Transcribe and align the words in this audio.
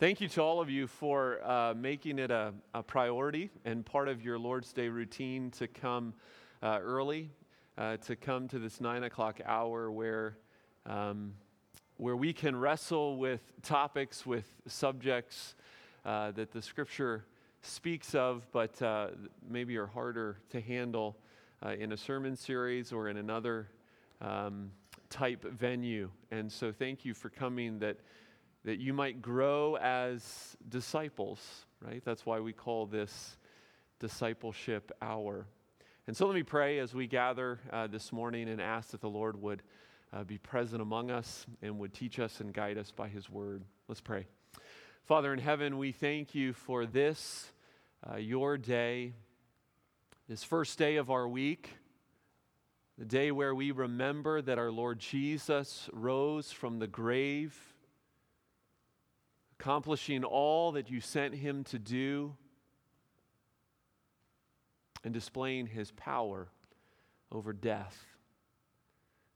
Thank 0.00 0.20
you 0.20 0.26
to 0.30 0.42
all 0.42 0.60
of 0.60 0.68
you 0.68 0.88
for 0.88 1.38
uh, 1.44 1.72
making 1.72 2.18
it 2.18 2.32
a, 2.32 2.52
a, 2.74 2.82
priority 2.82 3.50
and 3.64 3.86
part 3.86 4.08
of 4.08 4.24
your 4.24 4.40
Lord's 4.40 4.72
Day 4.72 4.88
routine 4.88 5.52
to 5.52 5.68
come 5.68 6.14
uh, 6.64 6.80
early, 6.82 7.30
uh, 7.78 7.98
to 7.98 8.16
come 8.16 8.48
to 8.48 8.58
this 8.58 8.80
nine 8.80 9.04
o'clock 9.04 9.40
hour 9.46 9.92
where, 9.92 10.36
um, 10.84 11.32
where 11.96 12.16
we 12.16 12.32
can 12.32 12.56
wrestle 12.56 13.18
with 13.18 13.40
topics, 13.62 14.26
with 14.26 14.50
subjects 14.66 15.54
uh, 16.04 16.32
that 16.32 16.50
the 16.50 16.60
scripture 16.60 17.24
speaks 17.62 18.16
of, 18.16 18.48
but 18.50 18.82
uh, 18.82 19.10
maybe 19.48 19.76
are 19.76 19.86
harder 19.86 20.38
to 20.50 20.60
handle 20.60 21.16
uh, 21.64 21.68
in 21.68 21.92
a 21.92 21.96
sermon 21.96 22.34
series 22.34 22.92
or 22.92 23.08
in 23.08 23.16
another 23.16 23.68
um, 24.20 24.72
type 25.08 25.44
venue. 25.44 26.10
And 26.32 26.50
so, 26.50 26.72
thank 26.72 27.04
you 27.04 27.14
for 27.14 27.28
coming 27.28 27.78
that, 27.78 27.98
that 28.64 28.78
you 28.78 28.92
might 28.92 29.20
grow 29.20 29.76
as 29.76 30.56
disciples, 30.68 31.40
right? 31.80 32.02
That's 32.04 32.24
why 32.24 32.40
we 32.40 32.52
call 32.52 32.86
this 32.86 33.36
discipleship 34.00 34.90
hour. 35.00 35.46
And 36.06 36.16
so, 36.16 36.26
let 36.26 36.34
me 36.34 36.42
pray 36.42 36.78
as 36.78 36.94
we 36.94 37.06
gather 37.06 37.60
uh, 37.72 37.86
this 37.86 38.12
morning 38.12 38.48
and 38.48 38.60
ask 38.60 38.90
that 38.90 39.00
the 39.00 39.08
Lord 39.08 39.40
would 39.40 39.62
uh, 40.12 40.24
be 40.24 40.38
present 40.38 40.82
among 40.82 41.10
us 41.10 41.46
and 41.62 41.78
would 41.78 41.94
teach 41.94 42.18
us 42.18 42.40
and 42.40 42.52
guide 42.52 42.78
us 42.78 42.90
by 42.90 43.08
his 43.08 43.30
word. 43.30 43.62
Let's 43.88 44.00
pray. 44.00 44.26
Father 45.04 45.32
in 45.32 45.38
heaven, 45.38 45.78
we 45.78 45.92
thank 45.92 46.34
you 46.34 46.52
for 46.52 46.86
this, 46.86 47.50
uh, 48.10 48.16
your 48.16 48.56
day, 48.56 49.12
this 50.28 50.44
first 50.44 50.78
day 50.78 50.96
of 50.96 51.10
our 51.10 51.28
week 51.28 51.70
the 52.96 53.04
day 53.04 53.32
where 53.32 53.52
we 53.52 53.72
remember 53.72 54.40
that 54.40 54.56
our 54.56 54.70
Lord 54.70 55.00
Jesus 55.00 55.88
rose 55.92 56.52
from 56.52 56.78
the 56.78 56.86
grave, 56.86 57.73
accomplishing 59.64 60.24
all 60.24 60.72
that 60.72 60.90
you 60.90 61.00
sent 61.00 61.34
him 61.34 61.64
to 61.64 61.78
do, 61.78 62.34
and 65.02 65.14
displaying 65.14 65.66
his 65.66 65.90
power 65.92 66.48
over 67.32 67.50
death 67.54 68.04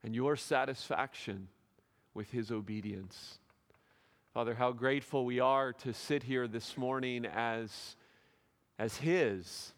and 0.02 0.14
your 0.14 0.36
satisfaction 0.36 1.48
with 2.12 2.30
his 2.30 2.50
obedience. 2.50 3.38
Father, 4.34 4.54
how 4.54 4.70
grateful 4.70 5.24
we 5.24 5.40
are 5.40 5.72
to 5.72 5.94
sit 5.94 6.22
here 6.22 6.46
this 6.46 6.76
morning 6.76 7.24
as, 7.24 7.96
as 8.78 8.98
his, 8.98 9.72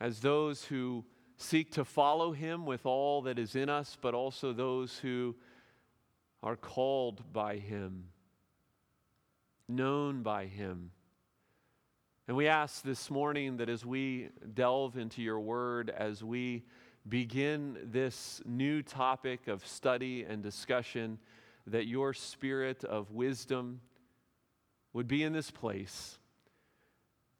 as 0.00 0.20
those 0.20 0.64
who 0.64 1.04
seek 1.38 1.72
to 1.72 1.84
follow 1.84 2.30
him 2.30 2.66
with 2.66 2.86
all 2.86 3.22
that 3.22 3.40
is 3.40 3.56
in 3.56 3.68
us, 3.68 3.96
but 4.00 4.14
also 4.14 4.52
those 4.52 4.98
who 4.98 5.34
are 6.40 6.56
called 6.56 7.32
by 7.32 7.56
him, 7.56 8.04
known 9.68 10.22
by 10.22 10.46
him. 10.46 10.90
And 12.26 12.36
we 12.36 12.48
ask 12.48 12.82
this 12.82 13.10
morning 13.10 13.58
that 13.58 13.68
as 13.68 13.84
we 13.84 14.30
delve 14.54 14.96
into 14.96 15.22
your 15.22 15.40
word, 15.40 15.90
as 15.90 16.24
we 16.24 16.64
begin 17.08 17.76
this 17.84 18.40
new 18.46 18.82
topic 18.82 19.46
of 19.46 19.66
study 19.66 20.24
and 20.24 20.42
discussion, 20.42 21.18
that 21.66 21.86
your 21.86 22.14
spirit 22.14 22.84
of 22.84 23.10
wisdom 23.10 23.80
would 24.92 25.06
be 25.06 25.22
in 25.22 25.32
this 25.32 25.50
place, 25.50 26.18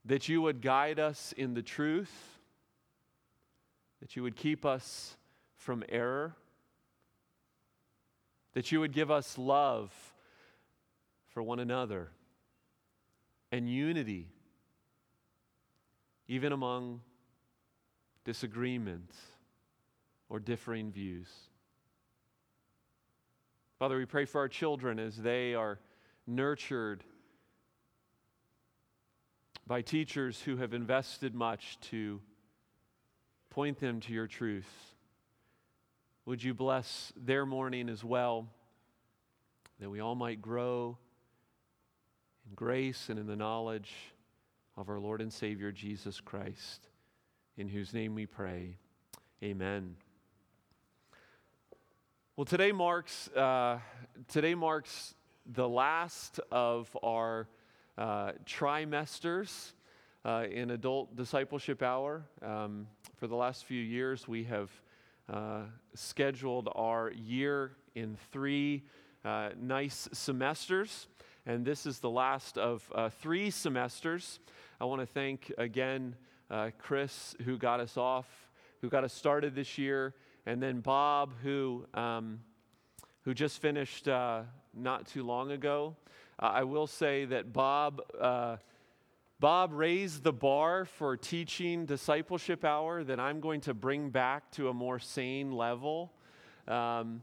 that 0.04 0.28
you 0.28 0.42
would 0.42 0.60
guide 0.60 0.98
us 0.98 1.32
in 1.36 1.54
the 1.54 1.62
truth 1.62 2.34
that 4.04 4.16
you 4.16 4.22
would 4.22 4.36
keep 4.36 4.66
us 4.66 5.16
from 5.56 5.82
error, 5.88 6.36
that 8.52 8.70
you 8.70 8.78
would 8.78 8.92
give 8.92 9.10
us 9.10 9.38
love 9.38 9.90
for 11.34 11.42
one 11.42 11.58
another 11.58 12.10
and 13.52 13.68
unity, 13.68 14.28
even 16.26 16.52
among 16.52 17.02
disagreement 18.24 19.10
or 20.30 20.40
differing 20.40 20.90
views. 20.90 21.28
Father, 23.78 23.98
we 23.98 24.06
pray 24.06 24.24
for 24.24 24.40
our 24.40 24.48
children 24.48 24.98
as 24.98 25.16
they 25.16 25.54
are 25.54 25.78
nurtured 26.26 27.04
by 29.66 29.82
teachers 29.82 30.40
who 30.40 30.56
have 30.56 30.72
invested 30.72 31.34
much 31.34 31.78
to 31.80 32.20
Point 33.54 33.78
them 33.78 34.00
to 34.00 34.12
your 34.12 34.26
truth. 34.26 34.66
Would 36.26 36.42
you 36.42 36.54
bless 36.54 37.12
their 37.16 37.46
morning 37.46 37.88
as 37.88 38.02
well, 38.02 38.48
that 39.78 39.88
we 39.88 40.00
all 40.00 40.16
might 40.16 40.42
grow 40.42 40.98
in 42.48 42.54
grace 42.54 43.08
and 43.08 43.18
in 43.18 43.26
the 43.26 43.36
knowledge 43.36 43.92
of 44.76 44.88
our 44.88 44.98
Lord 44.98 45.20
and 45.20 45.32
Savior 45.32 45.72
Jesus 45.72 46.20
Christ, 46.20 46.88
in 47.56 47.68
whose 47.68 47.92
name 47.92 48.14
we 48.14 48.26
pray. 48.26 48.76
Amen. 49.42 49.96
Well, 52.36 52.44
today 52.44 52.72
marks, 52.72 53.28
uh, 53.28 53.78
today 54.28 54.54
marks 54.54 55.14
the 55.46 55.68
last 55.68 56.40
of 56.50 56.96
our 57.02 57.48
uh, 57.96 58.32
trimesters 58.44 59.72
uh, 60.24 60.44
in 60.50 60.70
adult 60.70 61.14
discipleship 61.16 61.82
hour. 61.82 62.24
Um, 62.42 62.88
for 63.16 63.26
the 63.26 63.36
last 63.36 63.66
few 63.66 63.80
years, 63.80 64.26
we 64.26 64.44
have 64.44 64.70
uh, 65.32 65.62
scheduled 65.94 66.68
our 66.74 67.10
year 67.12 67.76
in 67.94 68.16
three 68.32 68.82
uh, 69.24 69.50
nice 69.60 70.08
semesters, 70.12 71.06
and 71.46 71.64
this 71.64 71.86
is 71.86 71.98
the 71.98 72.10
last 72.10 72.56
of 72.58 72.82
uh, 72.94 73.08
three 73.08 73.50
semesters. 73.50 74.40
I 74.80 74.84
want 74.84 75.00
to 75.00 75.06
thank 75.06 75.52
again 75.58 76.16
uh, 76.50 76.70
Chris, 76.78 77.36
who 77.44 77.58
got 77.58 77.80
us 77.80 77.96
off, 77.96 78.26
who 78.80 78.88
got 78.88 79.04
us 79.04 79.12
started 79.12 79.54
this 79.54 79.76
year, 79.78 80.14
and 80.46 80.62
then 80.62 80.80
Bob, 80.80 81.32
who, 81.42 81.86
um, 81.94 82.40
who 83.22 83.34
just 83.34 83.60
finished 83.60 84.08
uh, 84.08 84.42
not 84.74 85.06
too 85.06 85.22
long 85.22 85.52
ago. 85.52 85.96
Uh, 86.38 86.46
I 86.46 86.64
will 86.64 86.86
say 86.86 87.24
that 87.26 87.52
Bob 87.52 88.00
Bob 89.40 89.72
raised 89.74 90.22
the 90.22 90.32
bar 90.32 90.86
for 90.86 91.18
teaching 91.18 91.84
discipleship 91.84 92.64
hour 92.64 93.04
that 93.04 93.20
I'm 93.20 93.40
going 93.40 93.60
to 93.62 93.74
bring 93.74 94.08
back 94.08 94.50
to 94.52 94.70
a 94.70 94.72
more 94.72 94.98
sane 94.98 95.52
level. 95.52 96.12
Um, 96.66 97.22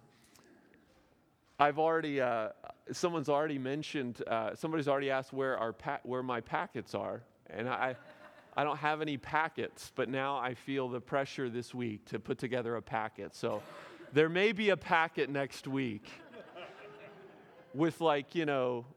I've 1.62 1.78
already, 1.78 2.20
uh, 2.20 2.50
someone's 2.92 3.30
already 3.30 3.60
mentioned, 3.60 4.24
uh, 4.26 4.56
somebody's 4.56 4.88
already 4.88 5.12
asked 5.12 5.32
where, 5.32 5.60
our 5.60 5.74
pa- 5.74 6.00
where 6.02 6.24
my 6.24 6.42
packets 6.42 6.96
are. 6.96 7.22
And 7.52 7.70
I, 7.70 7.96
I 8.58 8.64
don't 8.64 8.78
have 8.78 9.00
any 9.00 9.18
packets, 9.18 9.92
but 9.94 10.10
now 10.10 10.38
I 10.38 10.56
feel 10.56 10.90
the 10.90 11.00
pressure 11.00 11.50
this 11.50 11.72
week 11.72 12.06
to 12.06 12.20
put 12.20 12.40
together 12.40 12.78
a 12.78 12.82
packet. 12.82 13.36
So 13.36 13.62
there 14.12 14.28
may 14.28 14.54
be 14.54 14.72
a 14.72 14.76
packet 14.76 15.30
next 15.30 15.68
week 15.68 16.10
with, 17.76 18.02
like, 18.02 18.34
you 18.34 18.48
know, 18.48 18.88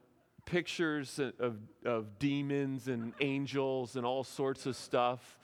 pictures 0.47 1.21
of, 1.39 1.59
of 1.85 2.19
demons 2.19 2.89
and 2.89 3.13
angels 3.21 3.97
and 3.97 4.07
all 4.07 4.25
sorts 4.25 4.65
of 4.65 4.75
stuff. 4.75 5.39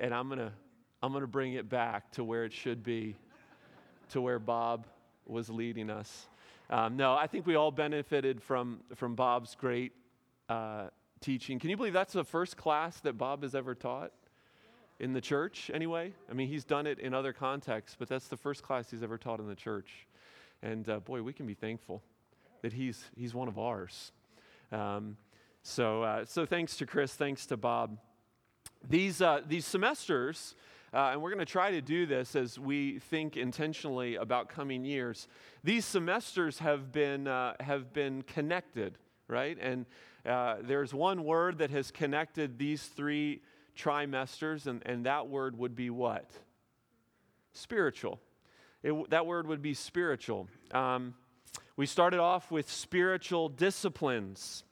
And 0.00 0.14
I'm 0.14 0.28
going 0.28 0.38
to 0.38 0.52
I'm 1.02 1.12
going 1.12 1.20
to 1.20 1.26
bring 1.26 1.52
it 1.52 1.68
back 1.68 2.12
to 2.12 2.24
where 2.24 2.44
it 2.44 2.52
should 2.54 2.82
be, 2.82 3.14
to 4.10 4.22
where 4.22 4.38
Bob 4.38 4.86
was 5.26 5.50
leading 5.50 5.90
us. 5.90 6.26
Um, 6.70 6.96
no, 6.96 7.14
I 7.14 7.26
think 7.26 7.46
we 7.46 7.54
all 7.54 7.70
benefited 7.70 8.42
from, 8.42 8.80
from 8.94 9.14
Bob's 9.14 9.54
great 9.54 9.92
uh, 10.48 10.88
teaching. 11.20 11.58
Can 11.58 11.70
you 11.70 11.76
believe 11.76 11.92
that's 11.92 12.12
the 12.14 12.24
first 12.24 12.56
class 12.56 13.00
that 13.00 13.18
Bob 13.18 13.42
has 13.42 13.54
ever 13.54 13.74
taught 13.74 14.12
in 14.98 15.12
the 15.12 15.20
church, 15.20 15.70
anyway? 15.74 16.12
I 16.30 16.34
mean, 16.34 16.48
he's 16.48 16.64
done 16.64 16.86
it 16.86 16.98
in 16.98 17.12
other 17.14 17.32
contexts, 17.32 17.96
but 17.98 18.08
that's 18.08 18.28
the 18.28 18.36
first 18.36 18.62
class 18.62 18.90
he's 18.90 19.02
ever 19.02 19.18
taught 19.18 19.40
in 19.40 19.48
the 19.48 19.54
church. 19.54 20.06
And 20.62 20.88
uh, 20.88 21.00
boy, 21.00 21.22
we 21.22 21.32
can 21.32 21.46
be 21.46 21.54
thankful 21.54 22.02
that 22.62 22.72
he's, 22.72 23.04
he's 23.16 23.34
one 23.34 23.48
of 23.48 23.58
ours. 23.58 24.12
Um, 24.70 25.16
so, 25.62 26.02
uh, 26.02 26.24
so 26.24 26.46
thanks 26.46 26.76
to 26.78 26.86
Chris, 26.86 27.14
thanks 27.14 27.46
to 27.46 27.56
Bob. 27.56 27.98
These, 28.88 29.20
uh, 29.20 29.40
these 29.46 29.66
semesters, 29.66 30.54
uh, 30.94 31.10
and 31.12 31.22
we're 31.22 31.30
going 31.30 31.38
to 31.38 31.46
try 31.46 31.70
to 31.70 31.80
do 31.80 32.04
this 32.04 32.36
as 32.36 32.58
we 32.58 32.98
think 32.98 33.36
intentionally 33.36 34.16
about 34.16 34.48
coming 34.48 34.84
years. 34.84 35.26
These 35.64 35.84
semesters 35.86 36.58
have 36.58 36.92
been, 36.92 37.26
uh, 37.26 37.54
have 37.60 37.92
been 37.92 38.22
connected, 38.22 38.98
right? 39.26 39.56
And 39.60 39.86
uh, 40.26 40.56
there's 40.60 40.92
one 40.92 41.24
word 41.24 41.58
that 41.58 41.70
has 41.70 41.90
connected 41.90 42.58
these 42.58 42.82
three 42.82 43.40
trimesters, 43.76 44.66
and, 44.66 44.82
and 44.84 45.06
that 45.06 45.28
word 45.28 45.56
would 45.56 45.74
be 45.74 45.88
what? 45.88 46.30
Spiritual. 47.54 48.20
It, 48.82 49.10
that 49.10 49.26
word 49.26 49.46
would 49.46 49.62
be 49.62 49.74
spiritual. 49.74 50.48
Um, 50.72 51.14
we 51.76 51.86
started 51.86 52.20
off 52.20 52.50
with 52.50 52.70
spiritual 52.70 53.48
disciplines. 53.48 54.64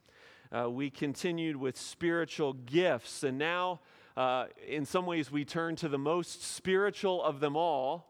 Uh, 0.52 0.68
we 0.68 0.90
continued 0.90 1.56
with 1.56 1.78
spiritual 1.78 2.52
gifts. 2.52 3.22
And 3.22 3.38
now, 3.38 3.80
uh, 4.16 4.46
in 4.66 4.84
some 4.84 5.06
ways, 5.06 5.30
we 5.30 5.44
turn 5.44 5.76
to 5.76 5.88
the 5.88 5.98
most 5.98 6.42
spiritual 6.42 7.22
of 7.22 7.40
them 7.40 7.56
all, 7.56 8.06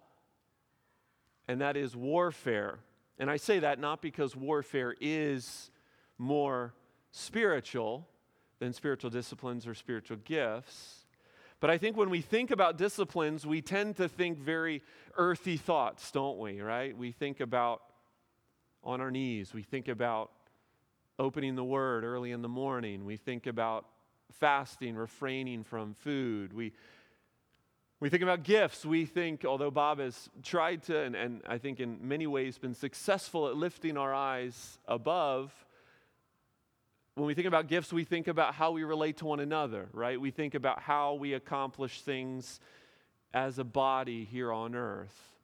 and 1.46 1.60
that 1.60 1.76
is 1.76 1.94
warfare. 1.94 2.78
And 3.18 3.30
I 3.30 3.36
say 3.36 3.58
that 3.58 3.78
not 3.78 4.00
because 4.00 4.34
warfare 4.34 4.94
is 5.00 5.70
more 6.16 6.74
spiritual 7.10 8.08
than 8.60 8.72
spiritual 8.72 9.10
disciplines 9.10 9.66
or 9.66 9.74
spiritual 9.74 10.18
gifts. 10.24 11.06
But 11.60 11.70
I 11.70 11.76
think 11.76 11.96
when 11.96 12.08
we 12.08 12.22
think 12.22 12.50
about 12.50 12.78
disciplines, 12.78 13.46
we 13.46 13.60
tend 13.60 13.96
to 13.96 14.08
think 14.08 14.38
very 14.38 14.82
earthy 15.16 15.58
thoughts, 15.58 16.10
don't 16.10 16.38
we, 16.38 16.60
right? 16.60 16.96
We 16.96 17.12
think 17.12 17.40
about 17.40 17.82
on 18.82 19.02
our 19.02 19.10
knees, 19.10 19.52
we 19.52 19.62
think 19.62 19.88
about 19.88 20.30
opening 21.18 21.54
the 21.54 21.64
word 21.64 22.02
early 22.02 22.30
in 22.30 22.40
the 22.40 22.48
morning, 22.48 23.04
we 23.04 23.18
think 23.18 23.46
about 23.46 23.84
fasting, 24.32 24.96
refraining 24.96 25.64
from 25.64 25.94
food. 25.94 26.52
We 26.52 26.72
we 28.00 28.08
think 28.08 28.22
about 28.22 28.44
gifts. 28.44 28.86
We 28.86 29.04
think, 29.04 29.44
although 29.44 29.70
Bob 29.70 29.98
has 29.98 30.30
tried 30.42 30.82
to, 30.84 30.98
and, 30.98 31.14
and 31.14 31.42
I 31.46 31.58
think 31.58 31.80
in 31.80 31.98
many 32.00 32.26
ways 32.26 32.56
been 32.56 32.74
successful 32.74 33.46
at 33.48 33.56
lifting 33.56 33.98
our 33.98 34.14
eyes 34.14 34.78
above, 34.88 35.52
when 37.14 37.26
we 37.26 37.34
think 37.34 37.46
about 37.46 37.66
gifts, 37.66 37.92
we 37.92 38.04
think 38.04 38.26
about 38.26 38.54
how 38.54 38.70
we 38.70 38.84
relate 38.84 39.18
to 39.18 39.26
one 39.26 39.40
another, 39.40 39.90
right? 39.92 40.18
We 40.18 40.30
think 40.30 40.54
about 40.54 40.80
how 40.80 41.14
we 41.14 41.34
accomplish 41.34 42.00
things 42.00 42.58
as 43.34 43.58
a 43.58 43.64
body 43.64 44.24
here 44.24 44.50
on 44.50 44.74
earth. 44.74 45.36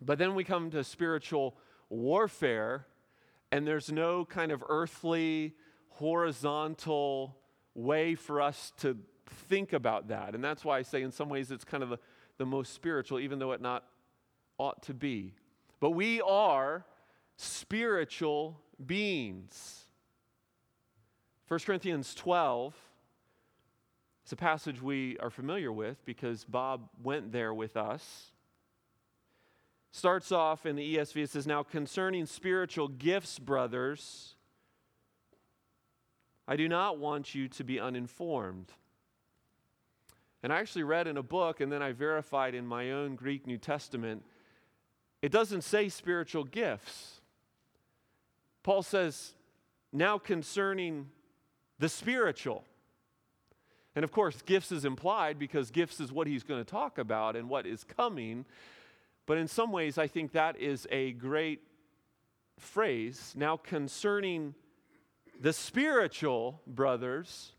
But 0.00 0.18
then 0.18 0.34
we 0.34 0.42
come 0.42 0.70
to 0.72 0.82
spiritual 0.82 1.56
warfare, 1.88 2.86
and 3.52 3.64
there's 3.64 3.92
no 3.92 4.24
kind 4.24 4.50
of 4.50 4.64
earthly, 4.68 5.54
horizontal 5.90 7.36
way 7.74 8.14
for 8.14 8.40
us 8.40 8.72
to 8.78 8.96
think 9.48 9.72
about 9.72 10.08
that. 10.08 10.34
And 10.34 10.42
that's 10.42 10.64
why 10.64 10.78
I 10.78 10.82
say, 10.82 11.02
in 11.02 11.12
some 11.12 11.28
ways, 11.28 11.50
it's 11.50 11.64
kind 11.64 11.82
of 11.82 11.90
the, 11.90 11.98
the 12.38 12.46
most 12.46 12.74
spiritual, 12.74 13.18
even 13.20 13.38
though 13.38 13.52
it 13.52 13.60
not 13.60 13.84
ought 14.58 14.82
to 14.84 14.94
be. 14.94 15.34
But 15.80 15.90
we 15.90 16.20
are 16.20 16.84
spiritual 17.36 18.60
beings. 18.84 19.84
1 21.48 21.60
Corinthians 21.60 22.14
12 22.14 22.74
is 24.24 24.32
a 24.32 24.36
passage 24.36 24.80
we 24.80 25.18
are 25.18 25.30
familiar 25.30 25.72
with 25.72 26.04
because 26.04 26.44
Bob 26.44 26.88
went 27.02 27.32
there 27.32 27.52
with 27.52 27.76
us. 27.76 28.30
Starts 29.90 30.32
off 30.32 30.64
in 30.64 30.76
the 30.76 30.96
ESV, 30.96 31.24
it 31.24 31.30
says, 31.30 31.46
Now 31.46 31.62
concerning 31.62 32.24
spiritual 32.24 32.88
gifts, 32.88 33.38
brothers, 33.38 34.36
I 36.46 36.56
do 36.56 36.68
not 36.68 36.98
want 36.98 37.34
you 37.34 37.48
to 37.48 37.64
be 37.64 37.78
uninformed. 37.78 38.72
And 40.42 40.52
I 40.52 40.58
actually 40.58 40.82
read 40.82 41.06
in 41.06 41.16
a 41.16 41.22
book, 41.22 41.60
and 41.60 41.70
then 41.70 41.82
I 41.82 41.92
verified 41.92 42.54
in 42.54 42.66
my 42.66 42.90
own 42.90 43.14
Greek 43.14 43.46
New 43.46 43.58
Testament, 43.58 44.24
it 45.20 45.30
doesn't 45.30 45.62
say 45.62 45.88
spiritual 45.88 46.42
gifts. 46.42 47.20
Paul 48.64 48.82
says, 48.82 49.34
now 49.92 50.18
concerning 50.18 51.10
the 51.78 51.88
spiritual. 51.88 52.64
And 53.94 54.04
of 54.04 54.10
course, 54.10 54.42
gifts 54.42 54.72
is 54.72 54.84
implied 54.84 55.38
because 55.38 55.70
gifts 55.70 56.00
is 56.00 56.10
what 56.10 56.26
he's 56.26 56.42
going 56.42 56.64
to 56.64 56.68
talk 56.68 56.98
about 56.98 57.36
and 57.36 57.48
what 57.48 57.66
is 57.66 57.84
coming. 57.84 58.44
But 59.26 59.38
in 59.38 59.46
some 59.46 59.70
ways, 59.70 59.98
I 59.98 60.08
think 60.08 60.32
that 60.32 60.58
is 60.58 60.88
a 60.90 61.12
great 61.12 61.60
phrase. 62.58 63.34
Now, 63.36 63.56
concerning 63.56 64.54
the 65.42 65.52
spiritual 65.52 66.62
brothers, 66.68 67.50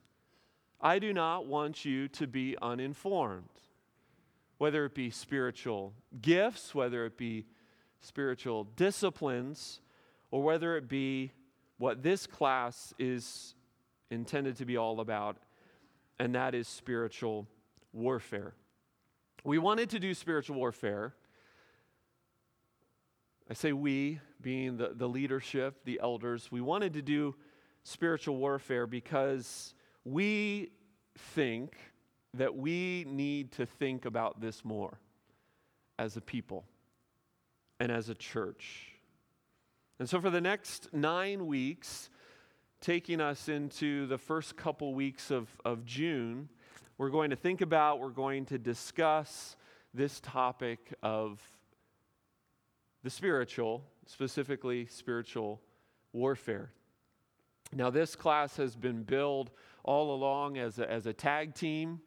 I 0.80 1.00
do 1.00 1.12
not 1.12 1.48
want 1.48 1.84
you 1.84 2.08
to 2.10 2.26
be 2.26 2.56
uninformed. 2.62 3.50
Whether 4.58 4.86
it 4.86 4.96
be 4.96 5.10
spiritual 5.10 5.94
gifts, 6.22 6.74
whether 6.74 7.06
it 7.06 7.18
be 7.18 7.46
spiritual 8.00 8.64
disciplines, 8.78 9.82
or 10.32 10.42
whether 10.42 10.78
it 10.78 10.88
be 10.88 11.34
what 11.78 12.02
this 12.02 12.26
class 12.26 12.94
is 12.98 13.54
intended 14.10 14.56
to 14.58 14.66
be 14.66 14.78
all 14.78 15.02
about, 15.02 15.36
and 16.20 16.34
that 16.36 16.56
is 16.56 16.70
spiritual 16.70 17.50
warfare. 17.92 18.54
We 19.44 19.58
wanted 19.58 19.90
to 19.90 20.00
do 20.00 20.14
spiritual 20.14 20.56
warfare. 20.56 21.16
I 23.50 23.56
say 23.56 23.74
we, 23.74 24.22
being 24.42 24.78
the, 24.78 24.94
the 24.96 25.10
leadership, 25.10 25.84
the 25.84 26.00
elders, 26.02 26.50
we 26.50 26.62
wanted 26.62 26.94
to 26.94 27.02
do 27.02 27.36
spiritual 27.84 28.38
warfare 28.38 28.88
because 28.88 29.74
we 30.06 30.72
think 31.18 31.76
that 32.34 32.56
we 32.56 33.06
need 33.08 33.52
to 33.54 33.66
think 33.66 34.06
about 34.06 34.42
this 34.42 34.66
more 34.66 35.00
as 36.00 36.18
a 36.18 36.22
people 36.22 36.66
and 37.80 37.92
as 37.92 38.10
a 38.10 38.16
church. 38.16 38.94
And 40.00 40.10
so, 40.10 40.20
for 40.20 40.30
the 40.30 40.42
next 40.42 40.92
nine 40.94 41.46
weeks, 41.46 42.10
taking 42.82 43.22
us 43.22 43.48
into 43.48 44.08
the 44.08 44.18
first 44.18 44.58
couple 44.58 44.94
weeks 44.94 45.32
of, 45.32 45.48
of 45.64 45.86
June, 45.86 46.50
we're 46.98 47.10
going 47.10 47.30
to 47.30 47.36
think 47.36 47.62
about, 47.62 48.00
we're 48.00 48.10
going 48.10 48.46
to 48.48 48.58
discuss 48.58 49.56
this 49.94 50.20
topic 50.20 50.94
of 51.04 51.40
the 53.04 53.10
spiritual, 53.10 53.84
specifically 54.06 54.88
spiritual 54.88 55.62
warfare. 56.12 56.72
Now, 57.76 57.90
this 57.90 58.16
class 58.16 58.58
has 58.58 58.76
been 58.76 59.02
billed 59.02 59.50
all 59.84 60.14
along 60.14 60.60
as 60.60 60.78
a, 60.78 60.90
as 60.90 61.08
a 61.08 61.14
tag 61.14 61.56
team, 61.56 62.02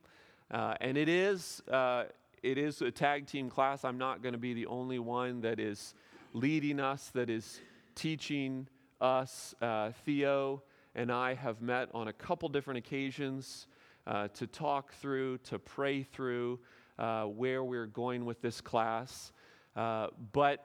uh, 0.50 0.74
and 0.80 0.96
it 0.96 1.08
is, 1.08 1.60
uh, 1.70 2.04
it 2.42 2.56
is 2.56 2.82
a 2.82 2.90
tag 2.92 3.26
team 3.26 3.50
class. 3.50 3.84
I'm 3.84 3.98
not 3.98 4.22
going 4.22 4.32
to 4.32 4.38
be 4.38 4.54
the 4.54 4.66
only 4.66 5.00
one 5.00 5.40
that 5.40 5.58
is 5.58 5.94
leading 6.32 6.78
us, 6.78 7.10
that 7.14 7.28
is 7.28 7.60
teaching 7.96 8.68
us. 9.00 9.56
Uh, 9.60 9.90
Theo 10.04 10.62
and 10.94 11.10
I 11.10 11.34
have 11.34 11.60
met 11.60 11.88
on 11.92 12.06
a 12.06 12.12
couple 12.12 12.48
different 12.48 12.78
occasions 12.78 13.66
uh, 14.06 14.28
to 14.34 14.46
talk 14.46 14.92
through, 14.92 15.38
to 15.38 15.58
pray 15.58 16.04
through 16.04 16.60
uh, 16.96 17.24
where 17.24 17.64
we're 17.64 17.86
going 17.86 18.24
with 18.24 18.40
this 18.40 18.60
class. 18.60 19.32
Uh, 19.74 20.08
but 20.32 20.64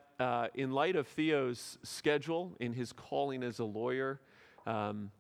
in 0.54 0.72
light 0.72 0.96
of 0.96 1.08
Theo's 1.08 1.80
schedule, 1.82 2.56
in 2.60 2.74
his 2.74 2.94
calling 2.94 3.42
as 3.42 3.58
a 3.58 3.66
lawyer, 3.66 4.22
um, 4.66 5.12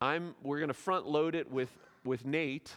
I'm, 0.00 0.34
we're 0.42 0.58
going 0.58 0.68
to 0.68 0.74
front 0.74 1.06
load 1.06 1.34
it 1.34 1.50
with, 1.50 1.70
with 2.04 2.24
Nate 2.24 2.74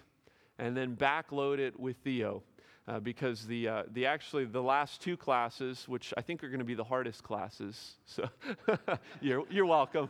and 0.59 0.75
then 0.75 0.95
back 0.95 1.31
load 1.31 1.59
it 1.59 1.79
with 1.79 1.97
Theo. 1.97 2.43
Uh, 2.85 2.99
because 2.99 3.47
the, 3.47 3.65
uh, 3.65 3.83
the 3.93 4.05
actually 4.05 4.43
the 4.43 4.61
last 4.61 5.01
two 5.01 5.15
classes, 5.15 5.87
which 5.87 6.13
I 6.17 6.21
think 6.21 6.43
are 6.43 6.49
going 6.49 6.59
to 6.59 6.65
be 6.65 6.73
the 6.73 6.83
hardest 6.83 7.23
classes, 7.23 7.93
so 8.05 8.27
you're, 9.21 9.45
you're 9.49 9.65
welcome. 9.65 10.09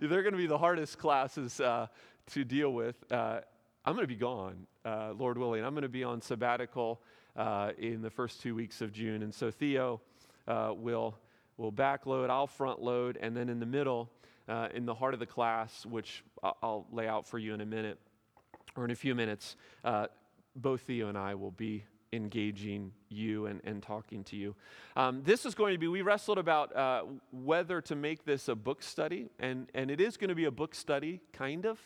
They're 0.00 0.22
going 0.22 0.34
to 0.34 0.38
be 0.38 0.46
the 0.46 0.58
hardest 0.58 0.98
classes 0.98 1.60
uh, 1.60 1.86
to 2.32 2.44
deal 2.44 2.74
with. 2.74 2.96
Uh, 3.10 3.40
I'm 3.86 3.94
going 3.94 4.04
to 4.04 4.14
be 4.14 4.16
gone, 4.16 4.66
uh, 4.84 5.14
Lord 5.16 5.38
willing. 5.38 5.64
I'm 5.64 5.72
going 5.72 5.80
to 5.80 5.88
be 5.88 6.04
on 6.04 6.20
sabbatical 6.20 7.00
uh, 7.36 7.72
in 7.78 8.02
the 8.02 8.10
first 8.10 8.42
two 8.42 8.54
weeks 8.54 8.82
of 8.82 8.92
June, 8.92 9.22
and 9.22 9.34
so 9.34 9.50
Theo 9.50 10.02
will 10.46 11.16
will 11.56 11.72
backload. 11.72 12.28
I'll 12.28 12.46
front 12.46 12.82
load, 12.82 13.16
and 13.20 13.34
then 13.34 13.48
in 13.48 13.60
the 13.60 13.66
middle, 13.66 14.10
uh, 14.48 14.68
in 14.74 14.86
the 14.86 14.94
heart 14.94 15.14
of 15.14 15.20
the 15.20 15.26
class, 15.26 15.86
which 15.86 16.24
I'll 16.42 16.86
lay 16.92 17.08
out 17.08 17.26
for 17.26 17.38
you 17.38 17.54
in 17.54 17.60
a 17.60 17.66
minute 17.66 17.98
or 18.76 18.84
in 18.84 18.90
a 18.90 18.96
few 18.96 19.14
minutes, 19.14 19.56
uh, 19.84 20.06
both 20.56 20.82
Theo 20.82 21.08
and 21.08 21.18
I 21.18 21.34
will 21.34 21.50
be 21.50 21.84
engaging 22.12 22.92
you 23.08 23.46
and, 23.46 23.60
and 23.64 23.82
talking 23.82 24.22
to 24.24 24.36
you. 24.36 24.54
Um, 24.96 25.22
this 25.24 25.44
is 25.44 25.54
going 25.54 25.74
to 25.74 25.78
be, 25.78 25.88
we 25.88 26.02
wrestled 26.02 26.38
about 26.38 26.74
uh, 26.76 27.04
whether 27.32 27.80
to 27.82 27.96
make 27.96 28.24
this 28.24 28.48
a 28.48 28.54
book 28.54 28.82
study, 28.82 29.28
and, 29.38 29.68
and 29.74 29.90
it 29.90 30.00
is 30.00 30.16
going 30.16 30.28
to 30.28 30.34
be 30.34 30.44
a 30.44 30.50
book 30.50 30.74
study, 30.74 31.20
kind 31.32 31.66
of. 31.66 31.80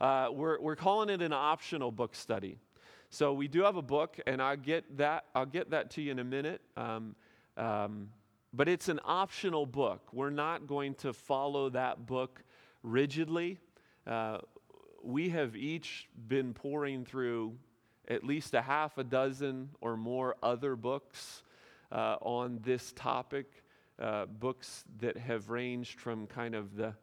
Uh, 0.00 0.28
we're, 0.32 0.60
we're 0.60 0.76
calling 0.76 1.08
it 1.08 1.22
an 1.22 1.32
optional 1.32 1.92
book 1.92 2.14
study. 2.14 2.58
So 3.10 3.32
we 3.34 3.46
do 3.46 3.62
have 3.62 3.76
a 3.76 3.82
book, 3.82 4.18
and 4.26 4.42
I'll 4.42 4.56
get 4.56 4.96
that, 4.96 5.26
I'll 5.34 5.46
get 5.46 5.70
that 5.70 5.90
to 5.92 6.02
you 6.02 6.10
in 6.10 6.18
a 6.18 6.24
minute. 6.24 6.60
Um, 6.76 7.14
um, 7.56 8.08
but 8.52 8.68
it's 8.68 8.88
an 8.88 9.00
optional 9.04 9.66
book. 9.66 10.08
We're 10.12 10.30
not 10.30 10.66
going 10.66 10.94
to 10.96 11.12
follow 11.12 11.70
that 11.70 12.06
book 12.06 12.42
rigidly. 12.82 13.58
Uh, 14.06 14.38
we 15.02 15.30
have 15.30 15.56
each 15.56 16.08
been 16.28 16.54
pouring 16.54 17.04
through 17.04 17.56
at 18.08 18.24
least 18.24 18.54
a 18.54 18.62
half 18.62 18.98
a 18.98 19.04
dozen 19.04 19.70
or 19.80 19.96
more 19.96 20.36
other 20.42 20.76
books 20.76 21.42
uh, 21.90 22.16
on 22.20 22.60
this 22.62 22.92
topic, 22.92 23.46
uh, 23.98 24.26
books 24.26 24.84
that 25.00 25.16
have 25.16 25.50
ranged 25.50 26.00
from 26.00 26.26
kind 26.26 26.54
of 26.54 26.76
the, 26.76 26.94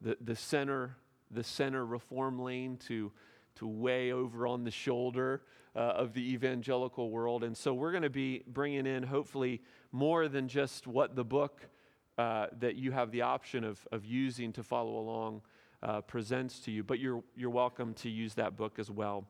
the, 0.00 0.16
the 0.20 0.36
center 0.36 0.96
the 1.34 1.44
center 1.44 1.84
reform 1.84 2.38
lane 2.38 2.76
to, 2.76 3.12
to 3.56 3.66
way 3.66 4.12
over 4.12 4.46
on 4.46 4.64
the 4.64 4.70
shoulder 4.70 5.42
uh, 5.76 5.78
of 5.78 6.12
the 6.12 6.32
evangelical 6.32 7.10
world. 7.10 7.44
And 7.44 7.56
so 7.56 7.74
we're 7.74 7.90
going 7.90 8.02
to 8.02 8.10
be 8.10 8.42
bringing 8.46 8.86
in, 8.86 9.02
hopefully, 9.02 9.60
more 9.92 10.28
than 10.28 10.48
just 10.48 10.86
what 10.86 11.16
the 11.16 11.24
book 11.24 11.68
uh, 12.16 12.46
that 12.60 12.76
you 12.76 12.92
have 12.92 13.10
the 13.10 13.22
option 13.22 13.64
of, 13.64 13.86
of 13.90 14.04
using 14.04 14.52
to 14.52 14.62
follow 14.62 14.98
along 14.98 15.42
uh, 15.82 16.00
presents 16.00 16.60
to 16.60 16.70
you, 16.70 16.82
but 16.82 16.98
you're, 16.98 17.22
you're 17.36 17.50
welcome 17.50 17.92
to 17.94 18.08
use 18.08 18.34
that 18.34 18.56
book 18.56 18.78
as 18.78 18.90
well. 18.90 19.26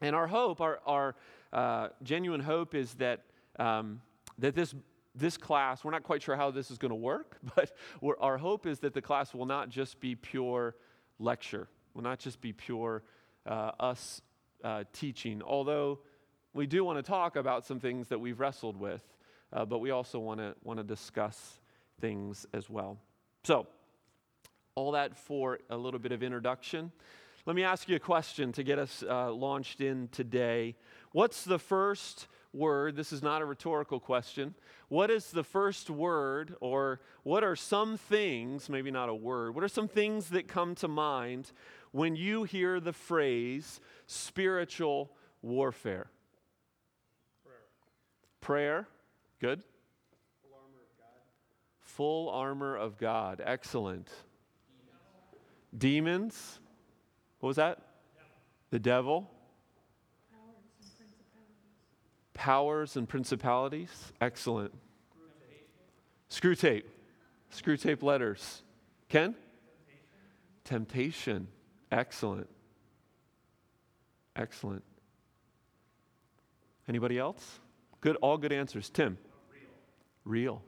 And 0.00 0.14
our 0.14 0.26
hope, 0.26 0.60
our, 0.60 0.80
our 0.86 1.14
uh, 1.52 1.88
genuine 2.02 2.40
hope, 2.40 2.74
is 2.74 2.94
that, 2.94 3.22
um, 3.58 4.00
that 4.38 4.54
this 4.54 4.74
this 5.14 5.36
class, 5.36 5.84
we're 5.84 5.90
not 5.90 6.02
quite 6.02 6.22
sure 6.22 6.36
how 6.36 6.50
this 6.50 6.70
is 6.70 6.78
going 6.78 6.90
to 6.90 6.96
work, 6.96 7.36
but 7.54 7.70
our 8.20 8.38
hope 8.38 8.66
is 8.66 8.78
that 8.80 8.94
the 8.94 9.02
class 9.02 9.34
will 9.34 9.46
not 9.46 9.68
just 9.68 10.00
be 10.00 10.14
pure 10.14 10.74
lecture, 11.18 11.68
will 11.94 12.02
not 12.02 12.18
just 12.18 12.40
be 12.40 12.52
pure 12.52 13.02
uh, 13.46 13.72
us 13.78 14.22
uh, 14.62 14.84
teaching, 14.92 15.42
although 15.42 15.98
we 16.54 16.66
do 16.66 16.84
want 16.84 16.98
to 16.98 17.02
talk 17.02 17.36
about 17.36 17.64
some 17.64 17.80
things 17.80 18.08
that 18.08 18.18
we've 18.18 18.38
wrestled 18.38 18.76
with, 18.76 19.02
uh, 19.52 19.64
but 19.64 19.78
we 19.78 19.90
also 19.90 20.18
want 20.18 20.40
to 20.40 20.54
want 20.62 20.78
to 20.78 20.84
discuss 20.84 21.58
things 22.00 22.46
as 22.52 22.68
well. 22.68 22.98
So, 23.44 23.66
all 24.74 24.92
that 24.92 25.16
for 25.16 25.58
a 25.70 25.76
little 25.76 26.00
bit 26.00 26.12
of 26.12 26.22
introduction. 26.22 26.92
Let 27.44 27.56
me 27.56 27.64
ask 27.64 27.88
you 27.88 27.96
a 27.96 28.00
question 28.00 28.52
to 28.52 28.62
get 28.62 28.78
us 28.78 29.02
uh, 29.06 29.32
launched 29.32 29.80
in 29.80 30.08
today. 30.12 30.76
What's 31.10 31.44
the 31.44 31.58
first 31.58 32.28
word? 32.52 32.94
This 32.94 33.12
is 33.12 33.22
not 33.22 33.42
a 33.42 33.44
rhetorical 33.44 33.98
question. 33.98 34.54
What 34.88 35.10
is 35.10 35.30
the 35.30 35.42
first 35.42 35.90
word, 35.90 36.54
or 36.60 37.00
what 37.24 37.42
are 37.42 37.56
some 37.56 37.96
things, 37.96 38.68
maybe 38.68 38.90
not 38.90 39.08
a 39.08 39.14
word, 39.14 39.54
what 39.54 39.64
are 39.64 39.68
some 39.68 39.88
things 39.88 40.28
that 40.28 40.46
come 40.46 40.74
to 40.76 40.88
mind 40.88 41.50
when 41.92 42.16
you 42.16 42.44
hear 42.44 42.80
the 42.80 42.92
phrase 42.92 43.80
spiritual 44.06 45.12
warfare? 45.42 46.10
Prayer. 48.40 48.88
Good. 49.40 49.62
Full 50.42 50.58
armor 50.58 50.80
of 50.82 50.98
God. 50.98 51.16
Full 51.80 52.28
armor 52.30 52.76
of 52.76 52.98
God. 52.98 53.42
Excellent. 53.44 54.08
Demons. 55.76 55.78
Demons. 55.78 56.60
What 57.38 57.48
was 57.48 57.56
that? 57.56 57.78
The 58.70 58.80
devil. 58.80 59.30
Powers 62.34 62.96
and 62.96 63.08
principalities. 63.08 64.12
Excellent. 64.20 64.72
Screwtape. 66.28 66.84
Screw 67.50 67.76
tape 67.76 68.02
letters. 68.02 68.62
Ken? 69.08 69.36
Temptation. 70.64 71.46
Excellent. 71.92 72.48
Excellent. 74.34 74.82
Anybody 76.88 77.18
else? 77.18 77.60
Good, 78.00 78.16
all 78.16 78.38
good 78.38 78.52
answers. 78.52 78.88
Tim? 78.88 79.18
Real. 79.52 79.60
Real. 80.24 80.62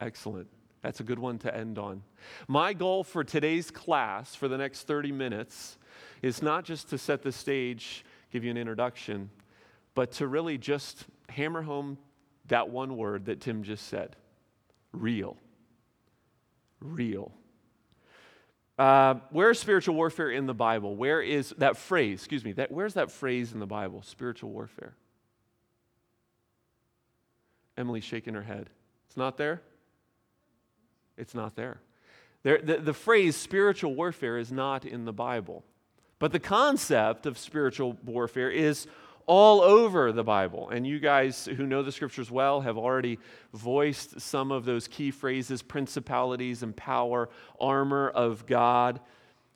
Excellent. 0.00 0.46
That's 0.80 1.00
a 1.00 1.02
good 1.02 1.18
one 1.18 1.38
to 1.40 1.54
end 1.54 1.78
on. 1.78 2.02
My 2.46 2.72
goal 2.72 3.02
for 3.02 3.24
today's 3.24 3.70
class 3.70 4.34
for 4.34 4.46
the 4.46 4.56
next 4.56 4.86
30 4.86 5.10
minutes 5.12 5.76
is 6.22 6.40
not 6.40 6.64
just 6.64 6.88
to 6.90 6.98
set 6.98 7.22
the 7.22 7.32
stage, 7.32 8.04
give 8.30 8.44
you 8.44 8.50
an 8.50 8.56
introduction, 8.56 9.30
but 9.94 10.12
to 10.12 10.28
really 10.28 10.56
just 10.56 11.04
hammer 11.28 11.62
home 11.62 11.98
that 12.46 12.68
one 12.68 12.96
word 12.96 13.24
that 13.26 13.40
Tim 13.40 13.64
just 13.64 13.88
said 13.88 14.14
real. 14.92 15.36
Real. 16.80 17.32
Uh, 18.76 19.14
where 19.30 19.50
is 19.50 19.58
spiritual 19.58 19.94
warfare 19.94 20.30
in 20.30 20.46
the 20.46 20.54
Bible? 20.54 20.96
Where 20.96 21.22
is 21.22 21.50
that 21.58 21.76
phrase? 21.76 22.20
Excuse 22.20 22.44
me. 22.44 22.52
That, 22.52 22.72
where's 22.72 22.94
that 22.94 23.10
phrase 23.10 23.52
in 23.52 23.60
the 23.60 23.66
Bible? 23.66 24.02
Spiritual 24.02 24.50
warfare. 24.50 24.94
Emily's 27.76 28.04
shaking 28.04 28.34
her 28.34 28.42
head. 28.42 28.70
It's 29.06 29.16
not 29.16 29.36
there? 29.36 29.62
It's 31.16 31.34
not 31.34 31.54
there. 31.54 31.80
there 32.42 32.58
the, 32.58 32.78
the 32.78 32.94
phrase 32.94 33.36
spiritual 33.36 33.94
warfare 33.94 34.38
is 34.38 34.50
not 34.50 34.84
in 34.84 35.04
the 35.04 35.12
Bible. 35.12 35.64
But 36.18 36.32
the 36.32 36.40
concept 36.40 37.26
of 37.26 37.38
spiritual 37.38 37.96
warfare 38.04 38.50
is 38.50 38.86
all 39.26 39.60
over 39.60 40.12
the 40.12 40.24
Bible. 40.24 40.68
And 40.70 40.86
you 40.86 40.98
guys 40.98 41.46
who 41.46 41.66
know 41.66 41.82
the 41.82 41.92
scriptures 41.92 42.30
well 42.30 42.60
have 42.60 42.76
already 42.76 43.18
voiced 43.52 44.20
some 44.20 44.52
of 44.52 44.64
those 44.64 44.88
key 44.88 45.10
phrases 45.10 45.62
principalities 45.62 46.62
and 46.62 46.76
power, 46.76 47.28
armor 47.60 48.08
of 48.10 48.46
God. 48.46 49.00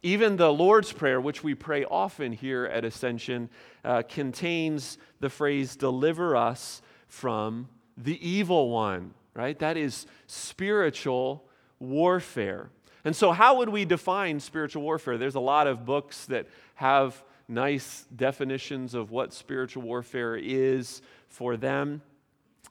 Even 0.03 0.37
the 0.37 0.53
Lord's 0.53 0.93
Prayer, 0.93 1.21
which 1.21 1.43
we 1.43 1.55
pray 1.55 1.85
often 1.85 2.33
here 2.33 2.67
at 2.67 2.85
Ascension, 2.85 3.51
uh, 3.85 4.03
contains 4.09 4.97
the 5.21 5.29
phrase, 5.29 5.77
deliver 5.77 6.37
us 6.37 6.83
from 7.09 7.69
the 7.97 8.27
evil 8.27 8.71
one, 8.71 9.13
right? 9.35 9.59
That 9.59 9.77
is 9.77 10.07
spiritual 10.27 11.45
warfare. 11.81 12.71
And 13.05 13.15
so, 13.15 13.33
how 13.33 13.57
would 13.59 13.69
we 13.69 13.85
define 13.85 14.39
spiritual 14.41 14.83
warfare? 14.83 15.19
There's 15.19 15.35
a 15.35 15.41
lot 15.41 15.67
of 15.67 15.85
books 15.85 16.27
that 16.27 16.47
have 16.75 17.23
nice 17.49 18.07
definitions 18.15 18.95
of 18.95 19.11
what 19.11 19.33
spiritual 19.33 19.83
warfare 19.83 20.37
is 20.37 21.01
for 21.29 21.57
them. 21.57 22.03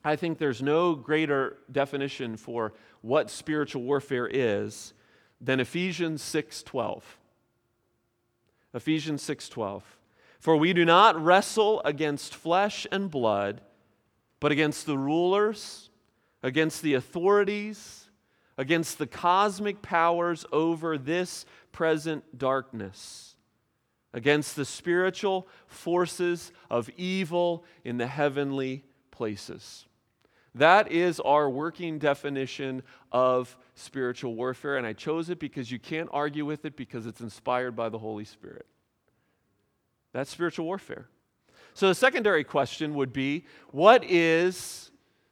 I 0.03 0.15
think 0.15 0.37
there's 0.37 0.61
no 0.61 0.95
greater 0.95 1.57
definition 1.71 2.37
for 2.37 2.73
what 3.01 3.29
spiritual 3.29 3.81
warfare 3.81 4.27
is 4.27 4.93
than 5.41 5.59
Ephesians 5.59 6.21
6:12. 6.21 7.17
Ephesians 8.73 9.23
6:12. 9.23 9.97
For 10.39 10.55
we 10.55 10.71
do 10.73 10.85
not 10.85 11.21
wrestle 11.21 11.81
against 11.83 12.35
flesh 12.35 12.85
and 12.91 13.09
blood, 13.09 13.61
but 14.39 14.51
against 14.51 14.85
the 14.85 14.97
rulers, 14.97 15.89
against 16.43 16.83
the 16.83 16.93
authorities, 16.93 18.09
against 18.57 18.97
the 18.97 19.07
cosmic 19.07 19.81
powers 19.81 20.45
over 20.51 20.97
this 20.97 21.45
present 21.71 22.37
darkness, 22.37 23.35
against 24.13 24.55
the 24.55 24.65
spiritual 24.65 25.47
forces 25.67 26.51
of 26.69 26.89
evil 26.97 27.63
in 27.83 27.97
the 27.97 28.07
heavenly 28.07 28.83
places. 29.11 29.85
That 30.55 30.91
is 30.91 31.19
our 31.19 31.49
working 31.49 31.99
definition 31.99 32.81
of 33.11 33.55
spiritual 33.75 34.35
warfare, 34.35 34.77
and 34.77 34.87
I 34.87 34.93
chose 34.93 35.29
it 35.29 35.39
because 35.39 35.71
you 35.71 35.77
can't 35.77 36.09
argue 36.11 36.45
with 36.45 36.65
it 36.65 36.75
because 36.75 37.05
it's 37.05 37.21
inspired 37.21 37.75
by 37.75 37.89
the 37.89 37.99
Holy 37.99 38.25
Spirit. 38.25 38.65
That's 40.13 40.31
spiritual 40.31 40.65
warfare. 40.65 41.07
So 41.75 41.87
the 41.89 41.95
secondary 41.95 42.43
question 42.43 42.95
would 42.95 43.13
be 43.13 43.45
what 43.71 44.03
is 44.03 44.89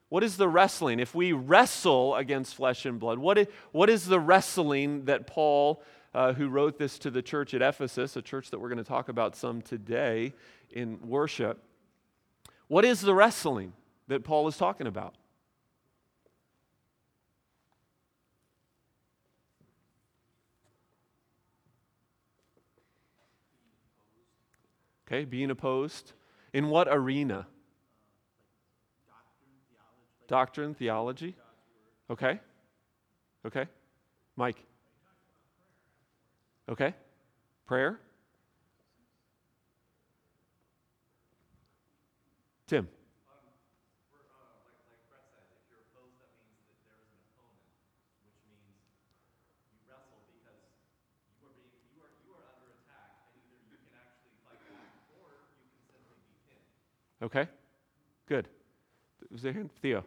what 0.10 0.24
is 0.24 0.38
the 0.38 0.48
wrestling? 0.48 1.00
If 1.00 1.15
we 1.15 1.34
wrestle 1.34 2.15
against 2.15 2.55
flesh 2.55 2.86
and 2.86 3.00
blood, 3.00 3.17
what 3.17 3.38
is, 3.38 3.48
what 3.72 3.89
is 3.89 4.05
the 4.05 4.20
wrestling 4.20 5.05
that 5.05 5.25
Paul, 5.25 5.82
uh, 6.15 6.31
who 6.31 6.48
wrote 6.48 6.77
this 6.77 6.98
to 6.98 7.12
the 7.12 7.22
church 7.22 7.53
at 7.53 7.62
Ephesus, 7.62 8.15
a 8.15 8.22
church 8.22 8.50
that 8.50 8.57
we're 8.57 8.69
going 8.69 8.77
to 8.77 8.86
talk 8.86 9.10
about 9.10 9.36
some 9.36 9.62
today 9.62 10.34
in 10.72 10.98
worship, 11.05 11.62
what 12.69 12.86
is 12.86 13.01
the 13.01 13.13
wrestling 13.13 13.74
that 14.07 14.24
Paul 14.24 14.48
is 14.48 14.55
talking 14.55 14.88
about? 14.88 15.15
Okay, 25.05 25.25
being 25.25 25.51
opposed. 25.51 26.13
In 26.53 26.69
what 26.69 26.88
arena? 26.89 27.45
Doctrine, 30.29 30.74
theology. 30.74 31.36
Okay. 32.10 32.39
Okay. 33.45 33.67
Mike. 34.38 34.65
Okay. 36.69 36.93
Prayer. 37.67 38.00
Tim. 42.67 42.88
Okay, 57.22 57.48
good. 58.27 58.48
Was 59.31 59.41
there? 59.41 59.55
Theo. 59.81 60.03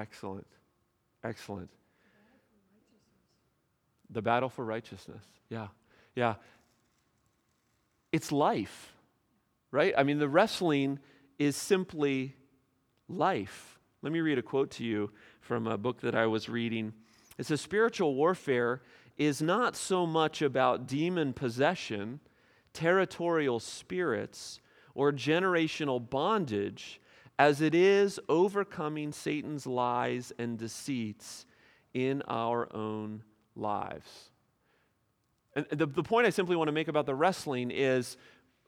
Excellent. 0.00 0.46
Excellent. 1.22 1.68
The 4.08 4.22
battle 4.22 4.48
for 4.48 4.64
righteousness. 4.64 5.22
Yeah. 5.50 5.68
Yeah. 6.14 6.36
It's 8.10 8.32
life, 8.32 8.94
right? 9.70 9.92
I 9.96 10.02
mean, 10.02 10.18
the 10.18 10.28
wrestling 10.28 11.00
is 11.38 11.54
simply 11.54 12.34
life. 13.08 13.78
Let 14.00 14.12
me 14.12 14.20
read 14.20 14.38
a 14.38 14.42
quote 14.42 14.70
to 14.72 14.84
you 14.84 15.10
from 15.42 15.66
a 15.66 15.76
book 15.76 16.00
that 16.00 16.14
I 16.14 16.26
was 16.26 16.48
reading. 16.48 16.94
It 17.36 17.44
says 17.44 17.60
spiritual 17.60 18.14
warfare 18.14 18.80
is 19.18 19.42
not 19.42 19.76
so 19.76 20.06
much 20.06 20.40
about 20.40 20.86
demon 20.86 21.34
possession, 21.34 22.20
territorial 22.72 23.60
spirits, 23.60 24.60
or 24.94 25.12
generational 25.12 26.00
bondage 26.00 27.00
as 27.40 27.62
it 27.62 27.74
is 27.74 28.20
overcoming 28.28 29.12
Satan's 29.12 29.66
lies 29.66 30.30
and 30.38 30.58
deceits 30.58 31.46
in 31.94 32.22
our 32.28 32.68
own 32.76 33.22
lives. 33.56 34.28
And 35.56 35.64
the, 35.70 35.86
the 35.86 36.02
point 36.02 36.26
I 36.26 36.30
simply 36.30 36.54
want 36.54 36.68
to 36.68 36.72
make 36.72 36.88
about 36.88 37.06
the 37.06 37.14
wrestling 37.14 37.70
is 37.70 38.18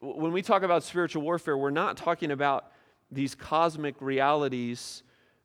when 0.00 0.32
we 0.32 0.40
talk 0.40 0.62
about 0.62 0.84
spiritual 0.84 1.20
warfare, 1.20 1.54
we're 1.54 1.68
not 1.68 1.98
talking 1.98 2.30
about 2.30 2.72
these 3.10 3.34
cosmic 3.34 3.94
realities 4.00 5.02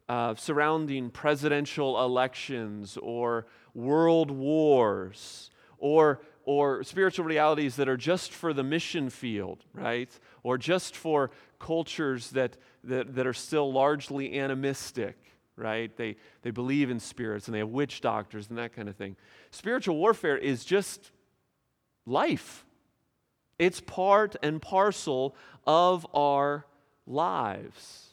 uh, 0.07 0.33
surrounding 0.35 1.09
presidential 1.09 2.01
elections 2.01 2.97
or 3.01 3.45
world 3.73 4.31
wars 4.31 5.51
or, 5.79 6.21
or 6.45 6.81
spiritual 6.85 7.25
realities 7.25 7.75
that 7.75 7.89
are 7.89 7.97
just 7.97 8.31
for 8.31 8.53
the 8.53 8.63
mission 8.63 9.09
field, 9.09 9.65
right? 9.73 10.17
Or 10.43 10.57
just 10.57 10.95
for 10.95 11.29
cultures 11.59 12.29
that, 12.31 12.55
that, 12.83 13.15
that 13.15 13.27
are 13.27 13.33
still 13.33 13.71
largely 13.71 14.39
animistic, 14.39 15.17
right? 15.55 15.95
They, 15.97 16.15
they 16.41 16.51
believe 16.51 16.89
in 16.89 16.99
spirits 16.99 17.47
and 17.47 17.55
they 17.55 17.59
have 17.59 17.69
witch 17.69 18.01
doctors 18.01 18.49
and 18.49 18.57
that 18.57 18.73
kind 18.73 18.89
of 18.89 18.95
thing. 18.95 19.15
Spiritual 19.51 19.97
warfare 19.97 20.37
is 20.37 20.65
just 20.65 21.11
life, 22.05 22.65
it's 23.59 23.81
part 23.81 24.35
and 24.43 24.61
parcel 24.61 25.35
of 25.65 26.05
our 26.13 26.65
lives. 27.05 28.03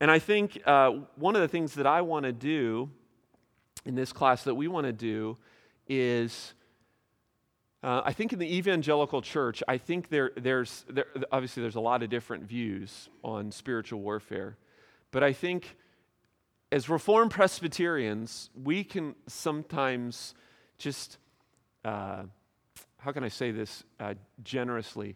And 0.00 0.10
I 0.10 0.18
think 0.18 0.60
uh, 0.66 0.90
one 1.16 1.34
of 1.36 1.42
the 1.42 1.48
things 1.48 1.74
that 1.74 1.86
I 1.86 2.02
want 2.02 2.24
to 2.24 2.32
do 2.32 2.90
in 3.86 3.94
this 3.94 4.12
class 4.12 4.44
that 4.44 4.54
we 4.54 4.68
want 4.68 4.86
to 4.86 4.92
do 4.92 5.38
is 5.88 6.52
uh, 7.82 8.02
I 8.04 8.12
think 8.12 8.32
in 8.32 8.38
the 8.38 8.56
evangelical 8.56 9.22
church, 9.22 9.62
I 9.68 9.78
think 9.78 10.08
there, 10.08 10.32
there's 10.36 10.84
there, 10.88 11.06
obviously 11.30 11.62
there's 11.62 11.76
a 11.76 11.80
lot 11.80 12.02
of 12.02 12.10
different 12.10 12.44
views 12.44 13.08
on 13.22 13.52
spiritual 13.52 14.00
warfare, 14.00 14.56
but 15.10 15.22
I 15.22 15.32
think 15.32 15.76
as 16.72 16.88
Reformed 16.88 17.30
Presbyterians, 17.30 18.50
we 18.60 18.82
can 18.82 19.14
sometimes 19.28 20.34
just 20.78 21.18
uh, 21.84 22.24
how 23.06 23.12
can 23.12 23.22
I 23.22 23.28
say 23.28 23.52
this 23.52 23.84
uh, 24.00 24.14
generously? 24.42 25.14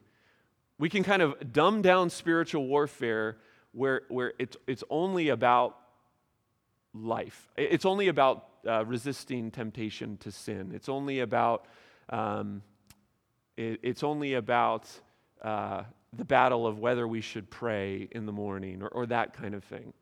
We 0.78 0.88
can 0.88 1.02
kind 1.02 1.22
of 1.22 1.52
dumb 1.52 1.82
down 1.82 2.08
spiritual 2.08 2.68
warfare 2.68 3.38
where, 3.72 4.02
where 4.08 4.32
it's, 4.38 4.56
it's 4.68 4.84
only 4.88 5.28
about 5.28 5.76
life. 6.94 7.48
It's 7.56 7.84
only 7.84 8.06
about 8.06 8.46
uh, 8.64 8.84
resisting 8.84 9.50
temptation 9.50 10.18
to 10.18 10.30
sin. 10.30 10.70
It's 10.72 10.88
only 10.88 11.18
about, 11.18 11.66
um, 12.10 12.62
it, 13.56 13.80
it's 13.82 14.02
only 14.02 14.34
about 14.34 14.86
uh, 15.42 15.84
the 16.12 16.24
battle 16.24 16.66
of 16.66 16.78
whether 16.78 17.06
we 17.06 17.20
should 17.20 17.50
pray 17.50 18.08
in 18.10 18.26
the 18.26 18.32
morning 18.32 18.82
or, 18.82 18.88
or 18.88 19.06
that 19.06 19.32
kind 19.32 19.54
of 19.54 19.64
thing. 19.64 19.92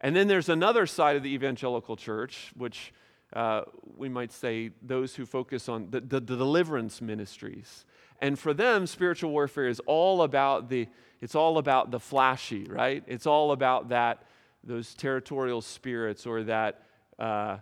And 0.00 0.16
then 0.16 0.28
there's 0.28 0.48
another 0.48 0.86
side 0.86 1.16
of 1.16 1.22
the 1.22 1.32
evangelical 1.32 1.96
church, 1.96 2.52
which 2.56 2.92
uh, 3.32 3.62
we 3.96 4.08
might 4.08 4.32
say 4.32 4.70
those 4.82 5.14
who 5.14 5.26
focus 5.26 5.68
on 5.68 5.90
the, 5.90 6.00
the, 6.00 6.20
the 6.20 6.36
deliverance 6.36 7.00
ministries. 7.00 7.84
And 8.20 8.38
for 8.38 8.52
them, 8.52 8.86
spiritual 8.86 9.30
warfare 9.30 9.68
is 9.68 9.80
all 9.86 10.22
about 10.22 10.68
the, 10.68 10.88
it's 11.20 11.34
all 11.34 11.58
about 11.58 11.90
the 11.90 12.00
flashy, 12.00 12.64
right? 12.64 13.04
It's 13.06 13.26
all 13.26 13.52
about 13.52 13.90
that, 13.90 14.24
those 14.64 14.94
territorial 14.94 15.60
spirits 15.60 16.26
or 16.26 16.44
that, 16.44 16.82
uh, 17.18 17.58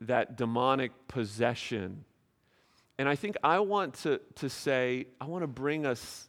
that 0.00 0.36
demonic 0.36 0.92
possession. 1.06 2.04
And 2.98 3.08
I 3.08 3.16
think 3.16 3.36
I 3.42 3.58
want 3.58 3.94
to, 4.02 4.20
to 4.36 4.48
say, 4.48 5.06
I 5.20 5.26
want 5.26 5.42
to 5.42 5.48
bring 5.48 5.84
us, 5.84 6.28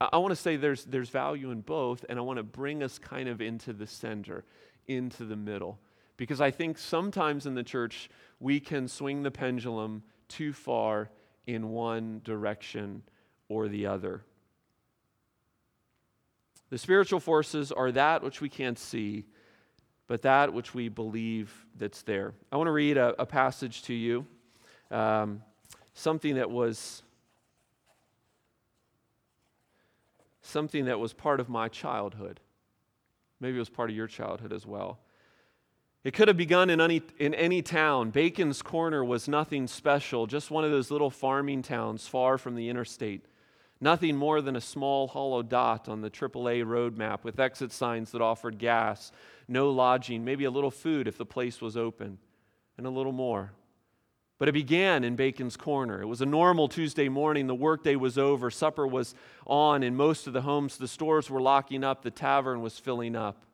I 0.00 0.16
want 0.16 0.32
to 0.32 0.36
say 0.36 0.56
there's, 0.56 0.84
there's 0.84 1.10
value 1.10 1.50
in 1.50 1.60
both, 1.60 2.04
and 2.08 2.18
I 2.18 2.22
want 2.22 2.38
to 2.38 2.42
bring 2.42 2.82
us 2.82 2.98
kind 2.98 3.28
of 3.28 3.40
into 3.40 3.72
the 3.72 3.86
center, 3.86 4.44
into 4.86 5.24
the 5.24 5.36
middle. 5.36 5.78
Because 6.16 6.40
I 6.40 6.50
think 6.50 6.78
sometimes 6.78 7.44
in 7.44 7.54
the 7.54 7.62
church, 7.62 8.08
we 8.40 8.58
can 8.58 8.88
swing 8.88 9.22
the 9.22 9.30
pendulum 9.30 10.02
too 10.28 10.52
far 10.52 11.10
in 11.46 11.68
one 11.70 12.20
direction 12.24 13.02
or 13.48 13.68
the 13.68 13.86
other. 13.86 14.22
The 16.70 16.78
spiritual 16.78 17.20
forces 17.20 17.70
are 17.70 17.92
that 17.92 18.22
which 18.22 18.40
we 18.40 18.48
can't 18.48 18.78
see, 18.78 19.24
but 20.08 20.22
that 20.22 20.52
which 20.52 20.74
we 20.74 20.88
believe 20.88 21.52
that's 21.78 22.02
there. 22.02 22.32
I 22.50 22.56
want 22.56 22.66
to 22.66 22.72
read 22.72 22.96
a, 22.96 23.14
a 23.20 23.26
passage 23.26 23.82
to 23.82 23.94
you, 23.94 24.26
um, 24.90 25.42
something 25.96 26.34
that 26.34 26.50
was 26.50 27.02
something 30.42 30.84
that 30.84 31.00
was 31.00 31.12
part 31.12 31.40
of 31.40 31.48
my 31.48 31.68
childhood. 31.68 32.38
Maybe 33.40 33.56
it 33.56 33.58
was 33.58 33.68
part 33.68 33.90
of 33.90 33.96
your 33.96 34.06
childhood 34.06 34.52
as 34.52 34.64
well. 34.64 35.00
It 36.04 36.12
could 36.12 36.28
have 36.28 36.36
begun 36.36 36.70
in 36.70 36.80
any, 36.80 37.02
in 37.18 37.34
any 37.34 37.62
town. 37.62 38.10
Bacon's 38.10 38.62
Corner 38.62 39.04
was 39.04 39.26
nothing 39.26 39.66
special, 39.66 40.26
just 40.26 40.52
one 40.52 40.64
of 40.64 40.70
those 40.70 40.90
little 40.90 41.10
farming 41.10 41.62
towns 41.62 42.06
far 42.06 42.38
from 42.38 42.54
the 42.54 42.68
interstate. 42.68 43.24
Nothing 43.80 44.16
more 44.16 44.40
than 44.40 44.54
a 44.54 44.60
small 44.60 45.08
hollow 45.08 45.42
dot 45.42 45.88
on 45.88 46.02
the 46.02 46.10
AAA 46.10 46.64
road 46.64 46.96
map 46.96 47.24
with 47.24 47.40
exit 47.40 47.72
signs 47.72 48.12
that 48.12 48.22
offered 48.22 48.58
gas, 48.58 49.10
no 49.48 49.70
lodging, 49.70 50.24
maybe 50.24 50.44
a 50.44 50.50
little 50.50 50.70
food 50.70 51.08
if 51.08 51.18
the 51.18 51.26
place 51.26 51.60
was 51.60 51.76
open, 51.76 52.18
and 52.78 52.86
a 52.86 52.90
little 52.90 53.12
more. 53.12 53.52
But 54.38 54.48
it 54.48 54.52
began 54.52 55.02
in 55.02 55.16
Bacon's 55.16 55.56
Corner. 55.56 56.02
It 56.02 56.06
was 56.06 56.20
a 56.20 56.26
normal 56.26 56.68
Tuesday 56.68 57.08
morning. 57.08 57.46
The 57.46 57.54
workday 57.54 57.96
was 57.96 58.18
over. 58.18 58.50
Supper 58.50 58.86
was 58.86 59.14
on 59.46 59.82
in 59.82 59.96
most 59.96 60.26
of 60.26 60.34
the 60.34 60.42
homes. 60.42 60.76
The 60.76 60.88
stores 60.88 61.30
were 61.30 61.40
locking 61.40 61.82
up. 61.82 62.02
The 62.02 62.10
tavern 62.10 62.60
was 62.60 62.78
filling 62.78 63.16
up. 63.16 63.46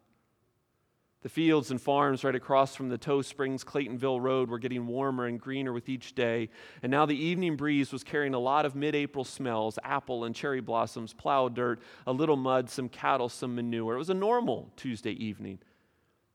The 1.22 1.28
fields 1.28 1.70
and 1.70 1.80
farms 1.80 2.24
right 2.24 2.34
across 2.34 2.74
from 2.74 2.88
the 2.88 2.98
Toe 2.98 3.22
Springs 3.22 3.62
Claytonville 3.62 4.20
Road 4.20 4.50
were 4.50 4.58
getting 4.58 4.88
warmer 4.88 5.26
and 5.26 5.40
greener 5.40 5.72
with 5.72 5.88
each 5.88 6.16
day, 6.16 6.48
and 6.82 6.90
now 6.90 7.06
the 7.06 7.16
evening 7.16 7.54
breeze 7.54 7.92
was 7.92 8.02
carrying 8.02 8.34
a 8.34 8.40
lot 8.40 8.66
of 8.66 8.74
mid 8.74 8.96
April 8.96 9.24
smells 9.24 9.78
apple 9.84 10.24
and 10.24 10.34
cherry 10.34 10.60
blossoms, 10.60 11.12
plowed 11.12 11.54
dirt, 11.54 11.80
a 12.08 12.12
little 12.12 12.34
mud, 12.36 12.68
some 12.68 12.88
cattle, 12.88 13.28
some 13.28 13.54
manure. 13.54 13.94
It 13.94 13.98
was 13.98 14.10
a 14.10 14.14
normal 14.14 14.72
Tuesday 14.76 15.12
evening. 15.12 15.60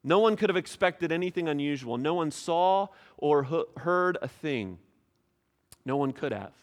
No 0.07 0.19
one 0.19 0.37
could 0.37 0.49
have 0.49 0.55
expected 0.55 1.11
anything 1.11 1.49
unusual. 1.49 1.97
No 1.97 2.13
one 2.13 2.31
saw 2.31 2.87
or 3.17 3.67
heard 3.75 4.17
a 4.21 4.29
thing. 4.29 4.79
No 5.83 5.97
one 5.97 6.13
could 6.13 6.31
have. 6.31 6.53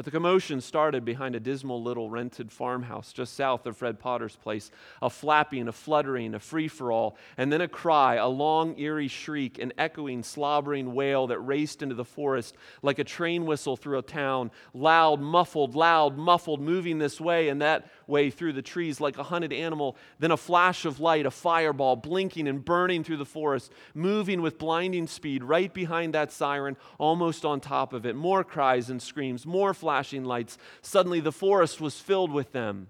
But 0.00 0.06
the 0.06 0.12
commotion 0.12 0.62
started 0.62 1.04
behind 1.04 1.34
a 1.34 1.40
dismal 1.40 1.82
little 1.82 2.08
rented 2.08 2.50
farmhouse 2.50 3.12
just 3.12 3.34
south 3.34 3.66
of 3.66 3.76
Fred 3.76 4.00
Potter's 4.00 4.34
place. 4.34 4.70
A 5.02 5.10
flapping, 5.10 5.68
a 5.68 5.72
fluttering, 5.72 6.32
a 6.32 6.38
free 6.38 6.68
for 6.68 6.90
all, 6.90 7.18
and 7.36 7.52
then 7.52 7.60
a 7.60 7.68
cry, 7.68 8.14
a 8.14 8.26
long, 8.26 8.78
eerie 8.78 9.08
shriek, 9.08 9.58
an 9.58 9.74
echoing, 9.76 10.22
slobbering 10.22 10.94
wail 10.94 11.26
that 11.26 11.38
raced 11.40 11.82
into 11.82 11.94
the 11.94 12.06
forest 12.06 12.56
like 12.80 12.98
a 12.98 13.04
train 13.04 13.44
whistle 13.44 13.76
through 13.76 13.98
a 13.98 14.02
town. 14.02 14.50
Loud, 14.72 15.20
muffled, 15.20 15.74
loud, 15.74 16.16
muffled, 16.16 16.62
moving 16.62 16.96
this 16.96 17.20
way 17.20 17.50
and 17.50 17.60
that 17.60 17.86
way 18.06 18.30
through 18.30 18.54
the 18.54 18.62
trees 18.62 19.02
like 19.02 19.18
a 19.18 19.22
hunted 19.22 19.52
animal. 19.52 19.98
Then 20.18 20.30
a 20.30 20.36
flash 20.38 20.86
of 20.86 21.00
light, 21.00 21.26
a 21.26 21.30
fireball, 21.30 21.96
blinking 21.96 22.48
and 22.48 22.64
burning 22.64 23.04
through 23.04 23.18
the 23.18 23.26
forest, 23.26 23.70
moving 23.92 24.40
with 24.40 24.58
blinding 24.58 25.06
speed 25.06 25.44
right 25.44 25.74
behind 25.74 26.14
that 26.14 26.32
siren, 26.32 26.78
almost 26.96 27.44
on 27.44 27.60
top 27.60 27.92
of 27.92 28.06
it. 28.06 28.16
More 28.16 28.42
cries 28.42 28.88
and 28.88 29.02
screams, 29.02 29.44
more 29.44 29.74
flashes 29.74 29.89
flashing 29.90 30.24
lights. 30.24 30.56
Suddenly, 30.82 31.18
the 31.18 31.32
forest 31.32 31.80
was 31.80 31.98
filled 31.98 32.30
with 32.30 32.52
them. 32.52 32.86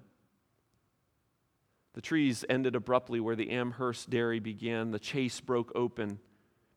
The 1.95 2.03
trees 2.03 2.45
ended 2.47 2.77
abruptly 2.77 3.21
where 3.21 3.35
the 3.35 3.53
Amherst 3.53 4.11
dairy 4.11 4.39
began. 4.39 4.91
The 4.91 4.99
chase 4.99 5.41
broke 5.41 5.73
open 5.75 6.19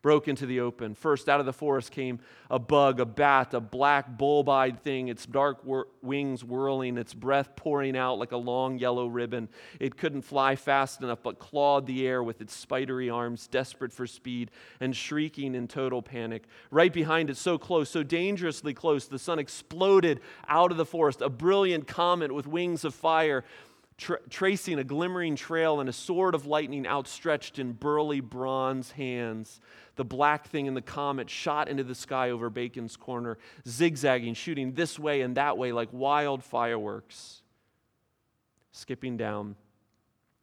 broke 0.04 0.28
into 0.28 0.46
the 0.46 0.60
open. 0.60 0.94
First, 0.94 1.28
out 1.28 1.40
of 1.40 1.48
the 1.48 1.54
forest 1.54 1.90
came 1.90 2.20
a 2.52 2.60
bug, 2.60 3.00
a 3.00 3.06
bat, 3.06 3.54
a 3.56 3.60
black, 3.60 4.18
bulb 4.18 4.50
eyed 4.50 4.84
thing, 4.84 5.08
its 5.08 5.26
dark 5.26 5.66
wor- 5.66 5.88
wings 6.04 6.44
whirling, 6.44 6.98
its 6.98 7.16
breath 7.16 7.56
pouring 7.56 7.98
out 7.98 8.20
like 8.20 8.34
a 8.34 8.38
long 8.38 8.78
yellow 8.78 9.08
ribbon. 9.08 9.48
It 9.80 9.98
couldn't 9.98 10.22
fly 10.22 10.56
fast 10.56 11.02
enough, 11.02 11.24
but 11.24 11.40
clawed 11.40 11.88
the 11.88 12.06
air 12.06 12.22
with 12.22 12.42
its 12.42 12.54
spidery 12.54 13.10
arms, 13.10 13.48
desperate 13.48 13.94
for 13.94 14.06
speed 14.06 14.52
and 14.80 14.96
shrieking 14.96 15.56
in 15.56 15.68
total 15.68 16.02
panic. 16.02 16.44
Right 16.70 16.94
behind 16.94 17.30
it, 17.30 17.38
so 17.38 17.58
close, 17.58 17.90
so 17.90 18.04
dangerously 18.04 18.74
close, 18.74 19.08
the 19.08 19.18
sun 19.18 19.40
exploded 19.40 20.20
out 20.48 20.72
of 20.72 20.78
the 20.78 20.86
forest, 20.86 21.22
a 21.22 21.30
brilliant 21.30 21.88
comet 21.88 22.32
with 22.34 22.46
wings 22.46 22.84
of 22.84 22.94
fire. 22.94 23.46
Tra- 23.98 24.28
tracing 24.30 24.80
a 24.80 24.84
glimmering 24.84 25.36
trail 25.36 25.80
and 25.80 25.88
a 25.88 25.94
sword 25.94 26.36
of 26.36 26.46
lightning 26.46 26.88
outstretched 26.88 27.60
in 27.60 27.74
burly 27.74 28.22
bronze 28.22 28.92
hands 28.92 29.60
the 29.96 30.06
black 30.06 30.48
thing 30.48 30.66
in 30.66 30.74
the 30.74 30.82
comet 30.82 31.30
shot 31.30 31.68
into 31.70 31.84
the 31.84 31.96
sky 31.96 32.32
over 32.32 32.50
Bacon's 32.50 32.98
Corner, 32.98 33.38
zigzagging, 33.68 34.34
shooting 34.34 34.74
this 34.74 34.98
way 34.98 35.22
and 35.22 35.38
that 35.38 35.58
way 35.58 35.72
like 35.72 35.90
wild 35.92 36.44
fireworks. 36.44 37.42
Skipping 38.72 39.18
down, 39.18 39.56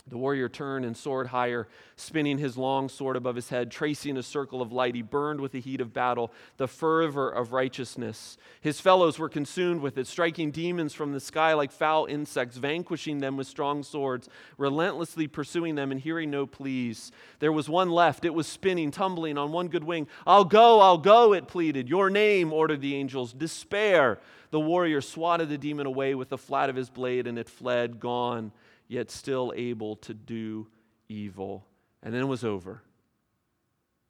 The 0.08 0.16
warrior 0.16 0.48
turned 0.48 0.84
and 0.84 0.96
soared 0.96 1.28
higher, 1.28 1.68
spinning 1.96 2.38
his 2.38 2.56
long 2.56 2.88
sword 2.88 3.16
above 3.16 3.36
his 3.36 3.48
head, 3.48 3.70
tracing 3.70 4.16
a 4.16 4.22
circle 4.22 4.62
of 4.62 4.72
light. 4.72 4.94
He 4.94 5.02
burned 5.02 5.40
with 5.40 5.52
the 5.52 5.60
heat 5.60 5.80
of 5.80 5.92
battle, 5.92 6.32
the 6.56 6.66
fervor 6.66 7.30
of 7.30 7.52
righteousness. 7.52 8.36
His 8.60 8.80
fellows 8.80 9.18
were 9.18 9.28
consumed 9.28 9.80
with 9.82 9.98
it, 9.98 10.06
striking 10.06 10.50
demons 10.50 10.94
from 10.94 11.12
the 11.12 11.20
sky 11.20 11.52
like 11.52 11.70
foul 11.70 12.06
insects, 12.06 12.56
vanquishing 12.56 13.18
them 13.18 13.36
with 13.36 13.46
strong 13.46 13.82
swords, 13.82 14.28
relentlessly 14.58 15.28
pursuing 15.28 15.74
them 15.74 15.92
and 15.92 16.00
hearing 16.00 16.30
no 16.30 16.46
pleas. 16.46 17.12
There 17.38 17.52
was 17.52 17.68
one 17.68 17.90
left. 17.90 18.24
It 18.24 18.34
was 18.34 18.46
spinning, 18.46 18.90
tumbling 18.90 19.38
on 19.38 19.52
one 19.52 19.68
good 19.68 19.84
wing. 19.84 20.08
I'll 20.26 20.44
go, 20.44 20.80
I'll 20.80 20.98
go, 20.98 21.32
it 21.34 21.46
pleaded. 21.46 21.88
Your 21.88 22.10
name, 22.10 22.52
ordered 22.52 22.80
the 22.80 22.94
angels. 22.96 23.32
Despair. 23.32 24.18
The 24.50 24.60
warrior 24.60 25.00
swatted 25.00 25.48
the 25.48 25.58
demon 25.58 25.86
away 25.86 26.16
with 26.16 26.30
the 26.30 26.38
flat 26.38 26.70
of 26.70 26.74
his 26.74 26.90
blade, 26.90 27.28
and 27.28 27.38
it 27.38 27.48
fled, 27.48 28.00
gone 28.00 28.50
yet 28.90 29.08
still 29.08 29.52
able 29.54 29.94
to 29.94 30.12
do 30.12 30.66
evil. 31.08 31.64
And 32.02 32.12
then 32.12 32.22
it 32.22 32.26
was 32.26 32.42
over. 32.42 32.82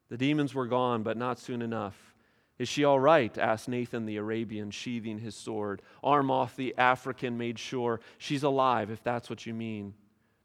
The 0.08 0.16
demons 0.16 0.54
were 0.54 0.66
gone, 0.66 1.02
but 1.02 1.18
not 1.18 1.38
soon 1.38 1.60
enough. 1.60 2.14
Is 2.58 2.66
she 2.66 2.82
all 2.82 2.98
right? 2.98 3.36
asked 3.36 3.68
Nathan 3.68 4.06
the 4.06 4.16
Arabian, 4.16 4.70
sheathing 4.70 5.18
his 5.18 5.34
sword. 5.34 5.82
Armoth 6.02 6.56
the 6.56 6.74
African 6.78 7.36
made 7.36 7.58
sure 7.58 8.00
she's 8.16 8.42
alive, 8.42 8.90
if 8.90 9.04
that's 9.04 9.28
what 9.28 9.44
you 9.44 9.52
mean. 9.52 9.92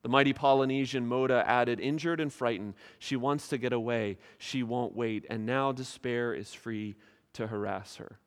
The 0.02 0.10
mighty 0.10 0.34
Polynesian 0.34 1.08
Mota 1.08 1.44
added, 1.48 1.80
injured 1.80 2.20
and 2.20 2.32
frightened. 2.32 2.74
She 3.00 3.16
wants 3.16 3.48
to 3.48 3.58
get 3.58 3.72
away. 3.72 4.18
She 4.38 4.64
won't 4.64 4.96
wait. 4.96 5.26
And 5.30 5.46
now 5.46 5.72
despair 5.72 6.34
is 6.34 6.54
free 6.54 6.96
to 7.34 7.48
harass 7.48 7.96
her. 7.96 8.20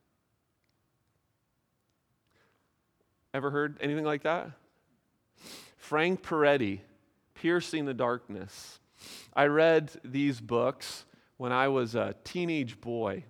Ever 3.31 3.51
heard 3.51 3.77
anything 3.79 4.05
like 4.05 4.23
that? 4.23 4.51
Frank 5.79 6.21
Peretti, 6.21 6.81
Piercing 7.33 7.85
the 7.85 7.93
Darkness. 7.93 8.79
I 9.33 9.45
read 9.45 9.91
these 10.03 10.39
books 10.39 11.05
when 11.37 11.51
I 11.51 11.69
was 11.69 11.95
a 11.95 12.15
teenage 12.23 12.79
boy. 12.79 13.23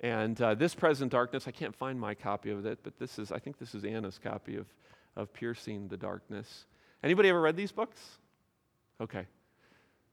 And 0.00 0.40
uh, 0.40 0.54
this 0.54 0.74
present 0.74 1.12
darkness, 1.12 1.46
I 1.46 1.50
can't 1.50 1.76
find 1.76 2.00
my 2.00 2.14
copy 2.14 2.50
of 2.50 2.64
it, 2.64 2.78
but 2.82 2.98
this 2.98 3.18
is, 3.18 3.30
I 3.30 3.38
think 3.38 3.58
this 3.58 3.74
is 3.74 3.84
Anna's 3.84 4.18
copy 4.18 4.56
of, 4.56 4.66
of 5.14 5.32
Piercing 5.34 5.88
the 5.88 5.98
Darkness. 5.98 6.64
Anybody 7.04 7.28
ever 7.28 7.40
read 7.40 7.56
these 7.56 7.72
books? 7.72 8.00
Okay. 8.98 9.26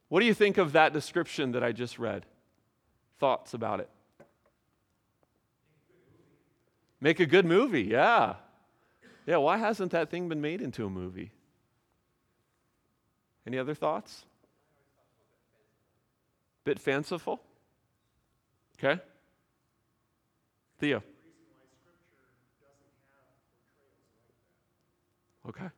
What 0.09 0.19
do 0.19 0.25
you 0.25 0.33
think 0.33 0.57
of 0.57 0.73
that 0.73 0.91
description 0.91 1.53
that 1.53 1.63
I 1.63 1.71
just 1.71 1.97
read? 1.97 2.25
Thoughts 3.19 3.53
about 3.53 3.79
it? 3.79 3.89
Make 6.99 7.21
a 7.21 7.25
good 7.25 7.45
movie, 7.45 7.83
yeah. 7.83 8.35
Yeah, 9.25 9.37
why 9.37 9.57
hasn't 9.57 9.91
that 9.91 10.09
thing 10.09 10.27
been 10.27 10.41
made 10.41 10.61
into 10.61 10.85
a 10.85 10.89
movie? 10.89 11.31
Any 13.47 13.57
other 13.57 13.73
thoughts? 13.73 14.25
Bit 16.65 16.79
fanciful? 16.79 17.39
Okay. 18.77 19.01
Theo. 20.79 21.01
Okay. 25.47 25.69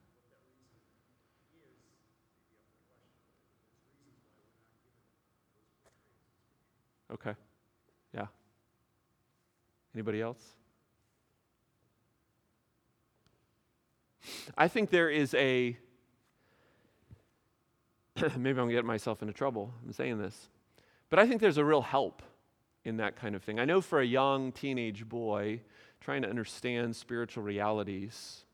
Okay. 7.13 7.35
Yeah. 8.15 8.25
Anybody 9.93 10.21
else? 10.21 10.43
I 14.57 14.67
think 14.67 14.89
there 14.89 15.11
is 15.11 15.35
a 15.35 15.77
maybe 18.37 18.49
I'm 18.49 18.55
going 18.55 18.69
to 18.69 18.75
get 18.75 18.85
myself 18.85 19.21
into 19.21 19.33
trouble 19.33 19.73
I'm 19.85 19.93
saying 19.93 20.17
this, 20.17 20.49
but 21.09 21.19
I 21.19 21.27
think 21.27 21.41
there's 21.41 21.57
a 21.57 21.65
real 21.65 21.81
help 21.81 22.21
in 22.83 22.97
that 22.97 23.15
kind 23.15 23.35
of 23.35 23.43
thing. 23.43 23.59
I 23.59 23.65
know 23.65 23.81
for 23.81 23.99
a 23.99 24.05
young 24.05 24.51
teenage 24.51 25.07
boy 25.07 25.61
trying 26.01 26.21
to 26.23 26.29
understand 26.29 26.95
spiritual 26.95 27.43
realities, 27.43 28.45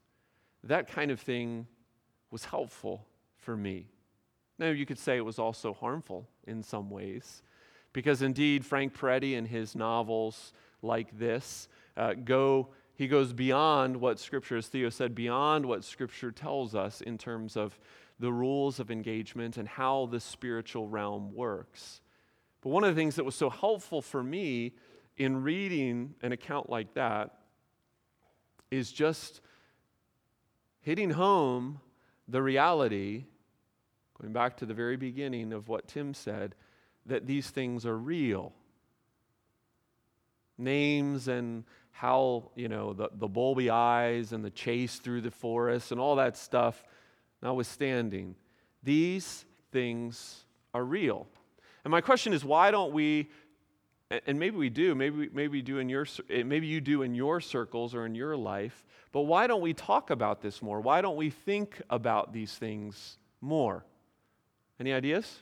that 0.63 0.87
kind 0.87 1.11
of 1.11 1.19
thing 1.19 1.67
was 2.31 2.45
helpful 2.45 3.05
for 3.37 3.55
me. 3.55 3.87
Now, 4.57 4.69
you 4.69 4.85
could 4.85 4.99
say 4.99 5.17
it 5.17 5.25
was 5.25 5.39
also 5.39 5.73
harmful 5.73 6.27
in 6.47 6.63
some 6.63 6.89
ways, 6.89 7.43
because 7.93 8.21
indeed, 8.21 8.65
Frank 8.65 8.97
Peretti 8.97 9.33
in 9.33 9.45
his 9.45 9.75
novels 9.75 10.53
like 10.81 11.17
this 11.17 11.67
uh, 11.97 12.13
go. 12.13 12.69
He 12.95 13.07
goes 13.07 13.33
beyond 13.33 13.97
what 13.97 14.19
Scripture, 14.19 14.57
as 14.57 14.67
Theo 14.67 14.89
said, 14.89 15.13
beyond 15.15 15.65
what 15.65 15.83
Scripture 15.83 16.31
tells 16.31 16.75
us 16.75 17.01
in 17.01 17.17
terms 17.17 17.57
of 17.57 17.77
the 18.19 18.31
rules 18.31 18.79
of 18.79 18.91
engagement 18.91 19.57
and 19.57 19.67
how 19.67 20.07
the 20.07 20.19
spiritual 20.19 20.87
realm 20.87 21.33
works. 21.33 22.01
But 22.61 22.69
one 22.69 22.83
of 22.83 22.95
the 22.95 22.99
things 22.99 23.15
that 23.15 23.25
was 23.25 23.35
so 23.35 23.49
helpful 23.49 24.01
for 24.01 24.23
me 24.23 24.73
in 25.17 25.43
reading 25.43 26.15
an 26.21 26.31
account 26.31 26.69
like 26.69 26.93
that 26.95 27.35
is 28.71 28.91
just 28.91 29.41
hitting 30.81 31.11
home 31.11 31.79
the 32.27 32.41
reality, 32.41 33.25
going 34.19 34.33
back 34.33 34.57
to 34.57 34.65
the 34.65 34.73
very 34.73 34.97
beginning 34.97 35.53
of 35.53 35.67
what 35.67 35.87
Tim 35.87 36.13
said, 36.13 36.55
that 37.05 37.27
these 37.27 37.49
things 37.49 37.85
are 37.85 37.97
real. 37.97 38.53
Names 40.57 41.27
and 41.27 41.65
how, 41.91 42.49
you 42.55 42.67
know, 42.67 42.93
the, 42.93 43.09
the 43.13 43.27
bulby 43.27 43.69
eyes 43.69 44.31
and 44.31 44.43
the 44.43 44.49
chase 44.49 44.97
through 44.97 45.21
the 45.21 45.31
forest 45.31 45.91
and 45.91 45.99
all 45.99 46.15
that 46.15 46.35
stuff 46.35 46.83
notwithstanding, 47.45 48.35
these 48.81 49.45
things 49.71 50.45
are 50.73 50.83
real. 50.83 51.27
And 51.83 51.91
my 51.91 52.01
question 52.01 52.33
is, 52.33 52.43
why 52.43 52.71
don't 52.71 52.91
we, 52.91 53.29
and 54.25 54.39
maybe 54.39 54.57
we 54.57 54.71
do, 54.71 54.95
maybe, 54.95 55.29
maybe 55.31 55.49
we 55.49 55.61
do 55.61 55.77
in 55.77 55.87
your, 55.87 56.07
eh, 56.31 56.41
maybe 56.41 56.65
you 56.65 56.81
do 56.81 57.03
in 57.03 57.13
your 57.13 57.39
circles 57.39 57.93
or 57.93 58.07
in 58.07 58.15
your 58.15 58.35
life, 58.35 58.83
but 59.11 59.21
why 59.21 59.45
don't 59.45 59.61
we 59.61 59.75
talk 59.75 60.09
about 60.09 60.41
this 60.41 60.63
more? 60.63 60.81
Why 60.81 61.01
don't 61.01 61.17
we 61.17 61.29
think 61.29 61.79
about 61.87 62.33
these 62.33 62.55
things 62.55 63.19
more? 63.41 63.85
Any 64.79 64.91
ideas? 64.91 65.37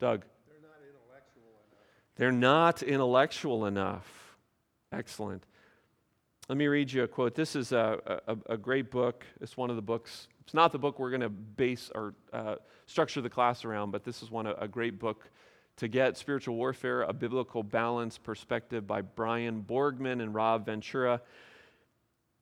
Doug. 0.00 0.24
They're 0.48 0.62
not 0.62 0.80
intellectual 0.88 1.42
enough. 1.68 2.16
They're 2.16 2.32
not 2.32 2.82
intellectual 2.82 3.66
enough. 3.66 4.38
Excellent. 4.90 5.44
Let 6.48 6.58
me 6.58 6.66
read 6.66 6.92
you 6.92 7.04
a 7.04 7.08
quote. 7.08 7.36
This 7.36 7.54
is 7.54 7.70
a, 7.70 8.20
a, 8.26 8.36
a 8.54 8.56
great 8.56 8.90
book. 8.90 9.24
It's 9.40 9.56
one 9.56 9.70
of 9.70 9.76
the 9.76 9.82
books. 9.82 10.26
It's 10.40 10.54
not 10.54 10.72
the 10.72 10.78
book 10.78 10.98
we're 10.98 11.10
going 11.10 11.20
to 11.20 11.28
base 11.28 11.90
or 11.94 12.14
uh, 12.32 12.56
structure 12.86 13.20
the 13.20 13.30
class 13.30 13.64
around, 13.64 13.92
but 13.92 14.02
this 14.02 14.22
is 14.22 14.30
one 14.30 14.48
a 14.48 14.66
great 14.66 14.98
book 14.98 15.30
to 15.76 15.86
get 15.86 16.16
spiritual 16.16 16.56
warfare, 16.56 17.02
a 17.02 17.12
biblical 17.12 17.62
balance 17.62 18.18
perspective 18.18 18.86
by 18.86 19.02
Brian 19.02 19.62
Borgman 19.62 20.20
and 20.20 20.34
Rob 20.34 20.66
Ventura. 20.66 21.22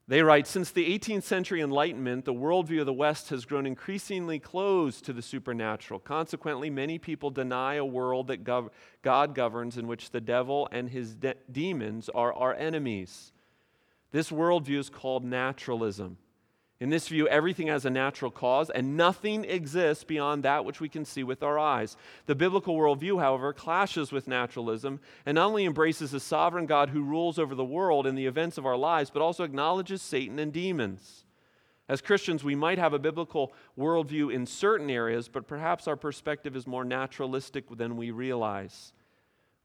They 0.09 0.23
write 0.23 0.47
Since 0.47 0.71
the 0.71 0.99
18th 0.99 1.23
century 1.23 1.61
Enlightenment, 1.61 2.25
the 2.25 2.35
worldview 2.35 2.81
of 2.81 2.87
the 2.87 2.93
West 2.95 3.29
has 3.29 3.45
grown 3.45 3.67
increasingly 3.67 4.39
closed 4.39 5.05
to 5.05 5.13
the 5.13 5.23
supernatural. 5.23 6.01
Consequently, 6.01 6.71
many 6.71 6.99
people 6.99 7.31
deny 7.31 7.75
a 7.75 7.85
world 7.85 8.29
that 8.29 8.45
gov- 8.45 8.71
God 9.03 9.35
governs 9.35 9.77
in 9.77 9.87
which 9.87 10.11
the 10.11 10.23
devil 10.23 10.69
and 10.73 10.89
his 10.89 11.15
de- 11.15 11.35
demons 11.53 12.09
are 12.09 12.33
our 12.33 12.55
enemies. 12.55 13.33
This 14.12 14.31
worldview 14.31 14.79
is 14.79 14.90
called 14.90 15.25
naturalism. 15.25 16.18
In 16.81 16.88
this 16.88 17.09
view, 17.09 17.29
everything 17.29 17.66
has 17.66 17.85
a 17.85 17.90
natural 17.90 18.31
cause, 18.31 18.70
and 18.70 18.96
nothing 18.96 19.44
exists 19.44 20.03
beyond 20.03 20.42
that 20.42 20.64
which 20.64 20.81
we 20.81 20.88
can 20.88 21.05
see 21.05 21.23
with 21.23 21.42
our 21.42 21.59
eyes. 21.59 21.94
The 22.25 22.35
biblical 22.35 22.75
worldview, 22.75 23.20
however, 23.20 23.53
clashes 23.53 24.12
with 24.12 24.27
naturalism 24.27 24.99
and 25.27 25.35
not 25.35 25.49
only 25.49 25.66
embraces 25.66 26.14
a 26.14 26.20
sovereign 26.20 26.64
God 26.64 26.88
who 26.88 27.03
rules 27.03 27.38
over 27.38 27.55
the 27.55 27.62
world 27.62 28.07
and 28.07 28.16
the 28.16 28.25
events 28.25 28.57
of 28.57 28.64
our 28.64 28.79
lives, 28.79 29.11
but 29.11 29.20
also 29.20 29.44
acknowledges 29.44 30.01
Satan 30.01 30.38
and 30.38 30.55
demons. 30.55 31.27
As 31.87 32.01
Christians, 32.01 32.42
we 32.42 32.55
might 32.55 32.79
have 32.79 32.94
a 32.94 32.99
biblical 32.99 33.53
worldview 33.79 34.33
in 34.33 34.46
certain 34.46 34.88
areas, 34.88 35.29
but 35.29 35.46
perhaps 35.46 35.87
our 35.87 35.96
perspective 35.96 36.57
is 36.57 36.66
more 36.66 36.85
naturalistic 36.85 37.64
than 37.77 37.99
we 37.99 38.11
realize. 38.11 38.94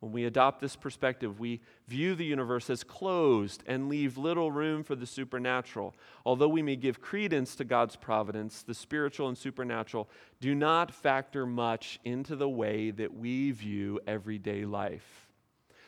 When 0.06 0.12
we 0.12 0.26
adopt 0.26 0.62
this 0.62 0.76
perspective, 0.76 1.40
we 1.40 1.62
view 1.88 2.14
the 2.14 2.24
universe 2.24 2.70
as 2.70 2.84
closed 2.84 3.64
and 3.66 3.90
leave 3.90 4.20
little 4.20 4.52
room 4.52 4.84
for 4.84 4.94
the 4.96 5.08
supernatural. 5.08 5.96
Although 6.28 6.50
we 6.50 6.62
may 6.62 6.76
give 6.76 7.02
credence 7.02 7.56
to 7.56 7.64
God's 7.64 7.96
providence, 7.96 8.62
the 8.62 8.76
spiritual 8.76 9.30
and 9.30 9.36
supernatural 9.36 10.08
do 10.40 10.54
not 10.54 10.94
factor 10.94 11.48
much 11.48 12.00
into 12.06 12.36
the 12.36 12.48
way 12.48 12.92
that 12.92 13.18
we 13.18 13.50
view 13.50 14.00
everyday 14.06 14.64
life. 14.64 15.28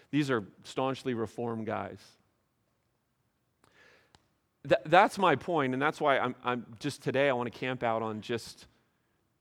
These 0.09 0.31
are 0.31 0.45
staunchly 0.63 1.13
reformed 1.13 1.67
guys. 1.67 1.99
Th- 4.67 4.81
that's 4.87 5.19
my 5.19 5.35
point, 5.35 5.73
and 5.73 5.81
that's 5.81 6.01
why 6.01 6.17
I'm, 6.17 6.33
I'm 6.43 6.65
just 6.79 7.03
today 7.03 7.29
I 7.29 7.33
want 7.33 7.53
to 7.53 7.59
camp 7.59 7.83
out 7.83 8.01
on 8.01 8.21
just 8.21 8.65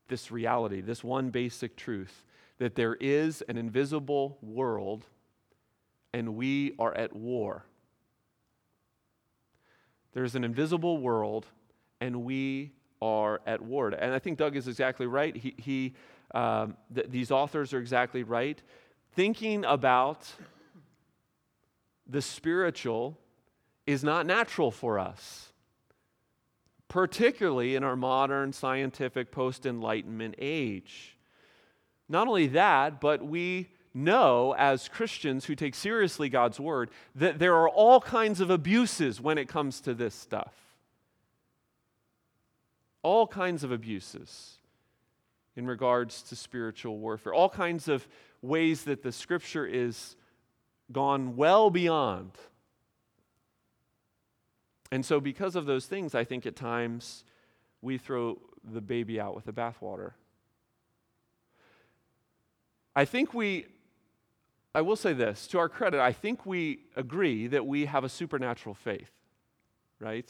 this 0.07 0.29
reality, 0.29 0.81
this 0.81 1.03
one 1.03 1.31
basic 1.31 1.75
truth 1.75 2.23
that 2.57 2.75
there 2.75 2.95
is 2.95 3.43
an 3.47 3.57
invisible 3.57 4.37
world 4.41 5.05
and 6.13 6.35
we 6.35 6.73
are 6.79 6.95
at 6.95 7.15
war. 7.15 7.65
There's 10.13 10.35
an 10.35 10.43
invisible 10.43 10.97
world 10.97 11.45
and 12.01 12.23
we 12.23 12.71
are 13.01 13.41
at 13.45 13.61
war. 13.61 13.89
And 13.89 14.13
I 14.13 14.19
think 14.19 14.37
Doug 14.37 14.55
is 14.55 14.67
exactly 14.67 15.05
right. 15.05 15.35
He, 15.35 15.53
he 15.57 15.93
um, 16.33 16.75
th- 16.93 17.07
these 17.09 17.31
authors 17.31 17.73
are 17.73 17.79
exactly 17.79 18.23
right. 18.23 18.61
Thinking 19.13 19.65
about 19.65 20.27
the 22.07 22.21
spiritual 22.21 23.17
is 23.85 24.03
not 24.03 24.25
natural 24.25 24.71
for 24.71 24.99
us, 24.99 25.53
particularly 26.87 27.75
in 27.75 27.83
our 27.83 27.95
modern 27.95 28.53
scientific 28.53 29.31
post 29.31 29.65
Enlightenment 29.65 30.35
age. 30.37 31.16
Not 32.09 32.27
only 32.27 32.47
that, 32.47 33.01
but 33.01 33.25
we 33.25 33.69
know 33.93 34.53
as 34.57 34.87
Christians 34.87 35.45
who 35.45 35.55
take 35.55 35.75
seriously 35.75 36.29
God's 36.29 36.59
word 36.59 36.89
that 37.15 37.39
there 37.39 37.55
are 37.55 37.69
all 37.69 37.99
kinds 37.99 38.39
of 38.39 38.49
abuses 38.49 39.19
when 39.19 39.37
it 39.37 39.47
comes 39.47 39.81
to 39.81 39.93
this 39.93 40.13
stuff. 40.13 40.53
All 43.01 43.27
kinds 43.27 43.63
of 43.63 43.71
abuses 43.71 44.57
in 45.55 45.65
regards 45.65 46.21
to 46.23 46.35
spiritual 46.35 46.97
warfare, 46.97 47.33
all 47.33 47.49
kinds 47.49 47.87
of 47.87 48.07
ways 48.41 48.83
that 48.83 49.01
the 49.01 49.11
scripture 49.11 49.65
is 49.65 50.15
gone 50.91 51.35
well 51.35 51.69
beyond. 51.69 52.31
And 54.91 55.05
so, 55.05 55.19
because 55.19 55.55
of 55.55 55.65
those 55.65 55.85
things, 55.85 56.15
I 56.15 56.23
think 56.23 56.45
at 56.45 56.55
times 56.55 57.25
we 57.81 57.97
throw 57.97 58.39
the 58.63 58.81
baby 58.81 59.19
out 59.19 59.35
with 59.35 59.45
the 59.45 59.51
bathwater. 59.51 60.11
I 62.97 63.05
think 63.05 63.31
we, 63.31 63.67
I 64.73 64.81
will 64.81 64.95
say 64.95 65.13
this 65.13 65.45
to 65.49 65.59
our 65.59 65.69
credit, 65.69 65.99
I 65.99 66.11
think 66.11 66.47
we 66.47 66.79
agree 66.95 67.45
that 67.45 67.63
we 67.63 67.85
have 67.85 68.03
a 68.03 68.09
supernatural 68.09 68.73
faith, 68.73 69.11
right? 69.99 70.27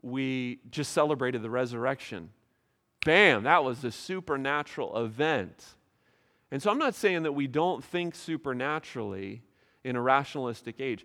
We 0.00 0.60
just 0.70 0.92
celebrated 0.92 1.42
the 1.42 1.50
resurrection. 1.50 2.30
Bam, 3.04 3.42
that 3.42 3.64
was 3.64 3.82
a 3.82 3.90
supernatural 3.90 4.96
event. 5.04 5.74
And 6.52 6.62
so 6.62 6.70
I'm 6.70 6.78
not 6.78 6.94
saying 6.94 7.24
that 7.24 7.32
we 7.32 7.48
don't 7.48 7.82
think 7.82 8.14
supernaturally 8.14 9.42
in 9.82 9.96
a 9.96 10.00
rationalistic 10.00 10.76
age, 10.78 11.04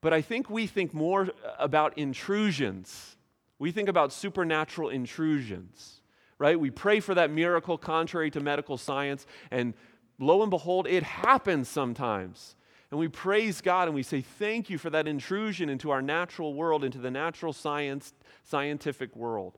but 0.00 0.14
I 0.14 0.22
think 0.22 0.48
we 0.48 0.66
think 0.66 0.94
more 0.94 1.28
about 1.58 1.98
intrusions. 1.98 3.18
We 3.58 3.70
think 3.70 3.90
about 3.90 4.14
supernatural 4.14 4.88
intrusions, 4.88 6.00
right? 6.42 6.58
We 6.58 6.72
pray 6.72 6.98
for 6.98 7.14
that 7.14 7.30
miracle 7.30 7.78
contrary 7.78 8.28
to 8.32 8.40
medical 8.40 8.76
science, 8.76 9.26
and 9.52 9.74
lo 10.18 10.42
and 10.42 10.50
behold, 10.50 10.88
it 10.88 11.04
happens 11.04 11.68
sometimes. 11.68 12.56
And 12.90 12.98
we 12.98 13.06
praise 13.06 13.60
God 13.60 13.86
and 13.86 13.94
we 13.94 14.02
say, 14.02 14.22
Thank 14.22 14.68
you 14.68 14.76
for 14.76 14.90
that 14.90 15.06
intrusion 15.06 15.68
into 15.68 15.90
our 15.92 16.02
natural 16.02 16.52
world, 16.52 16.82
into 16.82 16.98
the 16.98 17.12
natural 17.12 17.52
science, 17.52 18.12
scientific 18.42 19.14
world. 19.14 19.56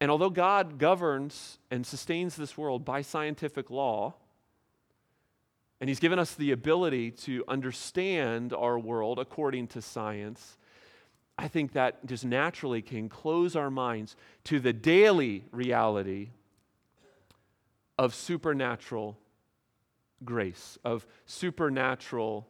And 0.00 0.10
although 0.10 0.30
God 0.30 0.78
governs 0.78 1.58
and 1.70 1.86
sustains 1.86 2.34
this 2.34 2.56
world 2.56 2.86
by 2.86 3.02
scientific 3.02 3.68
law, 3.68 4.14
and 5.80 5.90
He's 5.90 6.00
given 6.00 6.18
us 6.18 6.34
the 6.34 6.52
ability 6.52 7.10
to 7.10 7.44
understand 7.46 8.54
our 8.54 8.78
world 8.78 9.18
according 9.18 9.66
to 9.68 9.82
science, 9.82 10.56
I 11.38 11.48
think 11.48 11.72
that 11.72 12.04
just 12.06 12.24
naturally 12.24 12.82
can 12.82 13.08
close 13.08 13.56
our 13.56 13.70
minds 13.70 14.16
to 14.44 14.60
the 14.60 14.72
daily 14.72 15.44
reality 15.50 16.30
of 17.98 18.14
supernatural 18.14 19.18
grace, 20.24 20.78
of 20.84 21.06
supernatural 21.26 22.46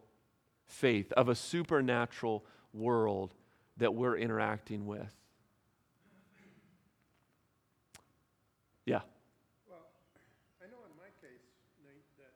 faith, 0.65 1.11
of 1.13 1.29
a 1.29 1.35
supernatural 1.35 2.45
world 2.73 3.33
that 3.77 3.93
we're 3.93 4.17
interacting 4.17 4.85
with. 4.85 5.15
Yeah. 8.85 8.99
Well, 9.69 9.87
I 10.59 10.67
know 10.67 10.83
in 10.83 10.93
my 10.99 11.07
case, 11.23 11.45
Nate, 11.87 12.03
that, 12.19 12.35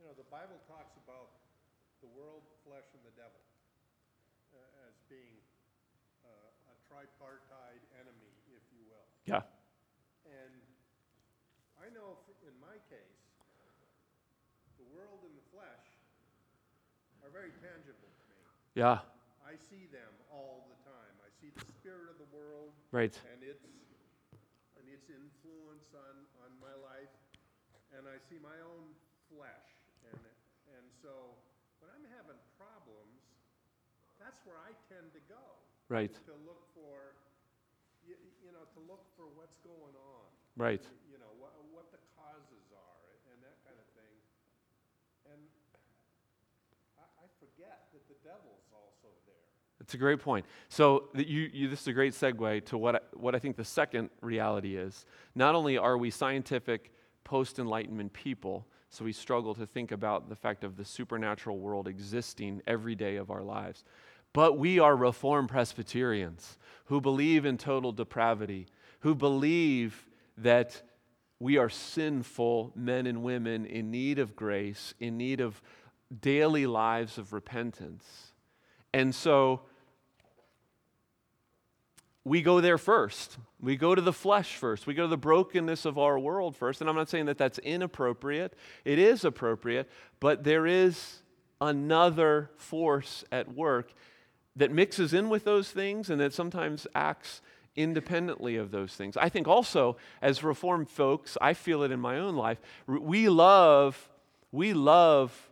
you 0.00 0.08
know, 0.08 0.16
the 0.16 0.24
Bible 0.32 0.56
talks 0.64 0.96
about 1.04 1.36
the 2.00 2.08
world, 2.16 2.40
flesh, 2.64 2.88
and 2.96 3.02
the 3.04 3.12
devil 3.18 3.42
uh, 4.56 4.88
as 4.88 4.96
being 5.12 5.36
uh, 6.24 6.72
a 6.72 6.74
tripartite 6.88 7.84
enemy, 8.00 8.32
if 8.48 8.64
you 8.72 8.80
will. 8.88 9.06
Yeah. 9.28 9.44
And 10.24 10.54
I 11.76 11.92
know 11.92 12.16
f- 12.24 12.48
in 12.48 12.56
my 12.64 12.80
case, 12.88 13.20
the 14.80 14.88
world 14.96 15.20
and 15.26 15.36
the 15.36 15.46
flesh 15.52 15.84
are 17.20 17.28
very 17.28 17.52
tangible 17.60 18.08
to 18.08 18.24
me. 18.32 18.40
Yeah. 18.78 19.02
I 19.42 19.58
see 19.58 19.90
them 19.90 20.14
all 20.30 20.70
the 20.70 20.78
time. 20.86 21.14
I 21.26 21.34
see 21.42 21.50
the 21.50 21.66
spirit 21.66 22.06
of 22.06 22.22
the 22.22 22.30
world 22.30 22.70
Right. 22.94 23.10
and 23.34 23.42
its 23.42 23.66
and 24.78 24.86
its 24.86 25.10
influence 25.10 25.90
on 25.98 26.14
on 26.46 26.54
my 26.62 26.70
life, 26.86 27.10
and 27.90 28.06
I 28.06 28.22
see 28.30 28.38
my 28.38 28.54
own 28.62 28.94
flesh, 29.26 29.66
and 30.06 30.22
and 30.78 30.86
so 31.02 31.34
when 31.82 31.90
I'm 31.90 32.06
having 32.14 32.38
problems, 32.54 33.18
that's 34.22 34.38
where 34.46 34.62
I 34.62 34.70
tend 34.86 35.10
to 35.10 35.22
go 35.26 35.42
Right. 35.90 36.14
to 36.14 36.34
look 36.46 36.62
for, 36.76 37.16
you, 38.06 38.14
you 38.44 38.52
know, 38.54 38.62
to 38.78 38.80
look 38.86 39.02
for 39.18 39.26
what's 39.34 39.58
going 39.66 39.96
on, 39.98 40.28
Right. 40.54 40.86
you 41.10 41.18
know, 41.18 41.34
what 41.42 41.50
what 41.74 41.90
the 41.90 41.98
causes 42.14 42.70
are, 42.70 43.06
and 43.34 43.42
that 43.42 43.58
kind 43.66 43.74
of 43.80 43.88
thing, 43.98 44.14
and 45.34 45.40
I, 46.94 47.24
I 47.24 47.26
forget 47.42 47.87
that 47.98 48.08
the 48.08 48.28
devil's 48.28 48.64
also 48.72 49.08
there. 49.26 49.34
It's 49.80 49.94
a 49.94 49.98
great 49.98 50.20
point. 50.20 50.46
So 50.68 51.04
you, 51.14 51.50
you, 51.52 51.68
this 51.68 51.82
is 51.82 51.88
a 51.88 51.92
great 51.92 52.12
segue 52.12 52.64
to 52.66 52.78
what 52.78 52.96
I, 52.96 53.00
what 53.14 53.34
I 53.34 53.38
think 53.38 53.56
the 53.56 53.64
second 53.64 54.10
reality 54.20 54.76
is. 54.76 55.06
Not 55.34 55.54
only 55.54 55.78
are 55.78 55.98
we 55.98 56.10
scientific, 56.10 56.92
post-enlightenment 57.24 58.12
people, 58.12 58.66
so 58.90 59.04
we 59.04 59.12
struggle 59.12 59.54
to 59.54 59.66
think 59.66 59.92
about 59.92 60.28
the 60.28 60.36
fact 60.36 60.64
of 60.64 60.76
the 60.76 60.84
supernatural 60.84 61.58
world 61.58 61.88
existing 61.88 62.62
every 62.66 62.94
day 62.94 63.16
of 63.16 63.30
our 63.30 63.42
lives, 63.42 63.84
but 64.32 64.58
we 64.58 64.78
are 64.78 64.96
Reformed 64.96 65.48
Presbyterians 65.48 66.58
who 66.86 67.00
believe 67.00 67.44
in 67.44 67.58
total 67.58 67.92
depravity, 67.92 68.66
who 69.00 69.14
believe 69.14 70.06
that 70.38 70.82
we 71.40 71.58
are 71.58 71.68
sinful 71.68 72.72
men 72.74 73.06
and 73.06 73.22
women 73.22 73.66
in 73.66 73.90
need 73.90 74.18
of 74.18 74.34
grace, 74.34 74.94
in 74.98 75.16
need 75.16 75.40
of 75.40 75.60
daily 76.20 76.66
lives 76.66 77.18
of 77.18 77.32
repentance. 77.32 78.04
And 78.92 79.14
so 79.14 79.60
we 82.24 82.42
go 82.42 82.60
there 82.60 82.78
first. 82.78 83.38
We 83.60 83.76
go 83.76 83.94
to 83.94 84.02
the 84.02 84.12
flesh 84.12 84.56
first. 84.56 84.86
We 84.86 84.94
go 84.94 85.02
to 85.02 85.08
the 85.08 85.16
brokenness 85.16 85.84
of 85.84 85.98
our 85.98 86.18
world 86.18 86.56
first. 86.56 86.80
And 86.80 86.88
I'm 86.88 86.96
not 86.96 87.08
saying 87.08 87.26
that 87.26 87.38
that's 87.38 87.58
inappropriate, 87.58 88.54
it 88.84 88.98
is 88.98 89.24
appropriate, 89.24 89.90
but 90.20 90.44
there 90.44 90.66
is 90.66 91.22
another 91.60 92.50
force 92.56 93.24
at 93.32 93.54
work 93.54 93.92
that 94.54 94.70
mixes 94.70 95.12
in 95.12 95.28
with 95.28 95.44
those 95.44 95.70
things 95.70 96.10
and 96.10 96.20
that 96.20 96.32
sometimes 96.32 96.86
acts 96.94 97.40
independently 97.76 98.56
of 98.56 98.70
those 98.70 98.94
things. 98.94 99.16
I 99.16 99.28
think 99.28 99.46
also, 99.46 99.96
as 100.20 100.42
Reformed 100.42 100.90
folks, 100.90 101.38
I 101.40 101.54
feel 101.54 101.82
it 101.82 101.92
in 101.92 102.00
my 102.00 102.18
own 102.18 102.34
life, 102.34 102.60
we 102.86 103.28
love, 103.28 104.08
we 104.50 104.72
love 104.72 105.47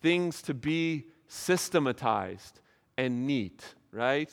things 0.00 0.42
to 0.42 0.54
be 0.54 1.06
systematized 1.26 2.60
and 2.96 3.26
neat, 3.26 3.62
right? 3.92 4.30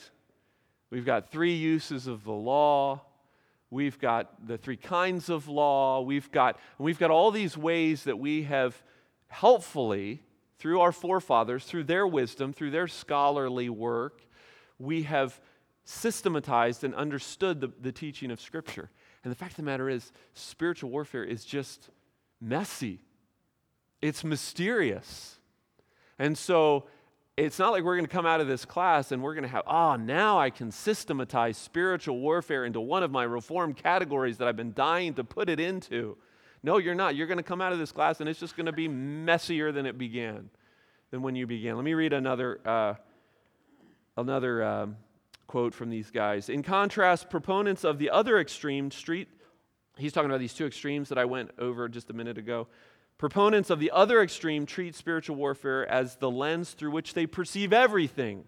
We've 0.89 1.05
got 1.05 1.29
three 1.29 1.55
uses 1.55 2.07
of 2.07 2.23
the 2.23 2.31
law. 2.31 3.01
We've 3.69 3.99
got 3.99 4.47
the 4.47 4.57
three 4.57 4.77
kinds 4.77 5.29
of 5.29 5.47
law. 5.47 6.01
We've 6.01 6.31
got, 6.31 6.59
we've 6.77 6.99
got 6.99 7.11
all 7.11 7.31
these 7.31 7.57
ways 7.57 8.03
that 8.03 8.17
we 8.17 8.43
have 8.43 8.81
helpfully, 9.27 10.21
through 10.59 10.79
our 10.79 10.91
forefathers, 10.91 11.65
through 11.65 11.83
their 11.83 12.07
wisdom, 12.07 12.53
through 12.53 12.71
their 12.71 12.87
scholarly 12.87 13.69
work, 13.69 14.21
we 14.79 15.03
have 15.03 15.39
systematized 15.83 16.83
and 16.83 16.95
understood 16.95 17.61
the, 17.61 17.71
the 17.81 17.91
teaching 17.91 18.31
of 18.31 18.41
Scripture. 18.41 18.89
And 19.23 19.31
the 19.31 19.35
fact 19.35 19.51
of 19.51 19.57
the 19.57 19.63
matter 19.63 19.89
is, 19.89 20.11
spiritual 20.33 20.89
warfare 20.89 21.23
is 21.23 21.45
just 21.45 21.89
messy, 22.41 23.01
it's 24.01 24.23
mysterious. 24.23 25.39
And 26.17 26.37
so 26.37 26.85
it's 27.37 27.59
not 27.59 27.71
like 27.71 27.83
we're 27.83 27.95
going 27.95 28.07
to 28.07 28.11
come 28.11 28.25
out 28.25 28.39
of 28.39 28.47
this 28.47 28.63
class 28.63 29.11
and 29.11 29.21
we're 29.21 29.33
going 29.33 29.43
to 29.43 29.49
have, 29.49 29.63
ah, 29.67 29.93
oh, 29.93 29.95
now 29.97 30.39
I 30.39 30.49
can 30.49 30.71
systematize 30.71 31.57
spiritual 31.57 32.19
warfare 32.19 32.63
into 32.63 32.79
one 32.79 33.03
of 33.03 33.11
my 33.11 33.23
reform 33.23 33.73
categories 33.73 34.37
that 34.37 34.47
I've 34.47 34.55
been 34.55 34.73
dying 34.73 35.13
to 35.15 35.23
put 35.23 35.49
it 35.49 35.59
into. 35.59 36.17
No, 36.63 36.77
you're 36.77 36.95
not. 36.95 37.15
You're 37.15 37.27
going 37.27 37.37
to 37.37 37.43
come 37.43 37.61
out 37.61 37.73
of 37.73 37.79
this 37.79 37.91
class 37.91 38.21
and 38.21 38.29
it's 38.29 38.39
just 38.39 38.55
going 38.55 38.67
to 38.67 38.71
be 38.71 38.87
messier 38.87 39.73
than 39.73 39.85
it 39.85 39.97
began, 39.97 40.49
than 41.11 41.21
when 41.21 41.35
you 41.35 41.45
began. 41.45 41.75
Let 41.75 41.83
me 41.83 41.93
read 41.93 42.13
another, 42.13 42.59
uh, 42.65 42.93
another 44.15 44.63
um, 44.63 44.97
quote 45.47 45.73
from 45.73 45.89
these 45.89 46.11
guys. 46.11 46.47
In 46.47 46.63
contrast, 46.63 47.29
proponents 47.29 47.83
of 47.83 47.99
the 47.99 48.09
other 48.11 48.39
extreme 48.39 48.91
street, 48.91 49.27
he's 49.97 50.13
talking 50.13 50.29
about 50.29 50.39
these 50.39 50.53
two 50.53 50.65
extremes 50.65 51.09
that 51.09 51.17
I 51.17 51.25
went 51.25 51.51
over 51.59 51.89
just 51.89 52.09
a 52.09 52.13
minute 52.13 52.37
ago. 52.37 52.67
Proponents 53.17 53.69
of 53.69 53.79
the 53.79 53.91
other 53.91 54.21
extreme 54.21 54.65
treat 54.65 54.93
spiritual 54.93 55.37
warfare 55.37 55.87
as 55.87 56.17
the 56.17 56.29
lens 56.29 56.71
through 56.71 56.91
which 56.91 57.13
they 57.13 57.25
perceive 57.25 57.71
everything. 57.71 58.43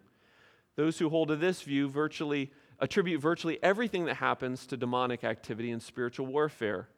Those 0.76 1.00
who 1.00 1.10
hold 1.10 1.30
to 1.30 1.36
this 1.36 1.62
view 1.62 1.88
virtually 1.88 2.52
attribute 2.80 3.22
virtually 3.22 3.58
everything 3.64 4.06
that 4.06 4.18
happens 4.18 4.68
to 4.68 4.78
demonic 4.78 5.24
activity 5.24 5.72
and 5.72 5.82
spiritual 5.82 6.28
warfare. 6.28 6.90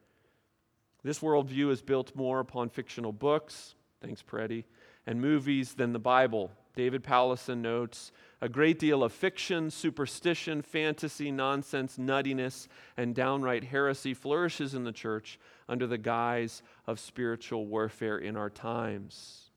This 1.02 1.20
worldview 1.20 1.70
is 1.70 1.80
built 1.80 2.14
more 2.14 2.40
upon 2.40 2.68
fictional 2.68 3.12
books, 3.12 3.74
thanks, 4.02 4.22
Peretti, 4.22 4.64
and 5.06 5.20
movies 5.20 5.74
than 5.74 5.92
the 5.92 5.98
Bible. 5.98 6.50
David 6.80 7.04
Powlison 7.04 7.58
notes 7.58 8.10
a 8.40 8.48
great 8.48 8.78
deal 8.78 9.04
of 9.04 9.12
fiction, 9.12 9.70
superstition, 9.70 10.62
fantasy, 10.62 11.30
nonsense, 11.30 11.98
nuttiness, 11.98 12.68
and 12.96 13.14
downright 13.14 13.64
heresy 13.64 14.14
flourishes 14.14 14.74
in 14.74 14.84
the 14.84 14.90
church 14.90 15.38
under 15.68 15.86
the 15.86 15.98
guise 15.98 16.62
of 16.86 16.98
spiritual 16.98 17.66
warfare 17.66 18.16
in 18.16 18.34
our 18.34 18.48
times. 18.48 19.50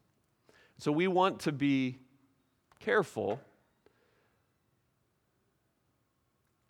So 0.80 0.92
we 0.92 1.08
want 1.08 1.40
to 1.40 1.54
be 1.54 2.00
careful 2.82 3.40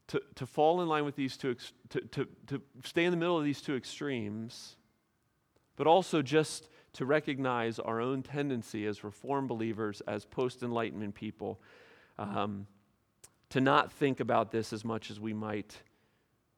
to, 0.10 0.22
to 0.36 0.46
fall 0.46 0.84
in 0.84 0.88
line 0.88 1.04
with 1.04 1.16
these 1.16 1.36
two, 1.36 1.56
to, 1.89 2.00
to, 2.00 2.28
to 2.46 2.62
stay 2.84 3.06
in 3.06 3.10
the 3.10 3.18
middle 3.18 3.39
of 3.39 3.44
these 3.44 3.60
two 3.60 3.76
extremes, 3.76 4.76
but 5.78 5.88
also 5.88 6.22
just 6.22 6.70
to 6.93 7.06
recognize 7.06 7.79
our 7.79 7.99
own 7.99 8.23
tendency 8.23 8.86
as 8.86 9.03
reform 9.03 9.47
believers, 9.47 10.01
as 10.08 10.25
post 10.25 10.63
Enlightenment 10.63 11.15
people, 11.15 11.60
um, 12.17 12.67
to 13.49 13.62
not 13.62 13.91
think 13.91 14.19
about 14.19 14.51
this 14.51 14.73
as 14.73 14.86
much 14.86 15.10
as 15.12 15.19
we 15.19 15.34
might 15.34 15.77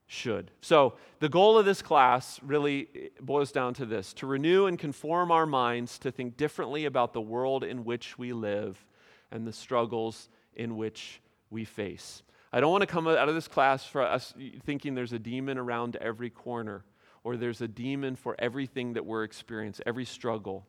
should. 0.07 0.51
So, 0.61 0.93
the 1.19 1.29
goal 1.29 1.57
of 1.57 1.65
this 1.65 1.81
class 1.81 2.39
really 2.43 3.11
boils 3.19 3.51
down 3.51 3.73
to 3.75 3.85
this 3.85 4.13
to 4.13 4.27
renew 4.27 4.67
and 4.67 4.77
conform 4.77 5.31
our 5.31 5.45
minds 5.45 5.97
to 5.99 6.11
think 6.11 6.37
differently 6.37 6.85
about 6.85 7.13
the 7.13 7.21
world 7.21 7.63
in 7.63 7.83
which 7.83 8.17
we 8.17 8.31
live 8.31 8.85
and 9.31 9.47
the 9.47 9.53
struggles 9.53 10.29
in 10.55 10.77
which 10.77 11.21
we 11.49 11.65
face. 11.65 12.21
I 12.53 12.59
don't 12.59 12.71
want 12.71 12.81
to 12.81 12.87
come 12.87 13.07
out 13.07 13.27
of 13.27 13.35
this 13.35 13.47
class 13.47 13.85
for 13.85 14.01
us 14.01 14.33
thinking 14.63 14.95
there's 14.95 15.13
a 15.13 15.19
demon 15.19 15.57
around 15.57 15.95
every 15.97 16.29
corner 16.29 16.85
or 17.25 17.37
there's 17.37 17.59
a 17.59 17.67
demon 17.67 18.15
for 18.15 18.35
everything 18.37 18.93
that 18.93 19.03
we're 19.03 19.23
experiencing, 19.23 19.83
every 19.87 20.05
struggle 20.05 20.63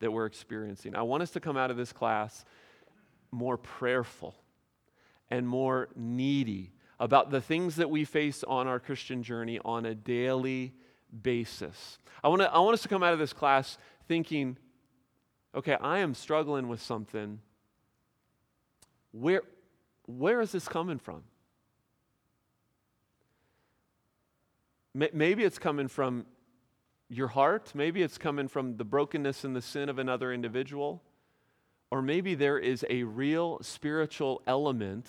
that 0.00 0.10
we're 0.10 0.24
experiencing. 0.24 0.96
I 0.96 1.02
want 1.02 1.22
us 1.22 1.30
to 1.32 1.40
come 1.40 1.58
out 1.58 1.70
of 1.70 1.76
this 1.76 1.92
class 1.92 2.46
more 3.30 3.58
prayerful 3.58 4.34
and 5.30 5.46
more 5.46 5.88
needy 5.94 6.72
about 6.98 7.30
the 7.30 7.42
things 7.42 7.76
that 7.76 7.90
we 7.90 8.06
face 8.06 8.42
on 8.42 8.66
our 8.66 8.80
Christian 8.80 9.22
journey 9.22 9.60
on 9.66 9.84
a 9.84 9.94
daily 9.94 10.72
basis. 11.22 11.98
I 12.24 12.28
want, 12.28 12.40
to, 12.40 12.50
I 12.50 12.58
want 12.60 12.72
us 12.72 12.82
to 12.82 12.88
come 12.88 13.02
out 13.02 13.12
of 13.12 13.18
this 13.18 13.34
class 13.34 13.76
thinking, 14.08 14.56
okay, 15.54 15.76
I 15.78 15.98
am 15.98 16.14
struggling 16.14 16.68
with 16.68 16.80
something. 16.80 17.38
Where, 19.12 19.42
where 20.06 20.40
is 20.40 20.52
this 20.52 20.68
coming 20.68 20.98
from? 20.98 21.24
Maybe 24.96 25.44
it's 25.44 25.58
coming 25.58 25.88
from 25.88 26.24
your 27.10 27.28
heart. 27.28 27.72
Maybe 27.74 28.02
it's 28.02 28.16
coming 28.16 28.48
from 28.48 28.78
the 28.78 28.84
brokenness 28.84 29.44
and 29.44 29.54
the 29.54 29.60
sin 29.60 29.90
of 29.90 29.98
another 29.98 30.32
individual. 30.32 31.02
Or 31.90 32.00
maybe 32.00 32.34
there 32.34 32.58
is 32.58 32.84
a 32.88 33.02
real 33.02 33.58
spiritual 33.60 34.40
element 34.46 35.06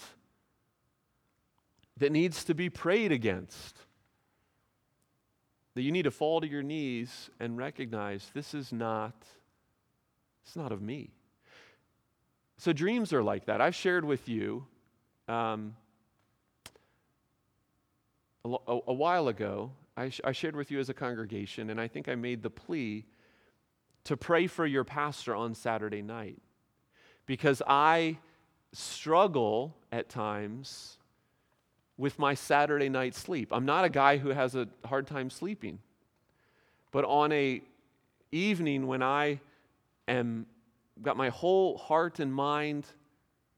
that 1.95 2.11
needs 2.11 2.43
to 2.43 2.53
be 2.53 2.69
prayed 2.69 3.13
against. 3.13 3.77
That 5.75 5.83
you 5.83 5.91
need 5.93 6.03
to 6.03 6.11
fall 6.11 6.41
to 6.41 6.47
your 6.47 6.63
knees 6.63 7.29
and 7.39 7.57
recognize 7.57 8.29
this 8.33 8.53
is 8.53 8.73
not, 8.73 9.15
it's 10.45 10.55
not 10.57 10.73
of 10.73 10.81
me. 10.81 11.11
So 12.57 12.73
dreams 12.73 13.13
are 13.13 13.23
like 13.23 13.45
that. 13.45 13.61
I've 13.61 13.75
shared 13.75 14.03
with 14.03 14.27
you 14.27 14.65
um, 15.29 15.75
a, 18.67 18.79
a, 18.87 18.93
while 18.93 19.27
ago. 19.27 19.71
I, 19.95 20.09
sh- 20.09 20.21
I 20.23 20.31
shared 20.31 20.55
with 20.55 20.71
you 20.71 20.79
as 20.79 20.89
a 20.89 20.93
congregation, 20.93 21.69
and 21.69 21.81
I 21.81 21.87
think 21.87 22.07
I 22.07 22.15
made 22.15 22.43
the 22.43 22.49
plea 22.49 23.05
to 24.05 24.15
pray 24.15 24.47
for 24.47 24.65
your 24.65 24.83
pastor 24.83 25.35
on 25.35 25.53
Saturday 25.53 26.01
night 26.01 26.41
because 27.25 27.61
I 27.67 28.17
struggle 28.73 29.75
at 29.91 30.09
times 30.09 30.97
with 31.97 32.19
my 32.19 32.33
Saturday 32.33 32.89
night 32.89 33.15
sleep. 33.15 33.49
I'm 33.51 33.65
not 33.65 33.85
a 33.85 33.89
guy 33.89 34.17
who 34.17 34.29
has 34.29 34.55
a 34.55 34.67
hard 34.85 35.07
time 35.07 35.29
sleeping. 35.29 35.79
But 36.91 37.05
on 37.05 37.31
a 37.31 37.61
evening 38.31 38.87
when 38.87 39.03
I 39.03 39.39
am 40.07 40.45
got 41.01 41.17
my 41.17 41.29
whole 41.29 41.77
heart 41.77 42.19
and 42.19 42.33
mind 42.33 42.85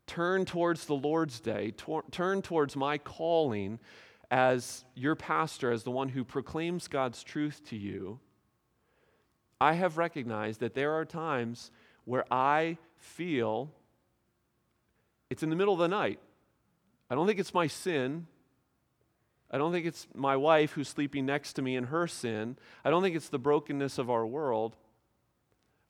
turned 0.08 0.48
towards 0.48 0.86
the 0.86 0.96
Lord's 0.96 1.40
day, 1.40 1.72
tor- 1.72 2.04
turned 2.12 2.44
towards 2.44 2.76
my 2.76 2.98
calling 2.98 3.80
as 4.32 4.86
your 4.96 5.16
pastor, 5.16 5.72
as 5.72 5.84
the 5.84 5.92
one 5.92 6.10
who 6.10 6.24
proclaims 6.24 6.88
God's 6.88 7.24
truth 7.24 7.62
to 7.70 7.76
you, 7.76 8.20
I 9.60 9.74
have 9.74 9.98
recognized 9.98 10.60
that 10.62 10.74
there 10.74 10.94
are 10.94 11.06
times 11.06 11.72
where 12.06 12.26
I 12.32 12.78
feel 12.98 13.72
it's 15.30 15.44
in 15.44 15.50
the 15.50 15.56
middle 15.56 15.74
of 15.74 15.80
the 15.80 15.88
night. 15.88 16.20
I 17.10 17.16
don't 17.16 17.28
think 17.28 17.40
it's 17.40 17.54
my 17.54 17.68
sin. 17.68 18.28
I 19.52 19.58
don't 19.58 19.72
think 19.72 19.86
it's 19.86 20.08
my 20.14 20.36
wife 20.36 20.72
who's 20.72 20.88
sleeping 20.88 21.26
next 21.26 21.54
to 21.54 21.62
me 21.62 21.76
in 21.76 21.86
her 21.86 22.08
sin. 22.08 22.56
I 22.86 22.90
don't 22.90 23.02
think 23.02 23.16
it's 23.16 23.30
the 23.30 23.40
brokenness 23.40 23.98
of 23.98 24.10
our 24.10 24.26
world. 24.26 24.76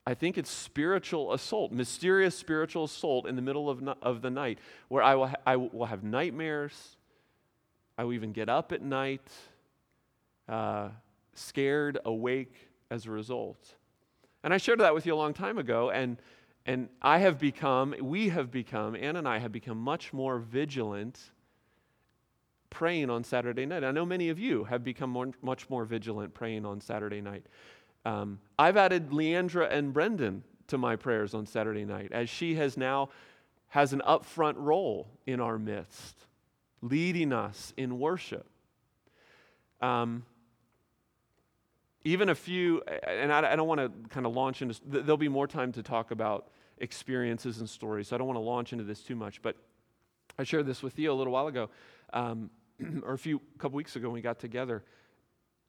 I 0.07 0.13
think 0.13 0.37
it's 0.37 0.49
spiritual 0.49 1.33
assault, 1.33 1.71
mysterious 1.71 2.35
spiritual 2.35 2.85
assault 2.85 3.27
in 3.27 3.35
the 3.35 3.41
middle 3.41 3.69
of, 3.69 3.81
no, 3.81 3.95
of 4.01 4.21
the 4.21 4.29
night, 4.29 4.59
where 4.87 5.03
I 5.03 5.15
will, 5.15 5.27
ha- 5.27 5.35
I 5.45 5.55
will 5.57 5.85
have 5.85 6.03
nightmares. 6.03 6.97
I 7.99 8.05
will 8.05 8.13
even 8.13 8.31
get 8.31 8.47
up 8.47 8.71
at 8.71 8.81
night, 8.81 9.29
uh, 10.47 10.87
scared, 11.33 11.97
awake 12.05 12.69
as 12.89 13.05
a 13.05 13.11
result. 13.11 13.75
And 14.41 14.53
I 14.53 14.57
shared 14.57 14.79
that 14.79 14.93
with 14.93 15.05
you 15.05 15.13
a 15.13 15.17
long 15.17 15.33
time 15.33 15.57
ago, 15.57 15.89
and, 15.89 16.15
and 16.65 16.87
I 17.01 17.17
have 17.17 17.37
become, 17.37 17.93
we 17.99 18.29
have 18.29 18.51
become, 18.51 18.95
Ann 18.95 19.17
and 19.17 19.27
I 19.27 19.39
have 19.39 19.51
become 19.51 19.77
much 19.77 20.13
more 20.13 20.39
vigilant 20.39 21.19
praying 22.69 23.09
on 23.09 23.25
Saturday 23.25 23.65
night. 23.65 23.83
I 23.83 23.91
know 23.91 24.05
many 24.05 24.29
of 24.29 24.39
you 24.39 24.63
have 24.63 24.81
become 24.81 25.09
more, 25.09 25.31
much 25.41 25.69
more 25.69 25.83
vigilant 25.83 26.33
praying 26.33 26.65
on 26.65 26.79
Saturday 26.79 27.19
night. 27.19 27.47
Um, 28.05 28.39
I've 28.57 28.77
added 28.77 29.09
Leandra 29.09 29.69
and 29.69 29.91
Brendan 29.91 30.45
to 30.67 30.77
my 30.77 30.95
prayers 30.95 31.33
on 31.33 31.45
Saturday 31.45 31.83
night, 31.83 32.13
as 32.13 32.29
she 32.29 32.55
has 32.55 32.77
now 32.77 33.09
has 33.67 33.91
an 33.91 34.01
upfront 34.07 34.53
role 34.55 35.09
in 35.27 35.41
our 35.41 35.59
midst, 35.59 36.15
leading 36.81 37.33
us 37.33 37.73
in 37.77 37.99
worship. 37.99 38.47
Um, 39.81 40.25
even 42.03 42.29
a 42.29 42.35
few, 42.35 42.81
and 43.05 43.31
I, 43.31 43.53
I 43.53 43.55
don't 43.55 43.67
want 43.67 43.81
to 43.81 44.09
kind 44.09 44.25
of 44.25 44.33
launch 44.33 44.61
into, 44.61 44.79
there'll 44.85 45.17
be 45.17 45.27
more 45.27 45.47
time 45.47 45.71
to 45.73 45.83
talk 45.83 46.11
about 46.11 46.49
experiences 46.77 47.59
and 47.59 47.69
stories, 47.69 48.07
so 48.07 48.15
I 48.15 48.17
don't 48.17 48.27
want 48.27 48.37
to 48.37 48.43
launch 48.43 48.71
into 48.71 48.85
this 48.85 49.01
too 49.01 49.15
much, 49.15 49.41
but 49.41 49.55
I 50.37 50.43
shared 50.43 50.65
this 50.65 50.81
with 50.81 50.93
Theo 50.93 51.13
a 51.13 51.17
little 51.17 51.33
while 51.33 51.47
ago, 51.47 51.69
um, 52.13 52.49
or 53.03 53.13
a 53.13 53.17
few 53.17 53.41
couple 53.57 53.75
weeks 53.75 53.95
ago 53.95 54.07
when 54.07 54.13
we 54.13 54.21
got 54.21 54.39
together. 54.39 54.83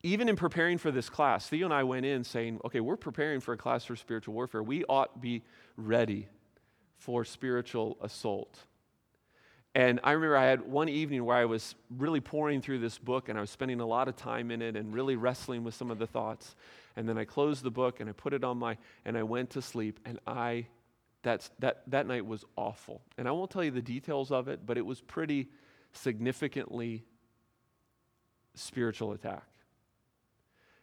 Even 0.03 0.29
in 0.29 0.37
preparing 0.37 0.79
for 0.79 0.91
this 0.91 1.11
class, 1.11 1.49
Theo 1.49 1.67
and 1.67 1.75
I 1.75 1.83
went 1.83 2.07
in 2.07 2.25
saying, 2.25 2.61
okay, 2.65 2.81
we're 2.81 2.97
preparing 2.97 3.41
for 3.41 3.53
a 3.53 3.57
class 3.57 3.85
for 3.85 3.97
spiritual 3.97 4.33
warfare. 4.33 4.63
We 4.63 4.85
ought 4.85 5.21
be 5.21 5.43
ready 5.77 6.29
for 6.97 7.25
spiritual 7.25 7.99
assault. 8.01 8.61
And 9.75 10.01
I 10.03 10.13
remember 10.13 10.37
I 10.37 10.47
had 10.47 10.63
one 10.63 10.89
evening 10.89 11.25
where 11.25 11.37
I 11.37 11.45
was 11.45 11.77
really 11.97 12.21
pouring 12.21 12.61
through 12.61 12.81
this 12.81 12.99
book 12.99 13.29
and 13.29 13.39
I 13.39 13.41
was 13.41 13.51
spending 13.51 13.81
a 13.81 13.87
lot 13.87 14.09
of 14.09 14.17
time 14.17 14.51
in 14.51 14.63
it 14.63 14.77
and 14.77 14.93
really 14.93 15.15
wrestling 15.15 15.63
with 15.63 15.75
some 15.75 15.91
of 15.91 15.99
the 15.99 16.09
thoughts. 16.09 16.57
And 16.97 17.09
then 17.09 17.17
I 17.17 17.25
closed 17.25 17.63
the 17.63 17.71
book 17.71 18.01
and 18.01 18.11
I 18.11 18.13
put 18.13 18.33
it 18.33 18.43
on 18.43 18.59
my, 18.59 18.77
and 19.05 19.17
I 19.17 19.23
went 19.23 19.51
to 19.51 19.63
sleep 19.63 20.01
and 20.05 20.19
I, 20.27 20.67
that's, 21.23 21.51
that, 21.61 21.83
that 21.87 22.09
night 22.09 22.27
was 22.27 22.45
awful. 22.57 23.01
And 23.17 23.29
I 23.29 23.31
won't 23.31 23.51
tell 23.51 23.63
you 23.63 23.71
the 23.71 23.81
details 23.81 24.33
of 24.33 24.49
it, 24.49 24.67
but 24.67 24.77
it 24.77 24.85
was 24.85 25.01
pretty 25.01 25.49
significantly 25.93 27.05
spiritual 28.55 29.13
attack. 29.13 29.47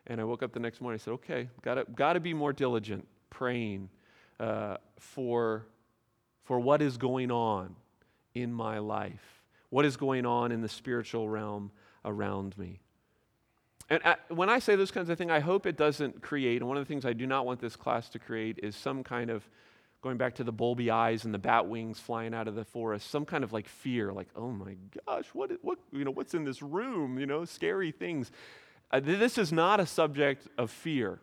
And 0.10 0.22
I 0.22 0.24
woke 0.24 0.44
up 0.44 0.54
the 0.54 0.62
next 0.62 0.80
morning 0.80 0.96
and 0.96 1.02
said, 1.02 1.12
okay, 1.16 1.50
gotta, 1.62 1.86
gotta 1.94 2.22
be 2.22 2.34
more 2.34 2.54
diligent 2.54 3.06
praying 3.30 3.90
uh, 4.40 4.78
for, 4.98 5.66
for 6.46 6.58
what 6.58 6.82
is 6.82 6.96
going 6.96 7.32
on 7.32 7.76
in 8.42 8.54
my 8.54 8.80
life, 8.80 9.44
what 9.70 9.86
is 9.86 9.98
going 9.98 10.26
on 10.26 10.52
in 10.52 10.62
the 10.62 10.70
spiritual 10.70 11.28
realm 11.28 11.72
around 12.06 12.58
me. 12.58 12.80
And 13.90 14.02
I, 14.04 14.16
when 14.30 14.50
I 14.50 14.60
say 14.60 14.76
those 14.76 14.92
kinds 14.92 15.10
of 15.10 15.18
things, 15.18 15.32
I 15.32 15.40
hope 15.40 15.66
it 15.66 15.78
doesn't 15.78 16.22
create, 16.22 16.62
and 16.62 16.68
one 16.68 16.78
of 16.78 16.86
the 16.86 16.88
things 16.88 17.06
I 17.06 17.14
do 17.14 17.26
not 17.26 17.46
want 17.46 17.62
this 17.62 17.76
class 17.76 18.10
to 18.10 18.20
create 18.20 18.60
is 18.62 18.76
some 18.76 19.04
kind 19.04 19.30
of, 19.30 19.48
going 20.02 20.18
back 20.18 20.36
to 20.36 20.44
the 20.44 20.54
bulby 20.54 20.90
eyes 20.90 21.26
and 21.26 21.34
the 21.34 21.40
bat 21.40 21.68
wings 21.68 22.00
flying 22.00 22.34
out 22.34 22.48
of 22.48 22.56
the 22.56 22.66
forest, 22.66 23.10
some 23.10 23.26
kind 23.26 23.44
of 23.44 23.54
like 23.54 23.68
fear, 23.68 24.12
like, 24.12 24.28
oh 24.36 24.52
my 24.52 24.76
gosh, 25.06 25.26
what, 25.34 25.52
what, 25.62 25.80
you 25.92 26.04
know, 26.04 26.12
what's 26.12 26.34
in 26.34 26.44
this 26.44 26.62
room, 26.62 27.18
you 27.18 27.26
know, 27.26 27.46
scary 27.46 27.92
things. 27.92 28.32
Uh, 28.92 29.00
this 29.00 29.38
is 29.38 29.52
not 29.52 29.80
a 29.80 29.86
subject 29.86 30.48
of 30.58 30.70
fear. 30.70 31.20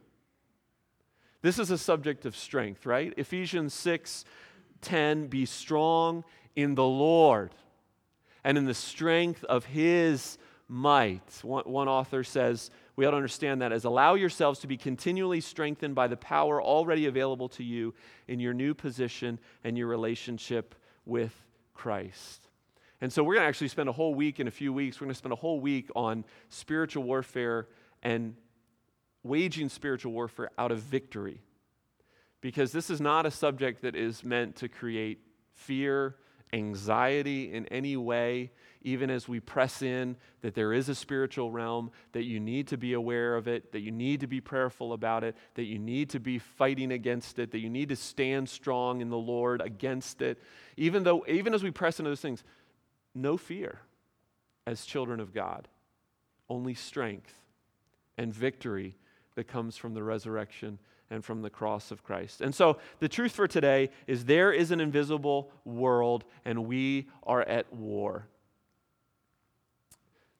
This 1.43 1.59
is 1.59 1.71
a 1.71 1.77
subject 1.77 2.25
of 2.25 2.35
strength, 2.35 2.87
right? 2.87 3.13
Ephesians 3.19 3.75
6 3.75 4.25
10 4.81 5.27
Be 5.29 5.47
strong 5.47 6.25
in 6.57 6.75
the 6.75 6.85
Lord 6.85 7.53
and 8.43 8.59
in 8.59 8.65
the 8.65 8.75
strength 8.75 9.45
of 9.45 9.65
his 9.65 10.39
might. 10.69 11.41
One, 11.43 11.65
one, 11.65 11.89
author 11.89 12.25
says, 12.25 12.71
we 12.97 13.05
ought 13.07 13.13
to 13.13 13.17
understand 13.17 13.63
that 13.63 13.73
as 13.73 13.85
allow 13.85 14.15
yourselves 14.15 14.61
to 14.61 14.67
be 14.67 14.77
continually 14.77 15.41
strengthened 15.41 15.95
by 15.95 16.07
the 16.07 16.17
power 16.17 16.63
already 16.63 17.07
available 17.07 17.49
to 17.51 17.65
you 17.65 17.95
in 18.29 18.41
your 18.41 18.55
new 18.55 18.75
position 18.75 19.39
and 19.65 19.77
your 19.77 19.89
relationship 19.89 20.75
with 21.05 21.33
Christ. 21.75 22.49
And 23.01 23.13
so 23.13 23.23
we're 23.23 23.35
going 23.35 23.45
to 23.45 23.49
actually 23.49 23.69
spend 23.69 23.89
a 23.89 23.93
whole 23.93 24.15
week 24.15 24.41
in 24.41 24.49
a 24.49 24.53
few 24.53 24.73
weeks. 24.73 25.01
We're 25.01 25.07
going 25.07 25.15
to 25.15 25.19
spend 25.19 25.33
a 25.33 25.37
whole 25.37 25.61
week 25.61 25.91
on 25.95 26.25
spiritual 26.49 27.03
warfare 27.03 27.69
and 28.03 28.37
waging 29.23 29.69
spiritual 29.69 30.13
warfare 30.13 30.51
out 30.57 30.71
of 30.71 30.79
victory. 30.81 31.41
Because 32.41 32.73
this 32.73 32.91
is 32.91 33.01
not 33.01 33.27
a 33.27 33.31
subject 33.31 33.83
that 33.83 33.97
is 33.97 34.23
meant 34.23 34.57
to 34.57 34.69
create 34.69 35.19
fear, 35.53 36.17
anxiety 36.55 37.53
in 37.53 37.67
any 37.67 37.97
way, 37.97 38.53
even 38.83 39.11
as 39.11 39.27
we 39.27 39.41
press 39.41 39.83
in 39.83 40.17
that 40.43 40.55
there 40.55 40.73
is 40.73 40.89
a 40.89 40.95
spiritual 40.95 41.51
realm, 41.51 41.91
that 42.13 42.25
you 42.25 42.39
need 42.39 42.69
to 42.69 42.77
be 42.77 42.93
aware 42.93 43.35
of 43.35 43.49
it, 43.49 43.73
that 43.73 43.81
you 43.81 43.91
need 43.91 44.21
to 44.21 44.27
be 44.27 44.41
prayerful 44.41 44.93
about 44.93 45.25
it, 45.25 45.35
that 45.55 45.65
you 45.65 45.79
need 45.79 46.11
to 46.11 46.21
be 46.21 46.39
fighting 46.39 46.93
against 46.93 47.39
it, 47.39 47.51
that 47.51 47.59
you 47.59 47.71
need 47.71 47.89
to 47.89 47.97
stand 47.97 48.49
strong 48.49 49.01
in 49.01 49.09
the 49.11 49.19
Lord 49.19 49.61
against 49.61 50.23
it. 50.23 50.41
Even 50.77 51.03
though, 51.03 51.25
even 51.27 51.55
as 51.55 51.63
we 51.63 51.71
press 51.71 51.99
into 51.99 52.11
those 52.11 52.21
things, 52.21 52.45
no 53.15 53.37
fear 53.37 53.81
as 54.67 54.87
children 54.87 55.19
of 55.19 55.35
God, 55.35 55.67
only 56.49 56.75
strength 56.75 57.35
and 58.17 58.33
victory 58.33 58.97
that 59.35 59.49
comes 59.49 59.77
from 59.77 59.95
the 59.95 60.03
resurrection 60.03 60.79
and 61.15 61.25
from 61.25 61.43
the 61.43 61.51
cross 61.51 61.91
of 61.91 62.03
Christ. 62.03 62.41
And 62.41 62.55
so 62.55 62.79
the 62.99 63.09
truth 63.09 63.33
for 63.33 63.47
today 63.47 63.91
is 64.07 64.25
there 64.25 64.53
is 64.53 64.71
an 64.71 64.81
invisible 64.81 65.51
world 65.65 66.25
and 66.45 66.67
we 66.67 67.09
are 67.23 67.43
at 67.43 67.73
war. 67.73 68.27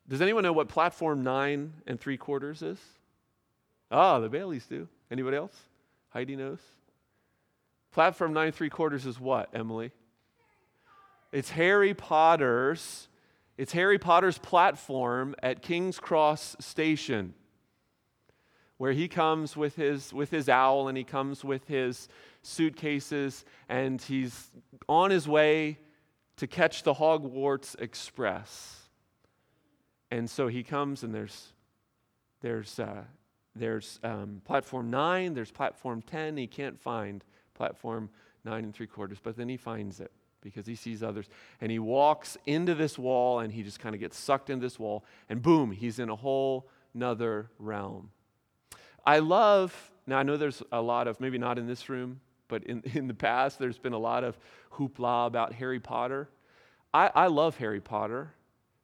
Does 0.07 0.21
anyone 0.21 0.43
know 0.43 0.53
what 0.53 0.69
platform 0.69 1.23
nine 1.23 1.73
and 1.87 1.99
three 1.99 2.19
quarters 2.19 2.61
is? 2.61 2.79
Ah, 3.91 4.19
the 4.19 4.29
Baileys 4.29 4.67
do. 4.67 4.89
Anybody 5.11 5.37
else? 5.37 5.57
Heidi 6.11 6.37
knows. 6.37 6.59
Platform 7.93 8.33
nine 8.33 8.47
and 8.47 8.55
three 8.55 8.69
quarters 8.69 9.07
is 9.07 9.19
what, 9.19 9.49
Emily? 9.55 9.93
It's 11.33 11.51
Harry 11.51 11.95
Potter's. 11.95 13.09
It's 13.57 13.73
Harry 13.73 13.99
Potter's 13.99 14.39
platform 14.39 15.37
at 15.43 15.63
King's 15.63 16.01
Cross 16.01 16.57
Station 16.59 17.35
where 18.79 18.93
he 18.93 19.09
comes 19.09 19.57
with 19.57 19.77
his, 19.77 20.13
with 20.13 20.31
his 20.31 20.49
owl 20.49 20.89
and 20.89 20.99
he 20.99 21.05
comes 21.05 21.45
with 21.45 21.67
his 21.69 22.09
suitcases 22.43 23.45
and 23.69 24.01
he's 24.03 24.51
on 24.89 25.11
his 25.11 25.29
way 25.29 25.79
to 26.37 26.47
catch 26.47 26.83
the 26.83 26.95
Hogwarts 26.95 27.81
Express. 27.81 28.81
And 30.11 30.29
so 30.29 30.49
he 30.49 30.63
comes 30.63 31.03
and 31.03 31.15
there's, 31.15 31.53
there's, 32.41 32.79
uh, 32.79 33.05
there's 33.55 34.01
um, 34.03 34.43
platform 34.45 34.91
nine, 34.91 35.35
there's 35.35 35.51
platform 35.51 36.03
10. 36.03 36.37
He 36.37 36.47
can't 36.47 36.81
find 36.81 37.25
platform 37.55 38.11
nine 38.45 38.65
and 38.65 38.75
three 38.75 38.87
quarters, 38.87 39.19
but 39.23 39.37
then 39.37 39.49
he 39.49 39.57
finds 39.57 40.01
it 40.01 40.11
because 40.41 40.67
he 40.67 40.75
sees 40.75 41.03
others. 41.03 41.29
And 41.61 41.71
he 41.71 41.79
walks 41.79 42.37
into 42.47 42.75
this 42.75 42.99
wall 42.99 43.41
and 43.41 43.53
he 43.53 43.63
just 43.63 43.81
kind 43.81 43.95
of 43.95 44.01
gets 44.01 44.19
sucked 44.19 44.51
into 44.51 44.65
this 44.65 44.79
wall, 44.79 45.05
and 45.29 45.41
boom, 45.41 45.71
he's 45.71 45.99
in 45.99 46.11
a 46.11 46.17
whole 46.17 46.69
nother 46.93 47.51
realm. 47.59 48.11
I 49.07 49.19
love, 49.19 49.93
now 50.07 50.19
I 50.19 50.23
know 50.23 50.37
there's 50.37 50.63
a 50.73 50.81
lot 50.81 51.09
of, 51.09 51.21
maybe 51.21 51.39
not 51.39 51.59
in 51.59 51.67
this 51.67 51.89
room, 51.89 52.21
but 52.49 52.65
in, 52.65 52.83
in 52.95 53.07
the 53.07 53.15
past, 53.15 53.59
there's 53.59 53.79
been 53.79 53.93
a 53.93 53.99
lot 53.99 54.25
of 54.25 54.39
hoopla 54.73 55.27
about 55.27 55.53
Harry 55.55 55.81
Potter. 55.81 56.29
I, 56.93 57.11
I 57.15 57.27
love 57.27 57.59
Harry 57.59 57.81
Potter 57.81 58.35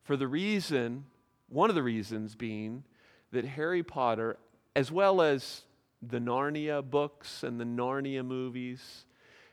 for 0.02 0.16
the 0.16 0.28
reason, 0.28 1.04
one 1.48 1.70
of 1.70 1.76
the 1.76 1.82
reasons 1.82 2.34
being 2.34 2.84
that 3.32 3.44
Harry 3.44 3.82
Potter, 3.82 4.38
as 4.74 4.90
well 4.90 5.22
as 5.22 5.62
the 6.02 6.18
Narnia 6.18 6.82
books 6.82 7.42
and 7.42 7.60
the 7.60 7.64
Narnia 7.64 8.24
movies, 8.24 9.04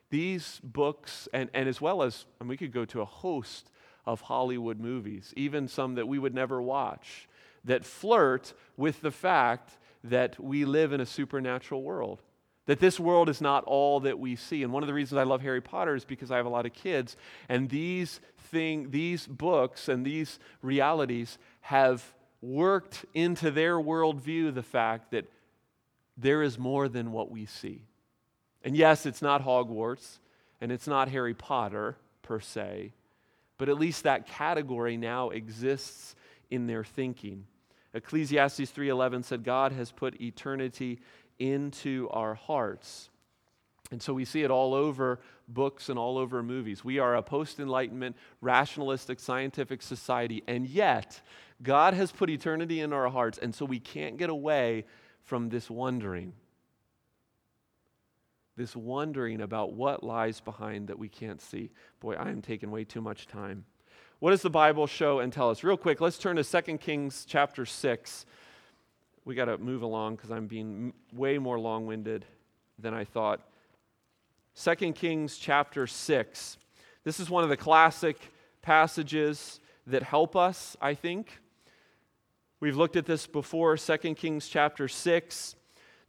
these 0.10 0.60
books, 0.64 1.28
and, 1.34 1.50
and 1.54 1.68
as 1.68 1.80
well 1.82 2.02
as, 2.02 2.26
and 2.40 2.50
we 2.50 2.58
could 2.58 2.72
go 2.72 2.86
to 2.86 3.02
a 3.02 3.06
host 3.06 3.70
of 4.06 4.22
Hollywood 4.22 4.80
movies, 4.80 5.34
even 5.36 5.68
some 5.68 5.96
that 5.96 6.08
we 6.08 6.18
would 6.18 6.34
never 6.34 6.62
watch, 6.62 7.28
that 7.66 7.86
flirt 7.86 8.54
with 8.78 9.02
the 9.02 9.12
fact 9.12 9.78
that 10.10 10.40
we 10.40 10.66
live 10.66 10.94
in 10.94 11.02
a 11.02 11.06
supernatural 11.06 11.84
world. 11.84 12.22
That 12.66 12.80
this 12.80 13.00
world 13.00 13.30
is 13.30 13.40
not 13.40 13.64
all 13.64 14.02
that 14.02 14.20
we 14.20 14.36
see. 14.36 14.62
And 14.64 14.74
one 14.74 14.84
of 14.84 14.88
the 14.88 14.94
reasons 14.94 15.18
I 15.18 15.24
love 15.24 15.42
Harry 15.42 15.62
Potter 15.62 15.96
is 15.96 16.04
because 16.04 16.32
I 16.32 16.38
have 16.38 16.46
a 16.46 16.50
lot 16.50 16.66
of 16.66 16.74
kids, 16.74 17.16
and 17.48 17.70
these 17.70 18.20
thing, 18.38 18.92
these 18.92 19.26
books 19.26 19.88
and 19.88 20.06
these 20.06 20.40
realities 20.62 21.38
have 21.62 22.14
worked 22.42 23.06
into 23.14 23.52
their 23.52 23.78
worldview 23.78 24.54
the 24.54 24.64
fact 24.64 25.12
that 25.12 25.26
there 26.18 26.42
is 26.42 26.58
more 26.58 26.90
than 26.90 27.12
what 27.12 27.32
we 27.32 27.46
see. 27.46 27.84
And 28.64 28.76
yes, 28.76 29.06
it's 29.06 29.22
not 29.22 29.46
Hogwarts, 29.46 30.20
and 30.60 30.72
it's 30.72 30.88
not 30.88 31.10
Harry 31.10 31.34
Potter 31.34 31.96
per 32.22 32.40
se, 32.40 32.94
but 33.58 33.70
at 33.70 33.80
least 33.80 34.04
that 34.04 34.28
category 34.28 34.98
now 34.98 35.30
exists 35.30 36.16
in 36.50 36.68
their 36.68 36.84
thinking. 36.84 37.46
Ecclesiastes 37.98 38.72
3:11 38.72 39.24
said 39.24 39.44
God 39.44 39.72
has 39.74 39.92
put 39.92 40.22
eternity 40.22 41.00
into 41.40 42.08
our 42.12 42.36
hearts. 42.36 43.10
And 43.92 44.02
so 44.02 44.14
we 44.14 44.26
see 44.26 44.44
it 44.44 44.52
all 44.52 44.74
over 44.74 45.20
books 45.48 45.88
and 45.88 45.98
all 45.98 46.18
over 46.18 46.44
movies. 46.44 46.84
We 46.84 47.00
are 47.00 47.16
a 47.16 47.24
post 47.24 47.60
enlightenment, 47.60 48.18
rationalistic, 48.42 49.20
scientific 49.20 49.82
society, 49.82 50.44
and 50.48 50.68
yet 50.68 51.22
God 51.64 51.94
has 51.94 52.12
put 52.12 52.30
eternity 52.30 52.82
in 52.82 52.92
our 52.92 53.10
hearts, 53.10 53.38
and 53.38 53.56
so 53.56 53.66
we 53.66 53.80
can't 53.80 54.18
get 54.18 54.30
away 54.30 54.86
from 55.22 55.50
this 55.50 55.70
wondering. 55.70 56.34
This 58.58 58.76
wondering 58.76 59.42
about 59.42 59.74
what 59.74 60.04
lies 60.04 60.42
behind 60.42 60.88
that 60.88 61.00
we 61.00 61.08
can't 61.08 61.42
see. 61.42 61.72
Boy, 62.00 62.16
I 62.16 62.30
am 62.30 62.42
taking 62.42 62.72
way 62.72 62.84
too 62.84 63.02
much 63.02 63.28
time. 63.28 63.66
What 64.20 64.32
does 64.32 64.42
the 64.42 64.50
Bible 64.50 64.88
show 64.88 65.20
and 65.20 65.32
tell 65.32 65.52
us? 65.52 65.64
Real 65.64 65.78
quick, 65.78 66.02
let's 66.02 66.18
turn 66.18 66.38
to 66.38 66.44
2 66.44 66.80
Kings 66.80 67.24
chapter 67.24 67.68
6. 67.68 68.26
We 69.26 69.36
got 69.36 69.46
to 69.46 69.60
move 69.60 69.84
along 69.84 70.16
because 70.16 70.32
I'm 70.32 70.48
being 70.48 70.92
way 71.14 71.38
more 71.38 71.60
long 71.60 71.86
winded 71.86 72.26
than 72.80 72.96
I 72.96 73.04
thought. 73.04 73.42
2 74.60 74.94
Kings 74.94 75.38
chapter 75.38 75.86
6. 75.86 76.58
This 77.04 77.20
is 77.20 77.30
one 77.30 77.44
of 77.44 77.52
the 77.52 77.58
classic 77.58 78.18
passages 78.64 79.60
that 79.86 80.02
help 80.02 80.36
us, 80.36 80.76
I 80.82 80.96
think. 80.96 81.40
We've 82.60 82.76
looked 82.76 82.96
at 82.96 83.06
this 83.06 83.28
before, 83.28 83.78
2 83.78 84.16
Kings 84.16 84.48
chapter 84.48 84.88
6. 84.88 85.56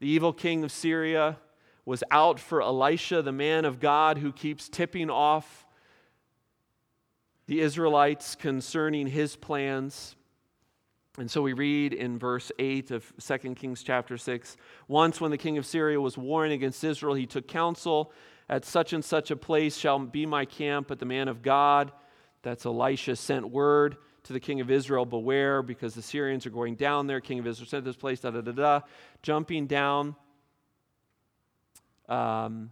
The 0.01 0.09
evil 0.09 0.33
king 0.33 0.65
of 0.65 0.73
Syria 0.73 1.37
was 1.85 2.03
out 2.11 2.41
for 2.41 2.63
Elisha, 2.63 3.21
the 3.21 3.33
man 3.33 3.67
of 3.67 3.81
God 3.81 4.17
who 4.17 4.33
keeps 4.33 4.71
tipping 4.71 5.11
off 5.11 5.67
the 7.49 7.61
Israelites 7.61 8.37
concerning 8.37 9.07
his 9.07 9.35
plans. 9.35 10.15
And 11.19 11.29
so 11.29 11.43
we 11.43 11.55
read 11.55 11.95
in 11.95 12.19
verse 12.19 12.53
8 12.59 12.93
of 12.93 13.13
2 13.19 13.55
Kings 13.57 13.83
chapter 13.83 14.17
6 14.17 14.57
Once, 14.87 15.21
when 15.21 15.33
the 15.33 15.39
king 15.39 15.59
of 15.59 15.67
Syria 15.67 16.01
was 16.01 16.17
warring 16.17 16.53
against 16.53 16.85
Israel, 16.85 17.15
he 17.15 17.27
took 17.27 17.49
counsel 17.49 18.13
at 18.51 18.65
such 18.65 18.93
and 18.93 19.05
such 19.05 19.31
a 19.31 19.37
place 19.37 19.77
shall 19.77 19.99
be 19.99 20.27
my 20.27 20.45
camp. 20.45 20.89
But 20.89 21.01
the 21.01 21.07
man 21.07 21.27
of 21.27 21.43
God, 21.43 21.91
that's 22.43 22.67
Elisha, 22.67 23.17
sent 23.17 23.51
word 23.51 23.97
to 24.25 24.35
the 24.35 24.41
king 24.41 24.61
of 24.61 24.71
Israel, 24.71 25.07
Beware, 25.07 25.63
because 25.63 25.95
the 25.95 26.03
Syrians 26.03 26.45
are 26.45 26.51
going 26.51 26.77
down 26.77 27.07
there. 27.07 27.21
King 27.21 27.39
of 27.39 27.47
Israel 27.47 27.67
sent 27.67 27.85
this 27.85 27.97
place, 27.97 28.21
da 28.21 28.31
da 28.31 28.43
da 28.43 28.53
da. 28.53 28.81
Jumping 29.23 29.67
down. 29.67 30.15
Um, 32.11 32.71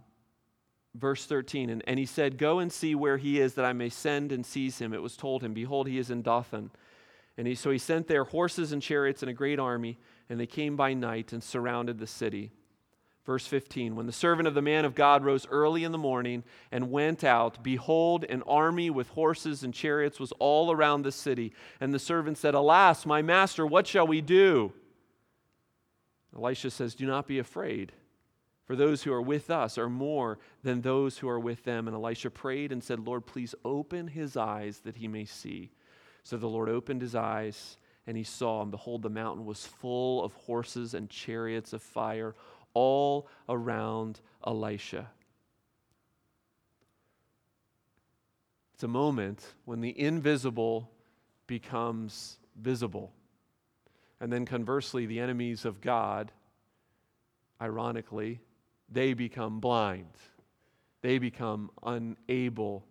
verse 0.97 1.25
13 1.25 1.69
and, 1.69 1.83
and 1.87 1.99
he 1.99 2.05
said 2.05 2.37
go 2.37 2.59
and 2.59 2.71
see 2.71 2.95
where 2.95 3.17
he 3.17 3.39
is 3.39 3.53
that 3.53 3.65
i 3.65 3.73
may 3.73 3.89
send 3.89 4.31
and 4.31 4.45
seize 4.45 4.79
him. 4.79 4.93
It 4.93 5.01
was 5.01 5.15
told 5.15 5.43
him 5.43 5.53
behold 5.53 5.87
he 5.87 5.97
is 5.97 6.09
in 6.09 6.21
dothan. 6.21 6.71
And 7.37 7.47
he, 7.47 7.53
so 7.53 7.69
he 7.69 7.77
sent 7.77 8.07
there 8.07 8.23
horses 8.23 8.71
and 8.71 8.81
chariots 8.81 9.21
and 9.21 9.29
a 9.29 9.33
great 9.33 9.59
army 9.59 9.99
and 10.29 10.39
they 10.39 10.47
came 10.47 10.75
by 10.75 10.93
night 10.93 11.33
and 11.33 11.43
surrounded 11.43 11.99
the 11.99 12.07
city. 12.07 12.51
Verse 13.25 13.45
15 13.45 13.95
when 13.95 14.07
the 14.07 14.11
servant 14.11 14.47
of 14.47 14.53
the 14.53 14.61
man 14.61 14.85
of 14.85 14.95
god 14.95 15.23
rose 15.23 15.45
early 15.49 15.83
in 15.83 15.91
the 15.91 15.97
morning 15.97 16.43
and 16.71 16.91
went 16.91 17.23
out 17.23 17.63
behold 17.63 18.23
an 18.25 18.41
army 18.43 18.89
with 18.89 19.09
horses 19.09 19.63
and 19.63 19.73
chariots 19.73 20.19
was 20.19 20.31
all 20.39 20.71
around 20.71 21.03
the 21.03 21.11
city. 21.11 21.53
And 21.79 21.93
the 21.93 21.99
servant 21.99 22.37
said 22.37 22.55
alas 22.55 23.05
my 23.05 23.21
master 23.21 23.67
what 23.67 23.85
shall 23.85 24.07
we 24.07 24.21
do? 24.21 24.73
Elisha 26.35 26.71
says 26.71 26.95
do 26.95 27.05
not 27.05 27.27
be 27.27 27.39
afraid 27.39 27.91
for 28.67 28.75
those 28.75 29.03
who 29.03 29.13
are 29.13 29.21
with 29.21 29.49
us 29.49 29.77
are 29.77 29.89
more 29.89 30.39
than 30.61 30.81
those 30.81 31.17
who 31.17 31.29
are 31.29 31.39
with 31.39 31.63
them. 31.63 31.87
And 31.87 31.95
Elisha 31.95 32.29
prayed 32.29 32.73
and 32.73 32.83
said, 32.83 32.99
Lord, 32.99 33.25
please 33.25 33.55
open 33.63 34.09
his 34.09 34.35
eyes 34.35 34.79
that 34.79 34.97
he 34.97 35.07
may 35.07 35.23
see. 35.23 35.71
So 36.23 36.35
the 36.35 36.49
Lord 36.49 36.67
opened 36.67 37.01
his 37.01 37.15
eyes, 37.15 37.77
and 38.05 38.17
he 38.17 38.25
saw, 38.25 38.61
and 38.61 38.69
behold, 38.69 39.03
the 39.03 39.09
mountain 39.09 39.45
was 39.45 39.65
full 39.65 40.21
of 40.21 40.33
horses 40.33 40.93
and 40.93 41.09
chariots 41.09 41.71
of 41.71 41.81
fire 41.81 42.35
all 42.73 43.29
around 43.47 44.19
Elisha. 44.45 45.09
It's 48.73 48.83
a 48.83 48.89
moment 48.89 49.53
when 49.63 49.79
the 49.79 49.97
invisible 49.97 50.91
becomes 51.47 52.37
visible. 52.61 53.13
And 54.19 54.31
then 54.31 54.45
conversely, 54.45 55.05
the 55.05 55.21
enemies 55.21 55.63
of 55.63 55.79
God, 55.79 56.33
ironically, 57.61 58.41
they 58.89 59.13
become 59.13 59.59
blind. 59.59 60.13
They 61.01 61.19
become 61.19 61.71
unable 61.83 62.85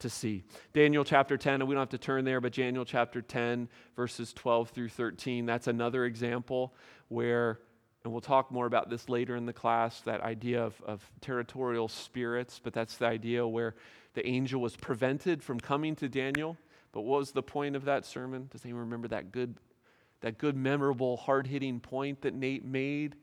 to 0.00 0.08
see. 0.08 0.44
Daniel 0.72 1.04
chapter 1.04 1.36
10, 1.36 1.54
and 1.54 1.68
we 1.68 1.74
don't 1.74 1.82
have 1.82 1.88
to 1.90 1.98
turn 1.98 2.24
there, 2.24 2.40
but 2.40 2.52
Daniel 2.52 2.84
chapter 2.84 3.20
10, 3.20 3.68
verses 3.96 4.32
12 4.32 4.70
through 4.70 4.88
13, 4.88 5.44
that's 5.46 5.66
another 5.66 6.04
example 6.04 6.72
where, 7.08 7.58
and 8.04 8.12
we'll 8.12 8.20
talk 8.20 8.52
more 8.52 8.66
about 8.66 8.90
this 8.90 9.08
later 9.08 9.34
in 9.34 9.44
the 9.44 9.52
class, 9.52 10.00
that 10.02 10.20
idea 10.20 10.62
of, 10.62 10.80
of 10.82 11.10
territorial 11.20 11.88
spirits, 11.88 12.60
but 12.62 12.72
that's 12.72 12.96
the 12.96 13.06
idea 13.06 13.46
where 13.46 13.74
the 14.14 14.26
angel 14.26 14.60
was 14.60 14.76
prevented 14.76 15.42
from 15.42 15.58
coming 15.58 15.96
to 15.96 16.08
Daniel. 16.08 16.56
But 16.92 17.02
what 17.02 17.18
was 17.18 17.32
the 17.32 17.42
point 17.42 17.76
of 17.76 17.84
that 17.84 18.06
sermon? 18.06 18.48
Does 18.50 18.64
anyone 18.64 18.82
remember 18.82 19.08
that 19.08 19.32
good, 19.32 19.56
that 20.20 20.38
good, 20.38 20.56
memorable, 20.56 21.16
hard 21.16 21.46
hitting 21.46 21.80
point 21.80 22.22
that 22.22 22.34
Nate 22.34 22.64
made? 22.64 23.16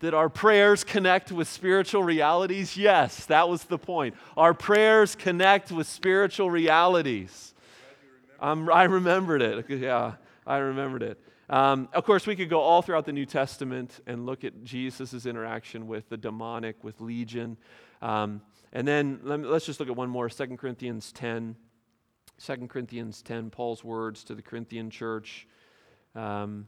That 0.00 0.14
our 0.14 0.28
prayers 0.28 0.84
connect 0.84 1.32
with 1.32 1.48
spiritual 1.48 2.02
realities? 2.02 2.76
Yes, 2.76 3.26
that 3.26 3.48
was 3.48 3.64
the 3.64 3.78
point. 3.78 4.14
Our 4.36 4.54
prayers 4.54 5.14
connect 5.14 5.72
with 5.72 5.86
spiritual 5.86 6.50
realities. 6.50 7.54
I 8.40 8.84
remembered 8.84 9.42
it. 9.42 9.68
Yeah, 9.68 10.12
I 10.46 10.58
remembered 10.58 11.02
it. 11.02 11.20
Um, 11.50 11.88
of 11.94 12.04
course, 12.04 12.26
we 12.26 12.36
could 12.36 12.50
go 12.50 12.60
all 12.60 12.82
throughout 12.82 13.06
the 13.06 13.12
New 13.12 13.24
Testament 13.24 14.00
and 14.06 14.26
look 14.26 14.44
at 14.44 14.64
Jesus' 14.64 15.24
interaction 15.24 15.86
with 15.86 16.08
the 16.08 16.16
demonic, 16.16 16.84
with 16.84 17.00
Legion. 17.00 17.56
Um, 18.02 18.42
and 18.72 18.86
then 18.86 19.20
let 19.24 19.44
us 19.44 19.64
just 19.64 19.80
look 19.80 19.88
at 19.88 19.96
one 19.96 20.10
more 20.10 20.28
2 20.28 20.56
Corinthians 20.56 21.10
10. 21.12 21.56
2 22.44 22.56
Corinthians 22.68 23.22
10, 23.22 23.50
Paul's 23.50 23.82
words 23.82 24.22
to 24.24 24.34
the 24.34 24.42
Corinthian 24.42 24.90
church. 24.90 25.48
Um, 26.14 26.66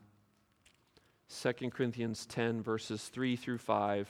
2 1.30 1.70
Corinthians 1.70 2.26
10, 2.26 2.60
verses 2.60 3.06
3 3.06 3.36
through 3.36 3.58
5. 3.58 4.08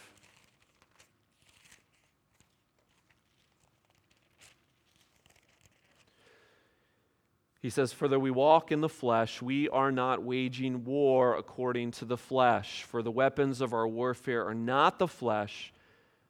He 7.61 7.69
says, 7.69 7.93
For 7.93 8.09
though 8.09 8.19
we 8.19 8.31
walk 8.31 8.73
in 8.73 8.81
the 8.81 8.89
flesh, 8.89 9.43
we 9.43 9.69
are 9.69 9.93
not 9.93 10.23
waging 10.23 10.85
war 10.85 11.37
according 11.37 11.91
to 11.93 12.07
the 12.07 12.17
flesh. 12.17 12.85
For 12.85 13.03
the 13.03 13.11
weapons 13.11 13.61
of 13.61 13.75
our 13.75 13.87
warfare 13.87 14.47
are 14.47 14.55
not 14.55 14.99
the 14.99 15.07
flesh, 15.07 15.75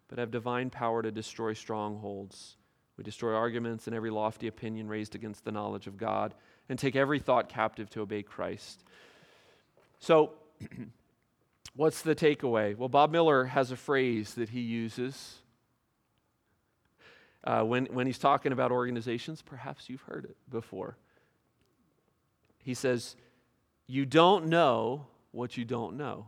but 0.09 0.18
have 0.18 0.32
divine 0.32 0.70
power 0.70 1.03
to 1.03 1.12
destroy 1.12 1.53
strongholds. 1.53 2.57
We 2.97 3.05
destroy 3.05 3.32
arguments 3.32 3.86
and 3.86 3.95
every 3.95 4.11
lofty 4.11 4.49
opinion 4.49 4.88
raised 4.88 5.14
against 5.14 5.45
the 5.45 5.53
knowledge 5.53 5.86
of 5.86 5.97
God, 5.97 6.34
and 6.68 6.76
take 6.76 6.97
every 6.97 7.20
thought 7.20 7.49
captive 7.49 7.88
to 7.91 8.01
obey 8.01 8.24
Christ. 8.24 8.82
So, 10.01 10.32
What's 11.74 12.02
the 12.02 12.14
takeaway? 12.14 12.76
Well, 12.76 12.88
Bob 12.88 13.11
Miller 13.11 13.44
has 13.44 13.70
a 13.70 13.76
phrase 13.76 14.34
that 14.34 14.48
he 14.48 14.61
uses 14.61 15.38
uh, 17.44 17.62
when, 17.62 17.86
when 17.86 18.06
he's 18.06 18.18
talking 18.18 18.52
about 18.52 18.72
organizations. 18.72 19.42
Perhaps 19.42 19.88
you've 19.88 20.02
heard 20.02 20.24
it 20.24 20.36
before. 20.50 20.96
He 22.58 22.74
says, 22.74 23.16
You 23.86 24.04
don't 24.04 24.46
know 24.46 25.06
what 25.32 25.56
you 25.56 25.64
don't 25.64 25.96
know. 25.96 26.26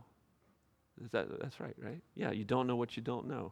That, 1.11 1.39
that's 1.41 1.59
right, 1.59 1.75
right? 1.77 2.01
Yeah, 2.15 2.31
you 2.31 2.45
don't 2.45 2.67
know 2.67 2.75
what 2.75 2.95
you 2.95 3.03
don't 3.03 3.27
know. 3.27 3.51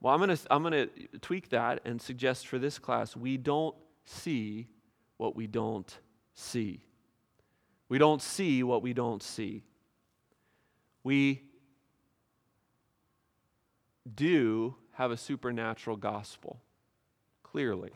Well, 0.00 0.12
I'm 0.12 0.20
going 0.20 0.36
to 0.36 0.42
I'm 0.50 0.62
going 0.62 0.72
to 0.88 1.18
tweak 1.20 1.48
that 1.50 1.80
and 1.84 2.00
suggest 2.00 2.46
for 2.46 2.58
this 2.58 2.78
class 2.78 3.16
we 3.16 3.38
don't 3.38 3.74
see 4.04 4.68
what 5.16 5.34
we 5.34 5.46
don't 5.46 5.96
see. 6.34 6.82
We 7.88 7.96
don't 7.96 8.20
see 8.20 8.62
what 8.62 8.82
we 8.82 8.92
don't 8.92 9.22
see 9.22 9.62
we 11.04 11.42
do 14.12 14.74
have 14.92 15.10
a 15.10 15.16
supernatural 15.16 15.96
gospel, 15.96 16.60
clearly. 17.42 17.92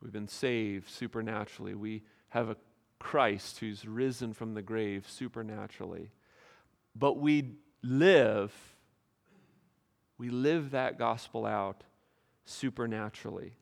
We've 0.00 0.12
been 0.12 0.28
saved 0.28 0.90
supernaturally. 0.90 1.74
We 1.74 2.02
have 2.30 2.48
a 2.48 2.56
Christ 2.98 3.58
who's 3.58 3.86
risen 3.86 4.32
from 4.32 4.54
the 4.54 4.62
grave 4.62 5.06
supernaturally. 5.08 6.10
But 6.96 7.18
we 7.18 7.56
live, 7.82 8.52
we 10.18 10.30
live 10.30 10.70
that 10.70 10.98
gospel 10.98 11.44
out 11.44 11.84
supernaturally. 12.44 13.52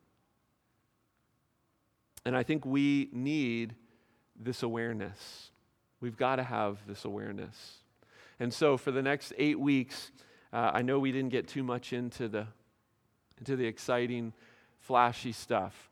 And 2.25 2.37
I 2.37 2.43
think 2.43 2.65
we 2.65 3.09
need 3.11 3.75
this 4.39 4.63
awareness. 4.63 5.51
We've 6.03 6.17
got 6.17 6.35
to 6.35 6.43
have 6.43 6.79
this 6.85 7.05
awareness. 7.05 7.77
And 8.37 8.53
so 8.53 8.75
for 8.75 8.91
the 8.91 9.01
next 9.01 9.31
eight 9.37 9.57
weeks, 9.57 10.11
uh, 10.51 10.71
I 10.73 10.81
know 10.81 10.99
we 10.99 11.13
didn't 11.13 11.29
get 11.29 11.47
too 11.47 11.63
much 11.63 11.93
into 11.93 12.27
the, 12.27 12.45
into 13.37 13.55
the 13.55 13.65
exciting, 13.65 14.33
flashy 14.81 15.31
stuff, 15.31 15.89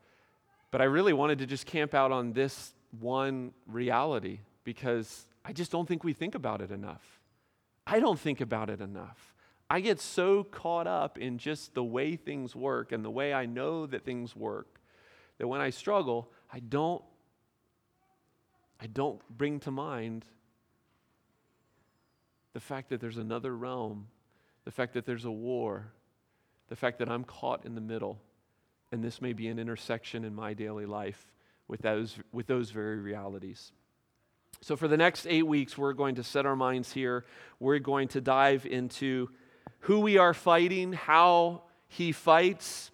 but 0.70 0.82
I 0.82 0.84
really 0.84 1.14
wanted 1.14 1.38
to 1.38 1.46
just 1.46 1.64
camp 1.64 1.94
out 1.94 2.12
on 2.12 2.34
this 2.34 2.74
one 3.00 3.54
reality 3.66 4.40
because 4.64 5.24
I 5.46 5.54
just 5.54 5.72
don't 5.72 5.88
think 5.88 6.04
we 6.04 6.12
think 6.12 6.34
about 6.34 6.60
it 6.60 6.70
enough. 6.70 7.18
I 7.86 7.98
don't 7.98 8.20
think 8.20 8.42
about 8.42 8.68
it 8.68 8.82
enough. 8.82 9.32
I 9.70 9.80
get 9.80 9.98
so 9.98 10.44
caught 10.44 10.86
up 10.86 11.16
in 11.16 11.38
just 11.38 11.72
the 11.72 11.82
way 11.82 12.16
things 12.16 12.54
work 12.54 12.92
and 12.92 13.02
the 13.02 13.10
way 13.10 13.32
I 13.32 13.46
know 13.46 13.86
that 13.86 14.04
things 14.04 14.36
work 14.36 14.78
that 15.38 15.48
when 15.48 15.62
I 15.62 15.70
struggle, 15.70 16.30
I 16.52 16.58
don't 16.58 17.02
I 18.82 18.86
don't 18.86 19.20
bring 19.30 19.60
to 19.60 19.70
mind 19.70 20.24
the 22.52 22.58
fact 22.58 22.88
that 22.88 23.00
there's 23.00 23.16
another 23.16 23.56
realm, 23.56 24.08
the 24.64 24.72
fact 24.72 24.94
that 24.94 25.06
there's 25.06 25.24
a 25.24 25.30
war, 25.30 25.86
the 26.68 26.74
fact 26.74 26.98
that 26.98 27.08
I'm 27.08 27.22
caught 27.22 27.64
in 27.64 27.76
the 27.76 27.80
middle, 27.80 28.18
and 28.90 29.02
this 29.02 29.22
may 29.22 29.34
be 29.34 29.46
an 29.46 29.60
intersection 29.60 30.24
in 30.24 30.34
my 30.34 30.52
daily 30.52 30.84
life 30.84 31.30
with 31.68 31.82
those, 31.82 32.18
with 32.32 32.48
those 32.48 32.70
very 32.70 32.98
realities. 32.98 33.70
So, 34.60 34.74
for 34.74 34.88
the 34.88 34.96
next 34.96 35.28
eight 35.28 35.46
weeks, 35.46 35.78
we're 35.78 35.92
going 35.92 36.16
to 36.16 36.24
set 36.24 36.44
our 36.44 36.56
minds 36.56 36.92
here. 36.92 37.24
We're 37.60 37.78
going 37.78 38.08
to 38.08 38.20
dive 38.20 38.66
into 38.66 39.30
who 39.80 40.00
we 40.00 40.18
are 40.18 40.34
fighting, 40.34 40.92
how 40.92 41.62
he 41.86 42.10
fights, 42.10 42.90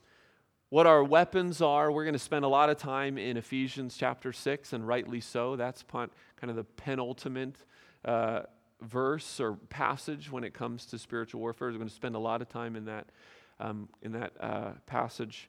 what 0.71 0.87
our 0.87 1.03
weapons 1.03 1.63
are. 1.63 1.91
We're 1.91 2.05
going 2.05 2.13
to 2.13 2.19
spend 2.19 2.45
a 2.45 2.49
lot 2.49 2.69
of 2.69 2.77
time 2.77 3.17
in 3.17 3.37
Ephesians 3.37 3.97
chapter 3.97 4.33
6, 4.33 4.73
and 4.73 4.87
rightly 4.87 5.21
so. 5.21 5.57
That's 5.57 5.83
kind 5.91 6.11
of 6.43 6.57
the 6.57 6.65
penultimate 6.65 7.57
uh, 8.05 8.43
verse 8.83 9.41
or 9.41 9.55
passage 9.71 10.31
when 10.31 10.45
it 10.45 10.53
comes 10.53 10.85
to 10.87 10.99
spiritual 10.99 11.41
warfare. 11.41 11.69
We're 11.69 11.79
going 11.79 11.89
to 11.89 11.95
spend 11.95 12.17
a 12.17 12.21
lot 12.21 12.43
of 12.43 12.49
time 12.49 12.77
in 12.77 12.85
that, 12.85 13.07
um, 13.61 13.89
in 14.03 14.13
that 14.13 14.33
uh, 14.41 14.73
passage. 14.87 15.49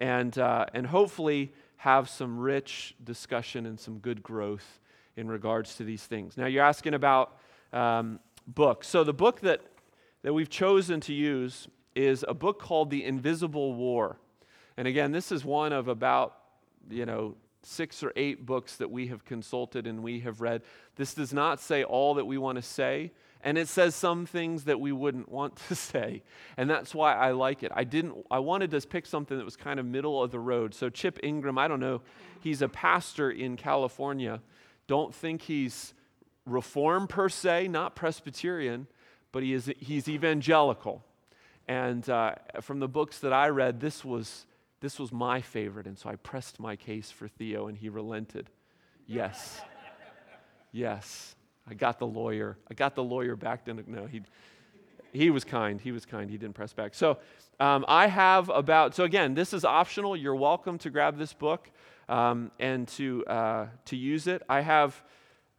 And, 0.00 0.36
uh, 0.38 0.66
and 0.72 0.86
hopefully 0.86 1.52
have 1.76 2.08
some 2.08 2.38
rich 2.38 2.94
discussion 3.04 3.66
and 3.66 3.78
some 3.78 3.98
good 3.98 4.22
growth 4.22 4.80
in 5.16 5.28
regards 5.28 5.76
to 5.76 5.84
these 5.84 6.04
things. 6.04 6.36
Now, 6.36 6.46
you're 6.46 6.64
asking 6.64 6.94
about 6.94 7.36
um, 7.72 8.18
books. 8.46 8.88
So, 8.88 9.04
the 9.04 9.12
book 9.12 9.40
that, 9.42 9.60
that 10.22 10.32
we've 10.32 10.48
chosen 10.48 11.00
to 11.02 11.12
use 11.12 11.68
is 11.94 12.24
a 12.26 12.34
book 12.34 12.60
called 12.60 12.90
The 12.90 13.04
Invisible 13.04 13.74
War. 13.74 14.16
And 14.76 14.88
again, 14.88 15.12
this 15.12 15.30
is 15.30 15.44
one 15.44 15.72
of 15.72 15.88
about, 15.88 16.36
you 16.90 17.06
know, 17.06 17.36
six 17.62 18.02
or 18.02 18.12
eight 18.16 18.44
books 18.44 18.76
that 18.76 18.90
we 18.90 19.06
have 19.08 19.24
consulted 19.24 19.86
and 19.86 20.02
we 20.02 20.20
have 20.20 20.40
read. 20.40 20.62
This 20.96 21.14
does 21.14 21.32
not 21.32 21.60
say 21.60 21.84
all 21.84 22.14
that 22.14 22.24
we 22.24 22.38
want 22.38 22.56
to 22.56 22.62
say, 22.62 23.12
and 23.42 23.58
it 23.58 23.68
says 23.68 23.94
some 23.94 24.26
things 24.26 24.64
that 24.64 24.80
we 24.80 24.92
wouldn't 24.92 25.28
want 25.28 25.56
to 25.68 25.74
say. 25.74 26.22
And 26.56 26.68
that's 26.68 26.94
why 26.94 27.14
I 27.14 27.32
like 27.32 27.62
it. 27.62 27.72
I 27.74 27.84
didn't 27.84 28.26
I 28.30 28.38
wanted 28.38 28.70
to 28.72 28.80
pick 28.80 29.06
something 29.06 29.36
that 29.36 29.44
was 29.44 29.56
kind 29.56 29.80
of 29.80 29.86
middle 29.86 30.22
of 30.22 30.30
the 30.30 30.40
road. 30.40 30.74
So 30.74 30.90
Chip 30.90 31.18
Ingram, 31.22 31.58
I 31.58 31.68
don't 31.68 31.80
know, 31.80 32.02
he's 32.40 32.62
a 32.62 32.68
pastor 32.68 33.30
in 33.30 33.56
California. 33.56 34.40
Don't 34.86 35.14
think 35.14 35.42
he's 35.42 35.94
reform 36.46 37.06
per 37.06 37.28
se, 37.28 37.68
not 37.68 37.96
Presbyterian, 37.96 38.86
but 39.32 39.42
he 39.42 39.52
is 39.52 39.70
he's 39.78 40.08
evangelical. 40.08 41.04
And 41.66 42.06
uh, 42.10 42.34
from 42.60 42.80
the 42.80 42.88
books 42.88 43.20
that 43.20 43.32
I 43.32 43.48
read, 43.48 43.80
this 43.80 44.04
was 44.04 44.44
this 44.84 44.98
was 44.98 45.10
my 45.10 45.40
favorite, 45.40 45.86
and 45.86 45.98
so 45.98 46.10
I 46.10 46.16
pressed 46.16 46.60
my 46.60 46.76
case 46.76 47.10
for 47.10 47.26
Theo, 47.26 47.68
and 47.68 47.78
he 47.78 47.88
relented. 47.88 48.50
Yes. 49.06 49.62
yes. 50.72 51.34
I 51.66 51.72
got 51.72 51.98
the 51.98 52.06
lawyer. 52.06 52.58
I 52.70 52.74
got 52.74 52.94
the 52.94 53.02
lawyer 53.02 53.34
back. 53.34 53.64
Then, 53.64 53.82
no, 53.86 54.04
he, 54.04 54.20
he 55.10 55.30
was 55.30 55.42
kind. 55.42 55.80
He 55.80 55.90
was 55.90 56.04
kind. 56.04 56.28
He 56.28 56.36
didn't 56.36 56.54
press 56.54 56.74
back. 56.74 56.94
So 56.94 57.16
um, 57.58 57.86
I 57.88 58.08
have 58.08 58.50
about, 58.50 58.94
so 58.94 59.04
again, 59.04 59.32
this 59.32 59.54
is 59.54 59.64
optional. 59.64 60.14
You're 60.14 60.34
welcome 60.34 60.76
to 60.80 60.90
grab 60.90 61.16
this 61.16 61.32
book 61.32 61.70
um, 62.10 62.50
and 62.60 62.86
to, 62.88 63.24
uh, 63.24 63.66
to 63.86 63.96
use 63.96 64.26
it. 64.26 64.42
I 64.50 64.60
have 64.60 65.02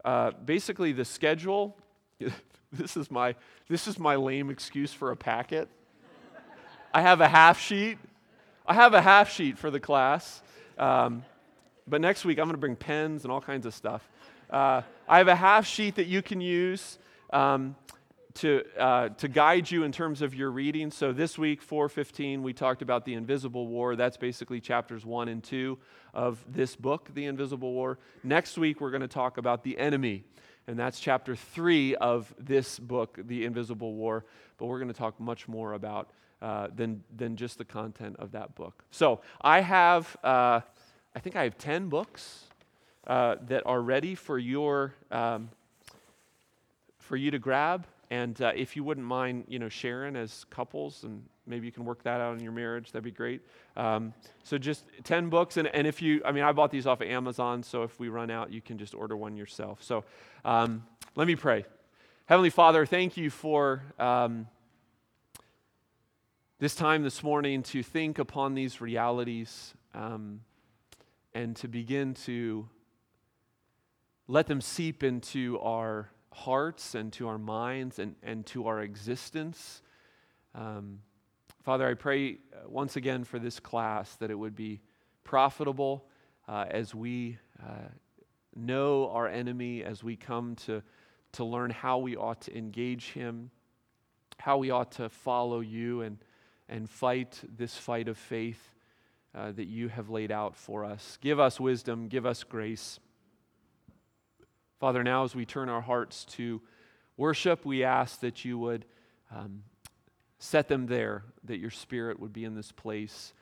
uh, 0.03 0.33
basically 0.45 0.91
the 0.91 1.03
schedule. 1.05 1.75
this, 2.71 2.95
is 2.95 3.09
my, 3.09 3.33
this 3.69 3.87
is 3.87 3.97
my 3.97 4.17
lame 4.17 4.51
excuse 4.51 4.93
for 4.93 5.09
a 5.09 5.17
packet. 5.17 5.67
I 6.93 7.01
have 7.01 7.21
a 7.21 7.27
half 7.27 7.59
sheet. 7.59 7.97
I 8.67 8.73
have 8.73 8.95
a 8.95 9.01
half 9.01 9.31
sheet 9.31 9.59
for 9.59 9.69
the 9.69 9.79
class. 9.79 10.41
Um, 10.77 11.23
but 11.87 12.01
next 12.01 12.25
week, 12.25 12.39
I'm 12.39 12.45
going 12.45 12.55
to 12.55 12.59
bring 12.59 12.75
pens 12.75 13.23
and 13.23 13.31
all 13.31 13.41
kinds 13.41 13.67
of 13.67 13.75
stuff. 13.75 14.09
Uh, 14.49 14.81
I 15.07 15.19
have 15.19 15.27
a 15.27 15.35
half 15.35 15.67
sheet 15.67 15.95
that 15.95 16.07
you 16.07 16.23
can 16.23 16.41
use 16.41 16.97
um, 17.31 17.75
to, 18.35 18.63
uh, 18.79 19.09
to 19.09 19.27
guide 19.27 19.69
you 19.69 19.83
in 19.83 19.91
terms 19.91 20.23
of 20.23 20.33
your 20.33 20.49
reading. 20.49 20.89
So 20.89 21.13
this 21.13 21.37
week, 21.37 21.61
415, 21.61 22.41
we 22.41 22.53
talked 22.53 22.81
about 22.81 23.05
the 23.05 23.13
invisible 23.13 23.67
war. 23.67 23.95
That's 23.95 24.17
basically 24.17 24.59
chapters 24.59 25.05
1 25.05 25.27
and 25.27 25.43
2 25.43 25.77
of 26.15 26.43
this 26.47 26.75
book, 26.75 27.09
The 27.13 27.25
Invisible 27.25 27.71
War. 27.71 27.99
Next 28.23 28.57
week, 28.57 28.81
we're 28.81 28.91
going 28.91 29.01
to 29.01 29.07
talk 29.07 29.37
about 29.37 29.63
the 29.63 29.77
enemy. 29.77 30.23
And 30.67 30.79
that's 30.79 30.99
chapter 30.99 31.35
3 31.35 31.95
of 31.95 32.33
this 32.39 32.79
book, 32.79 33.19
The 33.23 33.45
Invisible 33.45 33.93
War. 33.93 34.25
But 34.57 34.65
we're 34.65 34.79
going 34.79 34.91
to 34.91 34.97
talk 34.97 35.19
much 35.19 35.47
more 35.47 35.73
about 35.73 36.09
uh, 36.41 36.67
than, 36.75 37.03
than 37.15 37.35
just 37.35 37.57
the 37.57 37.65
content 37.65 38.15
of 38.19 38.31
that 38.31 38.55
book. 38.55 38.83
So 38.91 39.21
I 39.41 39.61
have, 39.61 40.17
uh, 40.23 40.61
I 41.15 41.19
think 41.19 41.35
I 41.35 41.43
have 41.43 41.57
10 41.57 41.89
books 41.89 42.45
uh, 43.07 43.35
that 43.47 43.63
are 43.65 43.81
ready 43.81 44.15
for 44.15 44.39
your, 44.39 44.93
um, 45.11 45.49
for 46.99 47.15
you 47.15 47.31
to 47.31 47.39
grab. 47.39 47.85
And 48.09 48.39
uh, 48.41 48.51
if 48.55 48.75
you 48.75 48.83
wouldn't 48.83 49.05
mind, 49.05 49.45
you 49.47 49.59
know, 49.59 49.69
sharing 49.69 50.15
as 50.15 50.45
couples, 50.49 51.03
and 51.03 51.23
maybe 51.47 51.65
you 51.65 51.71
can 51.71 51.85
work 51.85 52.03
that 52.03 52.21
out 52.21 52.35
in 52.35 52.43
your 52.43 52.51
marriage, 52.51 52.91
that'd 52.91 53.03
be 53.03 53.11
great. 53.11 53.41
Um, 53.77 54.13
so 54.43 54.57
just 54.57 54.85
10 55.03 55.29
books. 55.29 55.57
And, 55.57 55.67
and 55.67 55.85
if 55.87 56.01
you, 56.01 56.21
I 56.25 56.31
mean, 56.31 56.43
I 56.43 56.51
bought 56.51 56.71
these 56.71 56.87
off 56.87 57.01
of 57.01 57.07
Amazon, 57.07 57.63
so 57.63 57.83
if 57.83 57.99
we 57.99 58.09
run 58.09 58.31
out, 58.31 58.51
you 58.51 58.61
can 58.61 58.77
just 58.77 58.95
order 58.95 59.15
one 59.15 59.35
yourself. 59.35 59.83
So 59.83 60.03
um, 60.43 60.83
let 61.15 61.27
me 61.27 61.35
pray. 61.35 61.65
Heavenly 62.25 62.49
Father, 62.49 62.85
thank 62.85 63.17
you 63.17 63.29
for 63.29 63.83
um, 63.99 64.47
this 66.59 66.75
time 66.75 67.03
this 67.03 67.21
morning 67.21 67.61
to 67.63 67.83
think 67.83 68.17
upon 68.17 68.55
these 68.55 68.81
realities 68.81 69.73
um, 69.93 70.41
and 71.33 71.55
to 71.57 71.67
begin 71.67 72.13
to 72.13 72.67
let 74.27 74.47
them 74.47 74.61
seep 74.61 75.03
into 75.03 75.59
our 75.59 76.09
hearts 76.33 76.95
and 76.95 77.13
to 77.13 77.27
our 77.27 77.37
minds 77.37 77.99
and, 77.99 78.15
and 78.23 78.45
to 78.47 78.67
our 78.67 78.81
existence. 78.81 79.81
Um, 80.53 80.99
Father, 81.65 81.87
I 81.87 81.95
pray 81.95 82.33
uh, 82.33 82.69
once 82.69 82.95
again 82.95 83.23
for 83.23 83.39
this 83.39 83.59
class 83.59 84.17
that 84.17 84.29
it 84.29 84.35
would 84.35 84.55
be 84.55 84.81
profitable 85.23 86.05
uh, 86.47 86.65
as 86.69 86.93
we 86.93 87.39
uh, 87.59 87.87
know 88.55 89.09
our 89.09 89.27
enemy, 89.27 89.83
as 89.83 90.03
we 90.03 90.15
come 90.15 90.55
to, 90.67 90.83
to 91.31 91.43
learn 91.43 91.71
how 91.71 91.97
we 91.97 92.15
ought 92.15 92.41
to 92.41 92.55
engage 92.55 93.13
him, 93.13 93.49
how 94.37 94.59
we 94.59 94.69
ought 94.69 94.91
to 94.91 95.09
follow 95.09 95.59
you 95.59 96.01
and, 96.01 96.19
and 96.69 96.87
fight 96.87 97.41
this 97.57 97.75
fight 97.75 98.09
of 98.09 98.19
faith 98.19 98.75
uh, 99.33 99.51
that 99.53 99.65
you 99.65 99.87
have 99.87 100.11
laid 100.11 100.31
out 100.31 100.55
for 100.55 100.85
us. 100.85 101.17
Give 101.19 101.39
us 101.39 101.59
wisdom, 101.59 102.09
give 102.09 102.27
us 102.27 102.43
grace. 102.43 102.99
Father, 104.79 105.01
now 105.03 105.23
as 105.23 105.33
we 105.33 105.47
turn 105.47 105.67
our 105.69 105.81
hearts 105.81 106.25
to 106.25 106.61
worship, 107.17 107.65
we 107.65 107.83
ask 107.83 108.19
that 108.19 108.45
you 108.45 108.59
would 108.59 108.85
um, 109.35 109.63
set 110.45 110.67
them 110.67 110.85
there, 110.87 111.23
that 111.43 111.57
your 111.57 111.71
Spirit 111.71 112.19
would 112.19 112.31
be 112.31 112.43
in 112.43 112.55
this 112.55 112.71
place, 112.71 113.33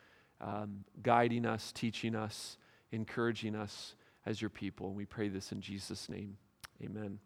um, 0.42 0.86
guiding 1.02 1.46
us, 1.46 1.72
teaching 1.72 2.16
us, 2.16 2.58
encouraging 2.92 3.56
us 3.56 3.96
as 4.26 4.42
your 4.42 4.50
people. 4.50 4.88
And 4.88 4.96
we 4.96 5.06
pray 5.06 5.30
this 5.30 5.52
in 5.52 5.62
Jesus' 5.62 6.10
name. 6.10 6.38
Amen. 6.82 7.20